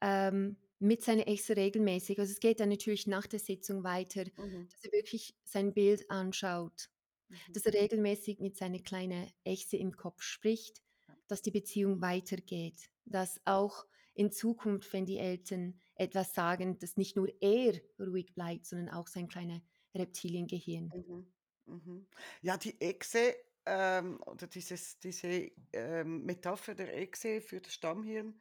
ähm, 0.01 0.57
mit 0.79 1.03
seiner 1.03 1.27
Ex 1.29 1.51
regelmäßig 1.51 2.19
also, 2.19 2.33
es 2.33 2.41
geht 2.41 2.61
dann 2.61 2.69
natürlich 2.69 3.07
nach 3.07 3.27
der 3.27 3.39
Sitzung 3.39 3.85
weiter, 3.85 4.25
Mhm, 4.37 4.69
dass 4.71 4.85
er 4.85 4.93
wirklich 4.93 5.35
sein 5.45 5.73
Bild 5.73 6.11
anschaut, 6.11 6.91
mhm. 7.29 7.37
dass 7.53 7.67
er 7.67 7.75
regelmäßig 7.75 8.41
mit 8.41 8.57
seiner 8.57 8.81
kleinen 8.81 9.31
Echse 9.45 9.77
im 9.77 9.97
Kopf 9.97 10.23
spricht, 10.23 10.83
dass 11.29 11.43
die 11.43 11.51
Beziehung 11.51 12.01
weitergeht, 12.01 12.91
dass 13.05 13.41
auch 13.45 13.87
in 14.15 14.31
Zukunft, 14.31 14.93
wenn 14.93 15.07
die 15.07 15.19
Eltern 15.19 15.81
etwas 15.95 16.35
sagen, 16.35 16.79
dass 16.79 16.97
nicht 16.97 17.17
nur 17.17 17.29
er 17.41 17.81
ruhig 17.99 18.35
bleibt, 18.35 18.67
sondern 18.67 18.91
auch 18.91 19.09
sein 19.09 19.29
kleiner 19.29 19.61
Reptiliengehirn. 19.95 20.93
Mhm, 20.95 21.33
mhm. 21.67 22.07
Ja, 22.43 22.57
die 22.57 22.81
Echse, 22.81 23.35
ähm, 23.67 24.21
oder 24.27 24.47
dieses 24.47 24.99
diese, 25.01 25.51
ähm, 25.73 26.25
Metapher 26.25 26.75
der 26.75 26.97
Echse 26.97 27.41
für 27.41 27.61
das 27.61 27.75
Stammhirn, 27.75 28.41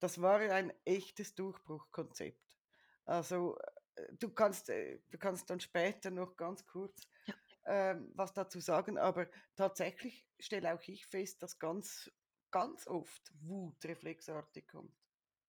das 0.00 0.20
war 0.20 0.42
ja 0.42 0.54
ein 0.54 0.72
echtes 0.84 1.34
Durchbruchkonzept. 1.34 2.56
Also, 3.04 3.58
äh, 3.96 4.12
du 4.18 4.30
kannst 4.30 4.68
äh, 4.70 5.00
du 5.10 5.18
kannst 5.18 5.50
dann 5.50 5.60
später 5.60 6.10
noch 6.10 6.36
ganz 6.36 6.66
kurz, 6.66 7.08
Ja. 7.26 7.34
ähm, 7.66 8.12
was 8.14 8.32
dazu 8.34 8.60
sagen, 8.60 8.98
aber 8.98 9.28
tatsächlich 9.56 10.26
stelle 10.40 10.74
auch 10.74 10.82
ich 10.88 11.06
fest, 11.06 11.42
dass 11.42 11.58
ganz 11.58 12.10
ganz 12.50 12.86
oft 12.86 13.32
Wut 13.42 13.84
reflexartig 13.84 14.66
kommt. 14.68 14.94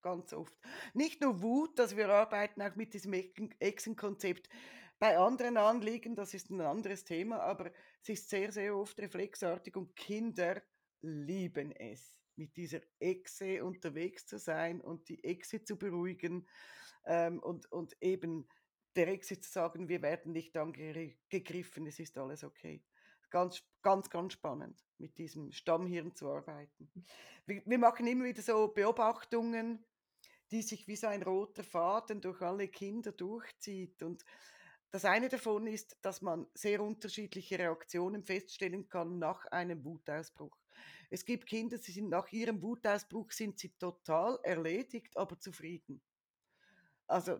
Ganz 0.01 0.34
oft. 0.34 0.55
Nicht 0.93 1.22
nur 1.22 1.41
Wut, 1.41 1.78
dass 1.78 1.95
wir 1.97 2.09
arbeiten 2.09 2.61
auch 2.61 2.76
mit 2.76 2.93
diesem 2.93 3.13
Echsenkonzept 3.13 4.47
bei 5.00 5.18
anderen 5.18 5.58
Anliegen, 5.58 6.16
das 6.16 6.34
ist 6.34 6.50
ein 6.50 6.62
anderes 6.62 7.06
Thema, 7.06 7.39
aber 7.39 7.72
es 8.02 8.10
ist 8.10 8.30
sehr, 8.30 8.52
sehr 8.52 8.76
oft 8.76 9.00
reflexartig 9.00 9.76
und 9.76 9.95
Kinder 9.95 10.62
lieben 11.02 11.72
es, 11.72 12.18
mit 12.36 12.56
dieser 12.58 12.82
Echse 13.00 13.64
unterwegs 13.64 14.26
zu 14.28 14.38
sein 14.38 14.82
und 14.82 15.08
die 15.10 15.24
Echse 15.24 15.64
zu 15.64 15.78
beruhigen, 15.78 16.47
ähm, 17.06 17.39
und 17.39 17.72
und 17.72 17.95
eben 18.02 18.47
der 18.95 19.08
Echse 19.10 19.39
zu 19.39 19.50
sagen: 19.50 19.88
„Wir 19.89 20.02
werden 20.02 20.34
nicht 20.34 20.58
angegriffen, 20.58 21.88
es 21.88 22.00
ist 22.00 22.18
alles 22.18 22.43
okay.“ 22.43 22.84
Ganz 23.30 23.64
ganz, 23.82 24.10
ganz 24.10 24.34
spannend, 24.34 24.86
mit 24.97 25.18
diesem 25.18 25.52
Stammhirn 25.52 26.16
zu 26.16 26.30
arbeiten. 26.30 26.91
Wir 27.45 27.62
wir 27.66 27.78
machen 27.80 28.08
immer 28.08 28.26
wieder 28.26 28.41
so 28.41 28.68
Beobachtungen 28.70 29.86
die 30.52 30.62
sich 30.64 30.88
wie 30.88 30.95
so 30.95 31.08
ein 31.08 31.24
roter 31.24 31.64
Faden 31.64 32.22
durch 32.22 32.41
alle 32.41 32.68
Kinder 32.68 33.12
durchzieht. 33.12 34.02
Und 34.02 34.26
das 34.91 35.05
eine 35.05 35.29
davon 35.29 35.67
ist, 35.67 35.97
dass 36.01 36.21
man 36.21 36.47
sehr 36.53 36.81
unterschiedliche 36.81 37.59
Reaktionen 37.59 38.23
feststellen 38.23 38.89
kann 38.89 39.19
nach 39.19 39.45
einem 39.47 39.83
Wutausbruch. 39.85 40.57
Es 41.09 41.25
gibt 41.25 41.47
Kinder, 41.47 41.77
sie 41.77 41.91
sind 41.91 42.09
nach 42.09 42.31
ihrem 42.31 42.61
Wutausbruch 42.61 43.31
sind 43.31 43.59
sie 43.59 43.69
total 43.77 44.39
erledigt, 44.43 45.15
aber 45.17 45.39
zufrieden. 45.39 46.01
Also 47.07 47.39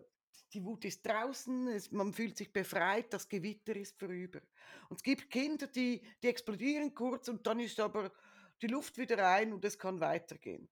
die 0.52 0.64
Wut 0.64 0.84
ist 0.84 1.06
draußen, 1.06 1.68
es, 1.68 1.92
man 1.92 2.12
fühlt 2.12 2.36
sich 2.36 2.52
befreit, 2.52 3.12
das 3.12 3.28
Gewitter 3.28 3.76
ist 3.76 3.98
vorüber. 3.98 4.40
Und 4.88 4.96
es 4.96 5.02
gibt 5.02 5.30
Kinder, 5.30 5.68
die, 5.68 6.02
die 6.22 6.28
explodieren 6.28 6.94
kurz 6.94 7.28
und 7.28 7.46
dann 7.46 7.60
ist 7.60 7.78
aber 7.78 8.12
die 8.60 8.66
Luft 8.66 8.98
wieder 8.98 9.18
rein 9.18 9.52
und 9.52 9.64
es 9.64 9.78
kann 9.78 10.00
weitergehen. 10.00 10.68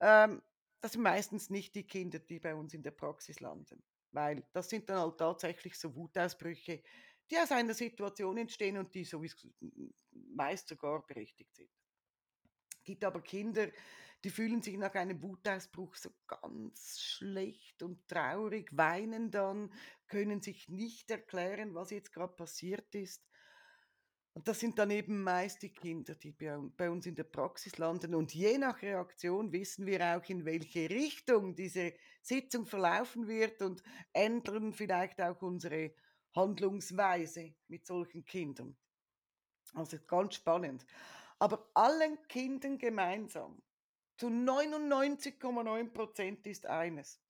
Ähm, 0.00 0.42
das 0.80 0.92
sind 0.92 1.02
meistens 1.02 1.50
nicht 1.50 1.74
die 1.74 1.86
Kinder, 1.86 2.18
die 2.18 2.40
bei 2.40 2.54
uns 2.54 2.72
in 2.72 2.82
der 2.82 2.92
Praxis 2.92 3.40
landen, 3.40 3.82
weil 4.12 4.44
das 4.52 4.68
sind 4.68 4.88
dann 4.88 4.98
halt 4.98 5.18
tatsächlich 5.18 5.78
so 5.78 5.94
Wutausbrüche, 5.94 6.82
die 7.30 7.38
aus 7.38 7.52
einer 7.52 7.74
Situation 7.74 8.38
entstehen 8.38 8.76
und 8.76 8.94
die 8.94 9.04
sowieso 9.04 9.48
meist 10.10 10.68
sogar 10.68 11.06
berechtigt 11.06 11.54
sind. 11.54 11.70
Es 12.76 12.84
gibt 12.84 13.04
aber 13.04 13.22
Kinder, 13.22 13.68
die 14.24 14.30
fühlen 14.30 14.60
sich 14.60 14.76
nach 14.76 14.94
einem 14.94 15.22
Wutausbruch 15.22 15.94
so 15.94 16.10
ganz 16.26 17.00
schlecht 17.00 17.82
und 17.82 18.06
traurig, 18.08 18.76
weinen 18.76 19.30
dann, 19.30 19.72
können 20.08 20.42
sich 20.42 20.68
nicht 20.68 21.10
erklären, 21.10 21.74
was 21.74 21.90
jetzt 21.90 22.12
gerade 22.12 22.34
passiert 22.34 22.94
ist. 22.94 23.29
Und 24.32 24.46
das 24.46 24.60
sind 24.60 24.78
dann 24.78 24.90
eben 24.90 25.22
meist 25.22 25.62
die 25.62 25.70
Kinder, 25.70 26.14
die 26.14 26.30
bei, 26.30 26.88
uns 26.88 27.06
in 27.06 27.16
der 27.16 27.24
Praxis 27.24 27.78
landen. 27.78 28.14
Und 28.14 28.32
je 28.32 28.58
nach 28.58 28.80
Reaktion 28.80 29.52
wissen 29.52 29.86
wir 29.86 30.16
auch, 30.16 30.28
in 30.28 30.44
welche 30.44 30.88
Richtung 30.88 31.56
diese 31.56 31.94
Sitzung 32.22 32.64
verlaufen 32.66 33.26
wird 33.26 33.60
und 33.60 33.82
ändern 34.12 34.72
vielleicht 34.72 35.20
auch 35.20 35.42
unsere 35.42 35.92
Handlungsweise 36.34 37.54
mit 37.66 37.86
solchen 37.86 38.24
Kindern. 38.24 38.76
Also 39.74 39.98
ganz 40.06 40.36
spannend. 40.36 40.86
Aber 41.38 41.68
allen 41.74 42.18
Kindern 42.28 42.78
gemeinsam, 42.78 43.60
zu 44.16 44.28
99,9 44.28 45.92
Prozent 45.92 46.46
ist 46.46 46.66
eines. 46.66 47.20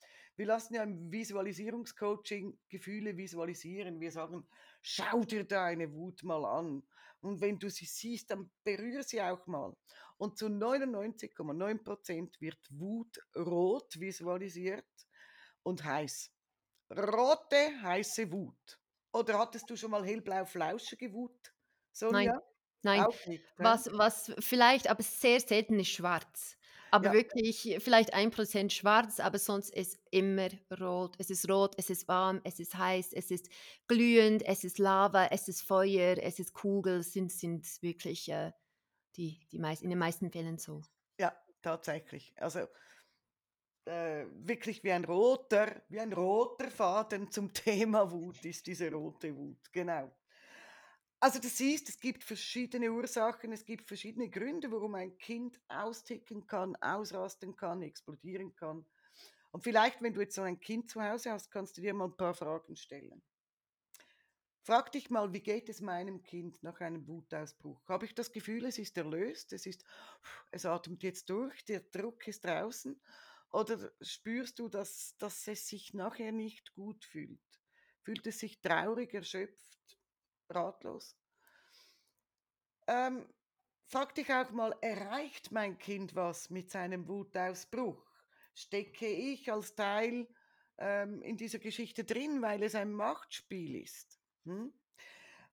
Wir 0.41 0.47
lassen 0.47 0.73
ja 0.73 0.85
im 0.85 1.13
Visualisierungscoaching 1.13 2.59
Gefühle 2.71 3.15
visualisieren. 3.15 4.01
Wir 4.01 4.11
sagen, 4.11 4.49
schau 4.81 5.21
dir 5.21 5.45
deine 5.45 5.93
Wut 5.93 6.23
mal 6.23 6.47
an. 6.47 6.83
Und 7.21 7.43
wenn 7.43 7.59
du 7.59 7.69
sie 7.69 7.85
siehst, 7.85 8.31
dann 8.31 8.51
berühre 8.65 9.03
sie 9.03 9.21
auch 9.21 9.47
mal. 9.47 9.77
Und 10.17 10.39
zu 10.39 10.47
99,9 10.47 11.85
Prozent 11.85 12.41
wird 12.41 12.57
Wut 12.71 13.19
rot 13.37 14.01
visualisiert 14.01 14.89
und 15.63 15.85
heiß. 15.85 16.33
Rote, 16.89 17.83
heiße 17.83 18.33
Wut. 18.33 18.81
Oder 19.13 19.39
hattest 19.41 19.69
du 19.69 19.77
schon 19.77 19.91
mal 19.91 20.07
hellblau 20.07 20.47
flauschige 20.47 21.13
Wut, 21.13 21.53
Nein, 22.01 22.29
Sonja? 22.29 22.43
nein. 22.81 23.01
Auch 23.03 23.27
nicht? 23.27 23.45
Was 23.59 23.91
was 23.93 24.33
vielleicht, 24.39 24.89
aber 24.89 25.03
sehr 25.03 25.39
selten 25.39 25.79
ist 25.79 25.91
schwarz. 25.91 26.57
Aber 26.91 27.11
Ja, 27.11 27.13
wirklich 27.13 27.77
vielleicht 27.81 28.15
ein 28.15 28.31
Prozent 28.31 28.73
schwarz, 28.73 29.21
aber 29.21 29.39
sonst 29.39 29.71
ist 29.71 29.99
immer 30.11 30.49
rot. 30.81 31.15
Es 31.19 31.31
ist 31.31 31.49
rot, 31.49 31.75
es 31.79 31.91
ist 31.91 32.09
warm, 32.09 32.41
es 32.45 32.59
ist 32.61 32.77
heiß, 32.77 33.13
es 33.13 33.31
ist 33.31 33.49
glühend, 33.89 34.43
es 34.47 34.65
ist 34.65 34.79
Lava, 34.79 35.27
es 35.27 35.49
ist 35.49 35.63
Feuer, 35.63 36.17
es 36.19 36.39
ist 36.41 36.53
Kugel, 36.55 37.03
sind 37.03 37.33
sind 37.33 37.67
wirklich, 37.83 38.29
äh, 38.31 38.53
die 39.17 39.41
die 39.53 39.59
meist 39.61 39.83
in 39.83 39.91
den 39.91 39.99
meisten 40.01 40.31
Fällen 40.33 40.59
so. 40.59 40.83
ja, 41.19 41.33
tatsächlich. 41.63 42.35
Also 42.37 42.67
äh, 43.87 44.27
wirklich 44.33 44.85
wie 44.85 44.93
ein 44.93 45.05
roter, 45.05 45.83
wie 45.89 46.01
ein 46.01 46.13
roter 46.13 46.71
Faden 46.71 47.31
zum 47.31 47.53
Thema 47.55 48.11
Wut 48.11 48.45
ist 48.45 48.67
diese 48.67 48.91
rote 48.93 49.37
Wut, 49.37 49.73
genau. 49.73 50.13
Also 51.23 51.39
du 51.39 51.49
siehst, 51.49 51.91
es 51.91 52.01
gibt 52.01 52.25
verschiedene 52.25 52.91
Ursachen, 52.91 53.53
es 53.53 53.67
gibt 53.67 53.87
verschiedene 53.87 54.31
Gründe, 54.31 54.73
warum 54.73 54.95
ein 54.95 55.19
Kind 55.19 55.61
austicken 55.69 56.47
kann, 56.47 56.77
ausrasten 56.77 57.55
kann, 57.57 57.83
explodieren 57.83 58.57
kann. 58.57 58.87
Und 59.51 59.63
vielleicht, 59.63 60.01
wenn 60.01 60.15
du 60.15 60.23
jetzt 60.23 60.35
so 60.35 60.41
ein 60.41 60.59
Kind 60.61 60.91
zu 60.91 61.03
Hause 61.03 61.33
hast, 61.33 61.51
kannst 61.51 61.77
du 61.77 61.83
dir 61.83 61.93
mal 61.93 62.07
ein 62.07 62.17
paar 62.17 62.33
Fragen 62.33 62.75
stellen. 62.75 63.23
Frag 64.63 64.93
dich 64.93 65.11
mal, 65.11 65.33
wie 65.35 65.43
geht 65.43 65.69
es 65.69 65.83
meinem 65.83 66.23
Kind 66.23 66.63
nach 66.63 66.81
einem 66.81 67.07
Wutausbruch? 67.07 67.87
Habe 67.87 68.07
ich 68.07 68.15
das 68.15 68.33
Gefühl, 68.33 68.65
es 68.65 68.79
ist 68.79 68.97
erlöst, 68.97 69.53
es 69.53 69.67
ist, 69.67 69.85
es 70.51 70.65
atmet 70.65 71.03
jetzt 71.03 71.29
durch, 71.29 71.65
der 71.67 71.81
Druck 71.81 72.29
ist 72.29 72.45
draußen? 72.45 72.99
Oder 73.51 73.93
spürst 74.01 74.59
du, 74.59 74.69
dass, 74.69 75.17
dass 75.19 75.47
es 75.49 75.67
sich 75.67 75.93
nachher 75.93 76.33
nicht 76.33 76.73
gut 76.73 77.05
fühlt? 77.05 77.41
Fühlt 78.03 78.27
es 78.27 78.39
sich 78.39 78.61
traurig, 78.61 79.13
erschöpft, 79.13 79.80
ratlos? 80.51 81.17
Ähm, 82.87 83.27
frag 83.87 84.15
dich 84.15 84.33
auch 84.33 84.51
mal, 84.51 84.75
erreicht 84.81 85.53
mein 85.53 85.79
Kind 85.79 86.15
was 86.15 86.51
mit 86.51 86.71
seinem 86.71 87.09
Wutausbruch? 87.09 88.05
Stecke 88.55 89.07
ich 89.07 89.51
als 89.53 89.75
Teil 89.75 90.29
ähm, 90.79 91.23
in 91.23 91.37
dieser 91.37 91.59
Geschichte 91.59 92.05
drin, 92.05 92.43
weil 92.43 92.63
es 92.63 92.75
ein 92.75 92.93
Machtspiel 92.93 93.83
ist? 93.83 94.21
Hm? 94.45 94.73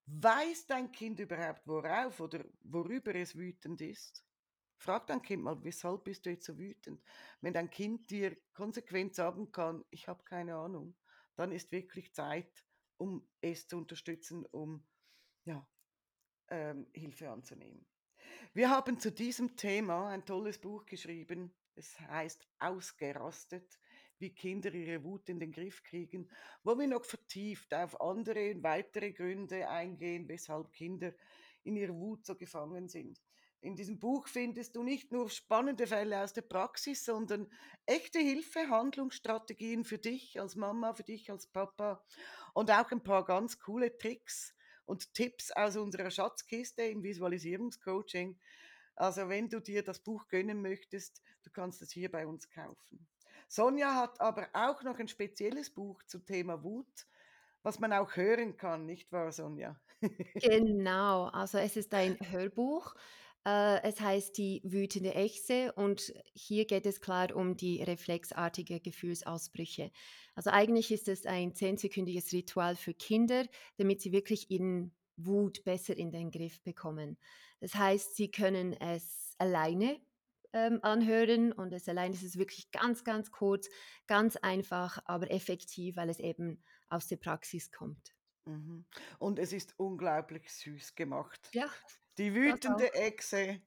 Weiß 0.06 0.68
dein 0.68 0.91
Kind 0.91 1.20
überhaupt, 1.20 1.68
worauf 1.68 2.20
oder 2.22 2.45
worüber 2.64 3.14
es 3.14 3.36
wütend 3.36 3.82
ist? 3.82 4.26
Frag 4.78 5.08
dein 5.08 5.22
Kind 5.22 5.43
mal, 5.43 5.62
weshalb 5.64 6.04
bist 6.06 6.26
du 6.26 6.30
jetzt 6.30 6.45
so 6.45 6.58
wütend? 6.58 7.04
Wenn 7.41 7.54
dein 7.54 7.70
Kind 7.70 8.10
dir 8.10 8.38
konsequent 8.54 9.16
sagen 9.16 9.52
kann, 9.52 9.84
ich 9.89 10.08
habe 10.08 10.24
keine 10.24 10.56
Ahnung, 10.56 10.95
dann 11.36 11.52
ist 11.52 11.72
wirklich 11.72 12.14
Zeit, 12.14 12.66
um 12.98 13.28
es 13.41 13.68
zu 13.68 13.78
unterstützen, 13.78 14.45
um 14.45 14.84
ja, 15.45 15.68
ähm, 16.50 16.88
Hilfe 16.93 17.30
anzunehmen. 17.30 17.86
Wir 18.54 18.70
haben 18.70 19.00
zu 19.00 19.12
diesem 19.12 19.56
Thema 19.56 20.10
ein 20.10 20.26
tolles 20.26 20.60
Buch 20.60 20.86
geschrieben. 20.86 21.54
Es 21.76 22.00
heißt 22.00 22.48
Ausgerastet, 22.60 23.80
wie 24.20 24.34
Kinder 24.34 24.74
ihre 24.74 25.04
Wut 25.04 25.30
in 25.30 25.39
den 25.39 25.52
Griff 25.52 25.84
kriegen, 25.84 26.30
wo 26.64 26.78
wir 26.78 26.88
noch 26.88 27.06
vertieft 27.06 27.74
auf 27.74 28.02
andere 28.02 28.52
und 28.52 28.64
weitere 28.64 29.12
Gründe 29.12 29.70
eingehen, 29.70 30.28
weshalb 30.28 30.74
Kinder 30.74 31.14
in 31.64 31.76
ihrer 31.76 31.93
Wut 31.93 32.26
so 32.26 32.36
gefangen 32.36 32.88
sind. 32.88 33.22
In 33.62 33.76
diesem 33.76 33.99
Buch 33.99 34.28
findest 34.28 34.76
du 34.76 34.84
nicht 34.84 35.12
nur 35.12 35.30
spannende 35.30 35.88
Fälle 35.88 36.22
aus 36.22 36.34
der 36.34 36.43
Praxis, 36.43 37.03
sondern 37.03 37.47
echte 37.86 38.20
Hilfe, 38.20 38.70
Handlungsstrategien 38.70 39.84
für 39.84 39.97
dich 39.97 40.39
als 40.39 40.55
Mama, 40.55 40.93
für 40.93 41.03
dich 41.03 41.32
als 41.32 41.47
Papa 41.47 42.03
und 42.53 42.72
auch 42.72 42.91
ein 42.91 43.03
paar 43.03 43.26
ganz 43.26 43.60
coole 43.60 43.97
Tricks 43.97 44.53
und 44.86 45.14
Tipps 45.14 45.51
aus 45.51 45.76
unserer 45.76 46.12
Schatzkiste 46.12 46.84
im 46.84 47.03
Visualisierungscoaching. 47.03 48.39
Also 48.95 49.28
wenn 49.30 49.49
du 49.49 49.60
dir 49.60 49.84
das 49.84 49.99
Buch 49.99 50.28
gönnen 50.28 50.62
möchtest, 50.62 51.22
du 51.43 51.51
kannst 51.51 51.82
es 51.82 51.91
hier 51.91 52.12
bei 52.12 52.26
uns 52.26 52.49
kaufen. 52.49 53.08
Sonja 53.47 53.95
hat 53.95 54.20
aber 54.20 54.49
auch 54.53 54.84
noch 54.84 54.99
ein 54.99 55.08
spezielles 55.08 55.70
Buch 55.70 56.03
zum 56.03 56.26
Thema 56.26 56.64
Wut, 56.64 57.08
was 57.64 57.80
man 57.80 57.93
auch 57.93 58.16
hören 58.16 58.58
kann, 58.58 58.86
nicht 58.86 59.12
wahr, 59.12 59.32
Sonja? 59.32 59.80
Genau, 60.36 61.26
also 61.26 61.58
es 61.58 61.76
ist 61.76 61.93
ein 61.93 62.18
Hörbuch. 62.30 62.93
Äh, 63.48 63.82
es 63.84 64.02
heißt 64.02 64.38
„Die 64.38 64.62
wütende 64.66 65.16
Echse“ 65.16 65.74
und 65.74 66.14
hier 66.36 66.66
geht 66.66 66.86
es 66.86 67.02
klar 67.02 67.36
um 67.36 67.56
die 67.58 67.82
reflexartige 67.84 68.82
Gefühlsausbrüche. 68.82 69.91
Also 70.36 70.50
eigentlich 70.52 70.91
ist 70.91 71.08
es 71.08 71.26
ein 71.26 71.56
zehnsekündiges 71.56 72.34
Ritual 72.34 72.76
für 72.76 72.93
Kinder, 72.93 73.45
damit 73.78 74.02
sie 74.02 74.12
wirklich 74.12 74.52
ihren 74.52 74.95
Wut 75.16 75.64
besser 75.64 75.98
in 75.98 76.12
den 76.12 76.32
Griff 76.32 76.62
bekommen. 76.64 77.18
Das 77.62 77.76
heißt, 77.76 78.16
sie 78.16 78.30
können 78.32 78.74
es 78.74 79.36
alleine, 79.39 80.02
ähm, 80.54 80.80
anhören 80.84 81.52
und 81.54 81.74
es 81.74 81.88
allein 81.89 82.14
ist 82.14 82.24
es 82.24 82.38
wirklich 82.38 82.72
ganz, 82.72 83.04
ganz 83.06 83.32
kurz, 83.32 83.70
ganz 84.08 84.36
einfach, 84.38 85.00
aber 85.06 85.32
effektiv, 85.32 85.95
weil 85.98 86.10
es 86.10 86.20
eben 86.20 86.64
aus 86.89 87.08
der 87.08 87.18
Praxis 87.18 87.72
kommt. 87.72 88.14
Mhm. 88.45 88.86
Und 89.20 89.38
es 89.39 89.54
ist 89.54 89.76
unglaublich 89.78 90.52
süß 90.52 90.95
gemacht. 90.95 91.54
Ja, 91.54 91.70
Die 92.18 92.34
wütende 92.34 92.93
Echse, 92.93 93.61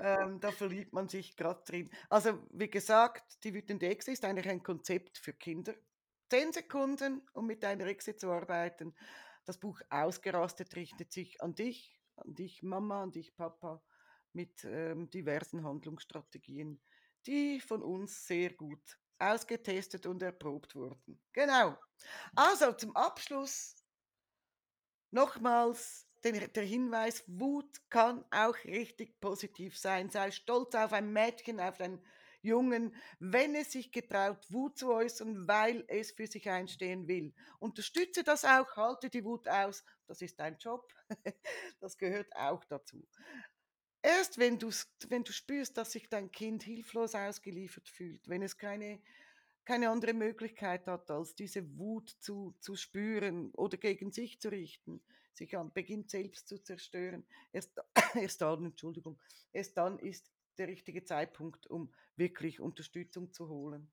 ähm, 0.00 0.40
da 0.40 0.52
verliebt 0.52 0.92
man 0.92 1.08
sich 1.08 1.36
gerade 1.36 1.62
drin. 1.64 1.90
Also, 2.10 2.38
wie 2.50 2.68
gesagt, 2.68 3.42
die 3.44 3.54
wütende 3.54 3.88
Echse 3.88 4.12
ist 4.12 4.24
eigentlich 4.24 4.48
ein 4.48 4.62
Konzept 4.62 5.18
für 5.18 5.32
Kinder. 5.32 5.74
10 6.30 6.52
Sekunden, 6.52 7.22
um 7.32 7.46
mit 7.46 7.62
deiner 7.62 7.86
Echse 7.86 8.16
zu 8.16 8.30
arbeiten. 8.30 8.94
Das 9.44 9.58
Buch 9.58 9.80
Ausgerastet 9.90 10.74
richtet 10.74 11.12
sich 11.12 11.40
an 11.40 11.54
dich, 11.54 12.00
an 12.16 12.34
dich 12.34 12.62
Mama, 12.62 13.04
an 13.04 13.12
dich 13.12 13.34
Papa 13.36 13.82
mit 14.32 14.64
ähm, 14.64 15.08
diversen 15.10 15.64
Handlungsstrategien, 15.64 16.80
die 17.26 17.60
von 17.60 17.82
uns 17.82 18.26
sehr 18.26 18.52
gut 18.52 18.98
ausgetestet 19.18 20.04
und 20.06 20.22
erprobt 20.22 20.74
wurden. 20.74 21.20
Genau. 21.32 21.78
Also 22.34 22.72
zum 22.72 22.94
Abschluss 22.94 23.76
Nochmals 25.12 26.05
den, 26.24 26.52
der 26.52 26.64
Hinweis, 26.64 27.24
Wut 27.26 27.80
kann 27.90 28.24
auch 28.30 28.56
richtig 28.64 29.20
positiv 29.20 29.78
sein. 29.78 30.10
Sei 30.10 30.30
stolz 30.30 30.74
auf 30.74 30.92
ein 30.92 31.12
Mädchen, 31.12 31.60
auf 31.60 31.80
einen 31.80 32.02
Jungen, 32.42 32.94
wenn 33.18 33.54
es 33.54 33.72
sich 33.72 33.92
getraut, 33.92 34.46
Wut 34.50 34.78
zu 34.78 34.92
äußern, 34.92 35.48
weil 35.48 35.84
es 35.88 36.12
für 36.12 36.26
sich 36.26 36.48
einstehen 36.48 37.08
will. 37.08 37.34
Unterstütze 37.58 38.22
das 38.22 38.44
auch, 38.44 38.76
halte 38.76 39.10
die 39.10 39.24
Wut 39.24 39.48
aus. 39.48 39.84
Das 40.06 40.22
ist 40.22 40.38
dein 40.38 40.56
Job. 40.58 40.92
Das 41.80 41.98
gehört 41.98 42.34
auch 42.34 42.64
dazu. 42.64 43.06
Erst 44.02 44.38
wenn, 44.38 44.60
wenn 45.08 45.24
du 45.24 45.32
spürst, 45.32 45.76
dass 45.76 45.92
sich 45.92 46.08
dein 46.08 46.30
Kind 46.30 46.62
hilflos 46.62 47.14
ausgeliefert 47.14 47.88
fühlt, 47.88 48.28
wenn 48.28 48.42
es 48.42 48.56
keine, 48.56 49.00
keine 49.64 49.90
andere 49.90 50.14
Möglichkeit 50.14 50.86
hat, 50.86 51.10
als 51.10 51.34
diese 51.34 51.76
Wut 51.76 52.10
zu, 52.20 52.54
zu 52.60 52.76
spüren 52.76 53.50
oder 53.52 53.76
gegen 53.76 54.12
sich 54.12 54.40
zu 54.40 54.48
richten, 54.48 55.02
sich 55.36 55.56
an, 55.56 55.72
beginnt 55.72 56.10
selbst 56.10 56.48
zu 56.48 56.58
zerstören, 56.58 57.26
erst, 57.52 57.78
erst 58.14 58.40
dann, 58.40 58.66
Entschuldigung, 58.66 59.18
erst 59.52 59.76
dann 59.76 59.98
ist 59.98 60.30
der 60.58 60.68
richtige 60.68 61.04
Zeitpunkt, 61.04 61.66
um 61.66 61.92
wirklich 62.16 62.60
Unterstützung 62.60 63.32
zu 63.32 63.48
holen. 63.48 63.90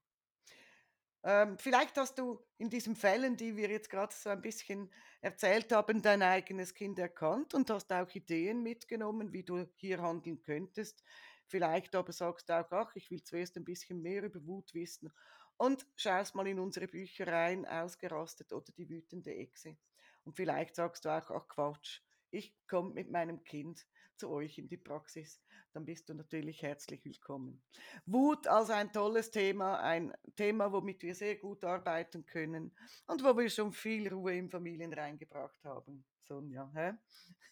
Ähm, 1.26 1.58
vielleicht 1.58 1.98
hast 1.98 2.20
du 2.20 2.44
in 2.58 2.70
diesen 2.70 2.96
Fällen, 2.96 3.38
die 3.38 3.56
wir 3.56 3.70
jetzt 3.70 3.90
gerade 3.90 4.14
so 4.14 4.30
ein 4.30 4.42
bisschen 4.42 4.92
erzählt 5.22 5.72
haben, 5.72 6.02
dein 6.02 6.22
eigenes 6.22 6.74
Kind 6.74 7.00
erkannt 7.00 7.54
und 7.54 7.70
hast 7.70 7.94
auch 7.94 8.14
Ideen 8.14 8.62
mitgenommen, 8.62 9.32
wie 9.32 9.44
du 9.44 9.66
hier 9.76 10.02
handeln 10.02 10.42
könntest. 10.42 11.02
Vielleicht 11.46 11.96
aber 11.96 12.12
sagst 12.12 12.50
du 12.50 12.60
auch, 12.60 12.72
ach, 12.72 12.96
ich 12.96 13.10
will 13.10 13.24
zuerst 13.24 13.56
ein 13.56 13.64
bisschen 13.64 14.02
mehr 14.02 14.24
über 14.24 14.46
Wut 14.46 14.74
wissen 14.74 15.14
und 15.58 15.86
schaust 15.96 16.36
mal 16.36 16.48
in 16.48 16.60
unsere 16.60 16.88
Bücher 16.88 17.28
rein, 17.28 17.66
ausgerastet 17.66 18.52
oder 18.52 18.72
die 18.74 18.90
wütende 18.90 19.34
Echse. 19.34 19.78
Und 20.24 20.36
vielleicht 20.36 20.76
sagst 20.76 21.06
du 21.06 21.10
auch, 21.10 21.30
ach 21.32 21.48
Quatsch, 21.48 22.02
ich 22.32 22.56
komme 22.68 22.94
mit 22.94 23.12
meinem 23.12 23.44
Kind 23.44 23.86
zu 24.18 24.30
euch 24.30 24.58
in 24.58 24.68
die 24.68 24.78
Praxis, 24.78 25.42
dann 25.74 25.86
bist 25.86 26.08
du 26.08 26.14
natürlich 26.14 26.62
herzlich 26.62 27.04
willkommen. 27.04 27.64
Wut 28.06 28.48
als 28.48 28.70
ein 28.70 28.92
tolles 28.94 29.32
Thema, 29.32 29.80
ein 29.80 30.14
Thema, 30.36 30.72
womit 30.72 31.02
wir 31.02 31.16
sehr 31.16 31.36
gut 31.36 31.64
arbeiten 31.64 32.26
können 32.26 32.76
und 33.08 33.24
wo 33.24 33.36
wir 33.38 33.50
schon 33.50 33.74
viel 33.74 34.08
Ruhe 34.08 34.36
in 34.36 34.50
Familien 34.50 34.94
reingebracht 34.94 35.64
haben. 35.66 36.06
Sonja, 36.22 36.72
hä? 36.74 36.94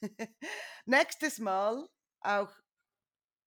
Nächstes 0.86 1.40
Mal 1.40 1.90
auch 2.22 2.52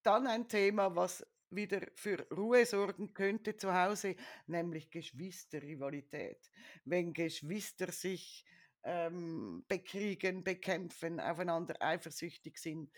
dann 0.02 0.26
ein 0.26 0.48
Thema, 0.48 0.94
was 0.94 1.26
wieder 1.50 1.80
für 1.94 2.26
Ruhe 2.30 2.66
sorgen 2.66 3.14
könnte 3.14 3.56
zu 3.56 3.72
Hause, 3.72 4.16
nämlich 4.46 4.90
Geschwisterrivalität. 4.90 6.50
Wenn 6.84 7.12
Geschwister 7.12 7.92
sich 7.92 8.44
ähm, 8.84 9.64
bekriegen, 9.68 10.44
bekämpfen, 10.44 11.20
aufeinander 11.20 11.74
eifersüchtig 11.80 12.58
sind, 12.58 12.90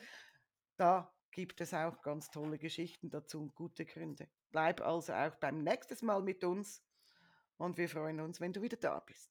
da 0.77 1.13
gibt 1.31 1.61
es 1.61 1.75
auch 1.75 2.03
ganz 2.03 2.31
tolle 2.31 2.59
Geschichten 2.59 3.11
dazu 3.11 3.41
und 3.41 3.55
gute 3.55 3.85
Gründe. 3.85 4.29
Bleib 4.51 4.81
also 4.81 5.13
auch 5.13 5.35
beim 5.37 5.63
nächsten 5.63 6.07
Mal 6.07 6.23
mit 6.23 6.45
uns 6.45 6.83
und 7.59 7.77
wir 7.77 7.89
freuen 7.89 8.21
uns, 8.21 8.41
wenn 8.41 8.53
du 8.53 8.63
wieder 8.63 8.77
da 8.77 9.01
bist. 9.01 9.31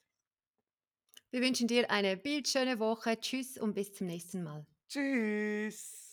Wir 1.32 1.42
wünschen 1.42 1.68
dir 1.68 1.90
eine 1.92 2.16
bildschöne 2.16 2.80
Woche. 2.80 3.20
Tschüss 3.20 3.58
und 3.58 3.74
bis 3.74 3.94
zum 3.94 4.08
nächsten 4.08 4.44
Mal. 4.44 4.66
Tschüss. 4.88 6.05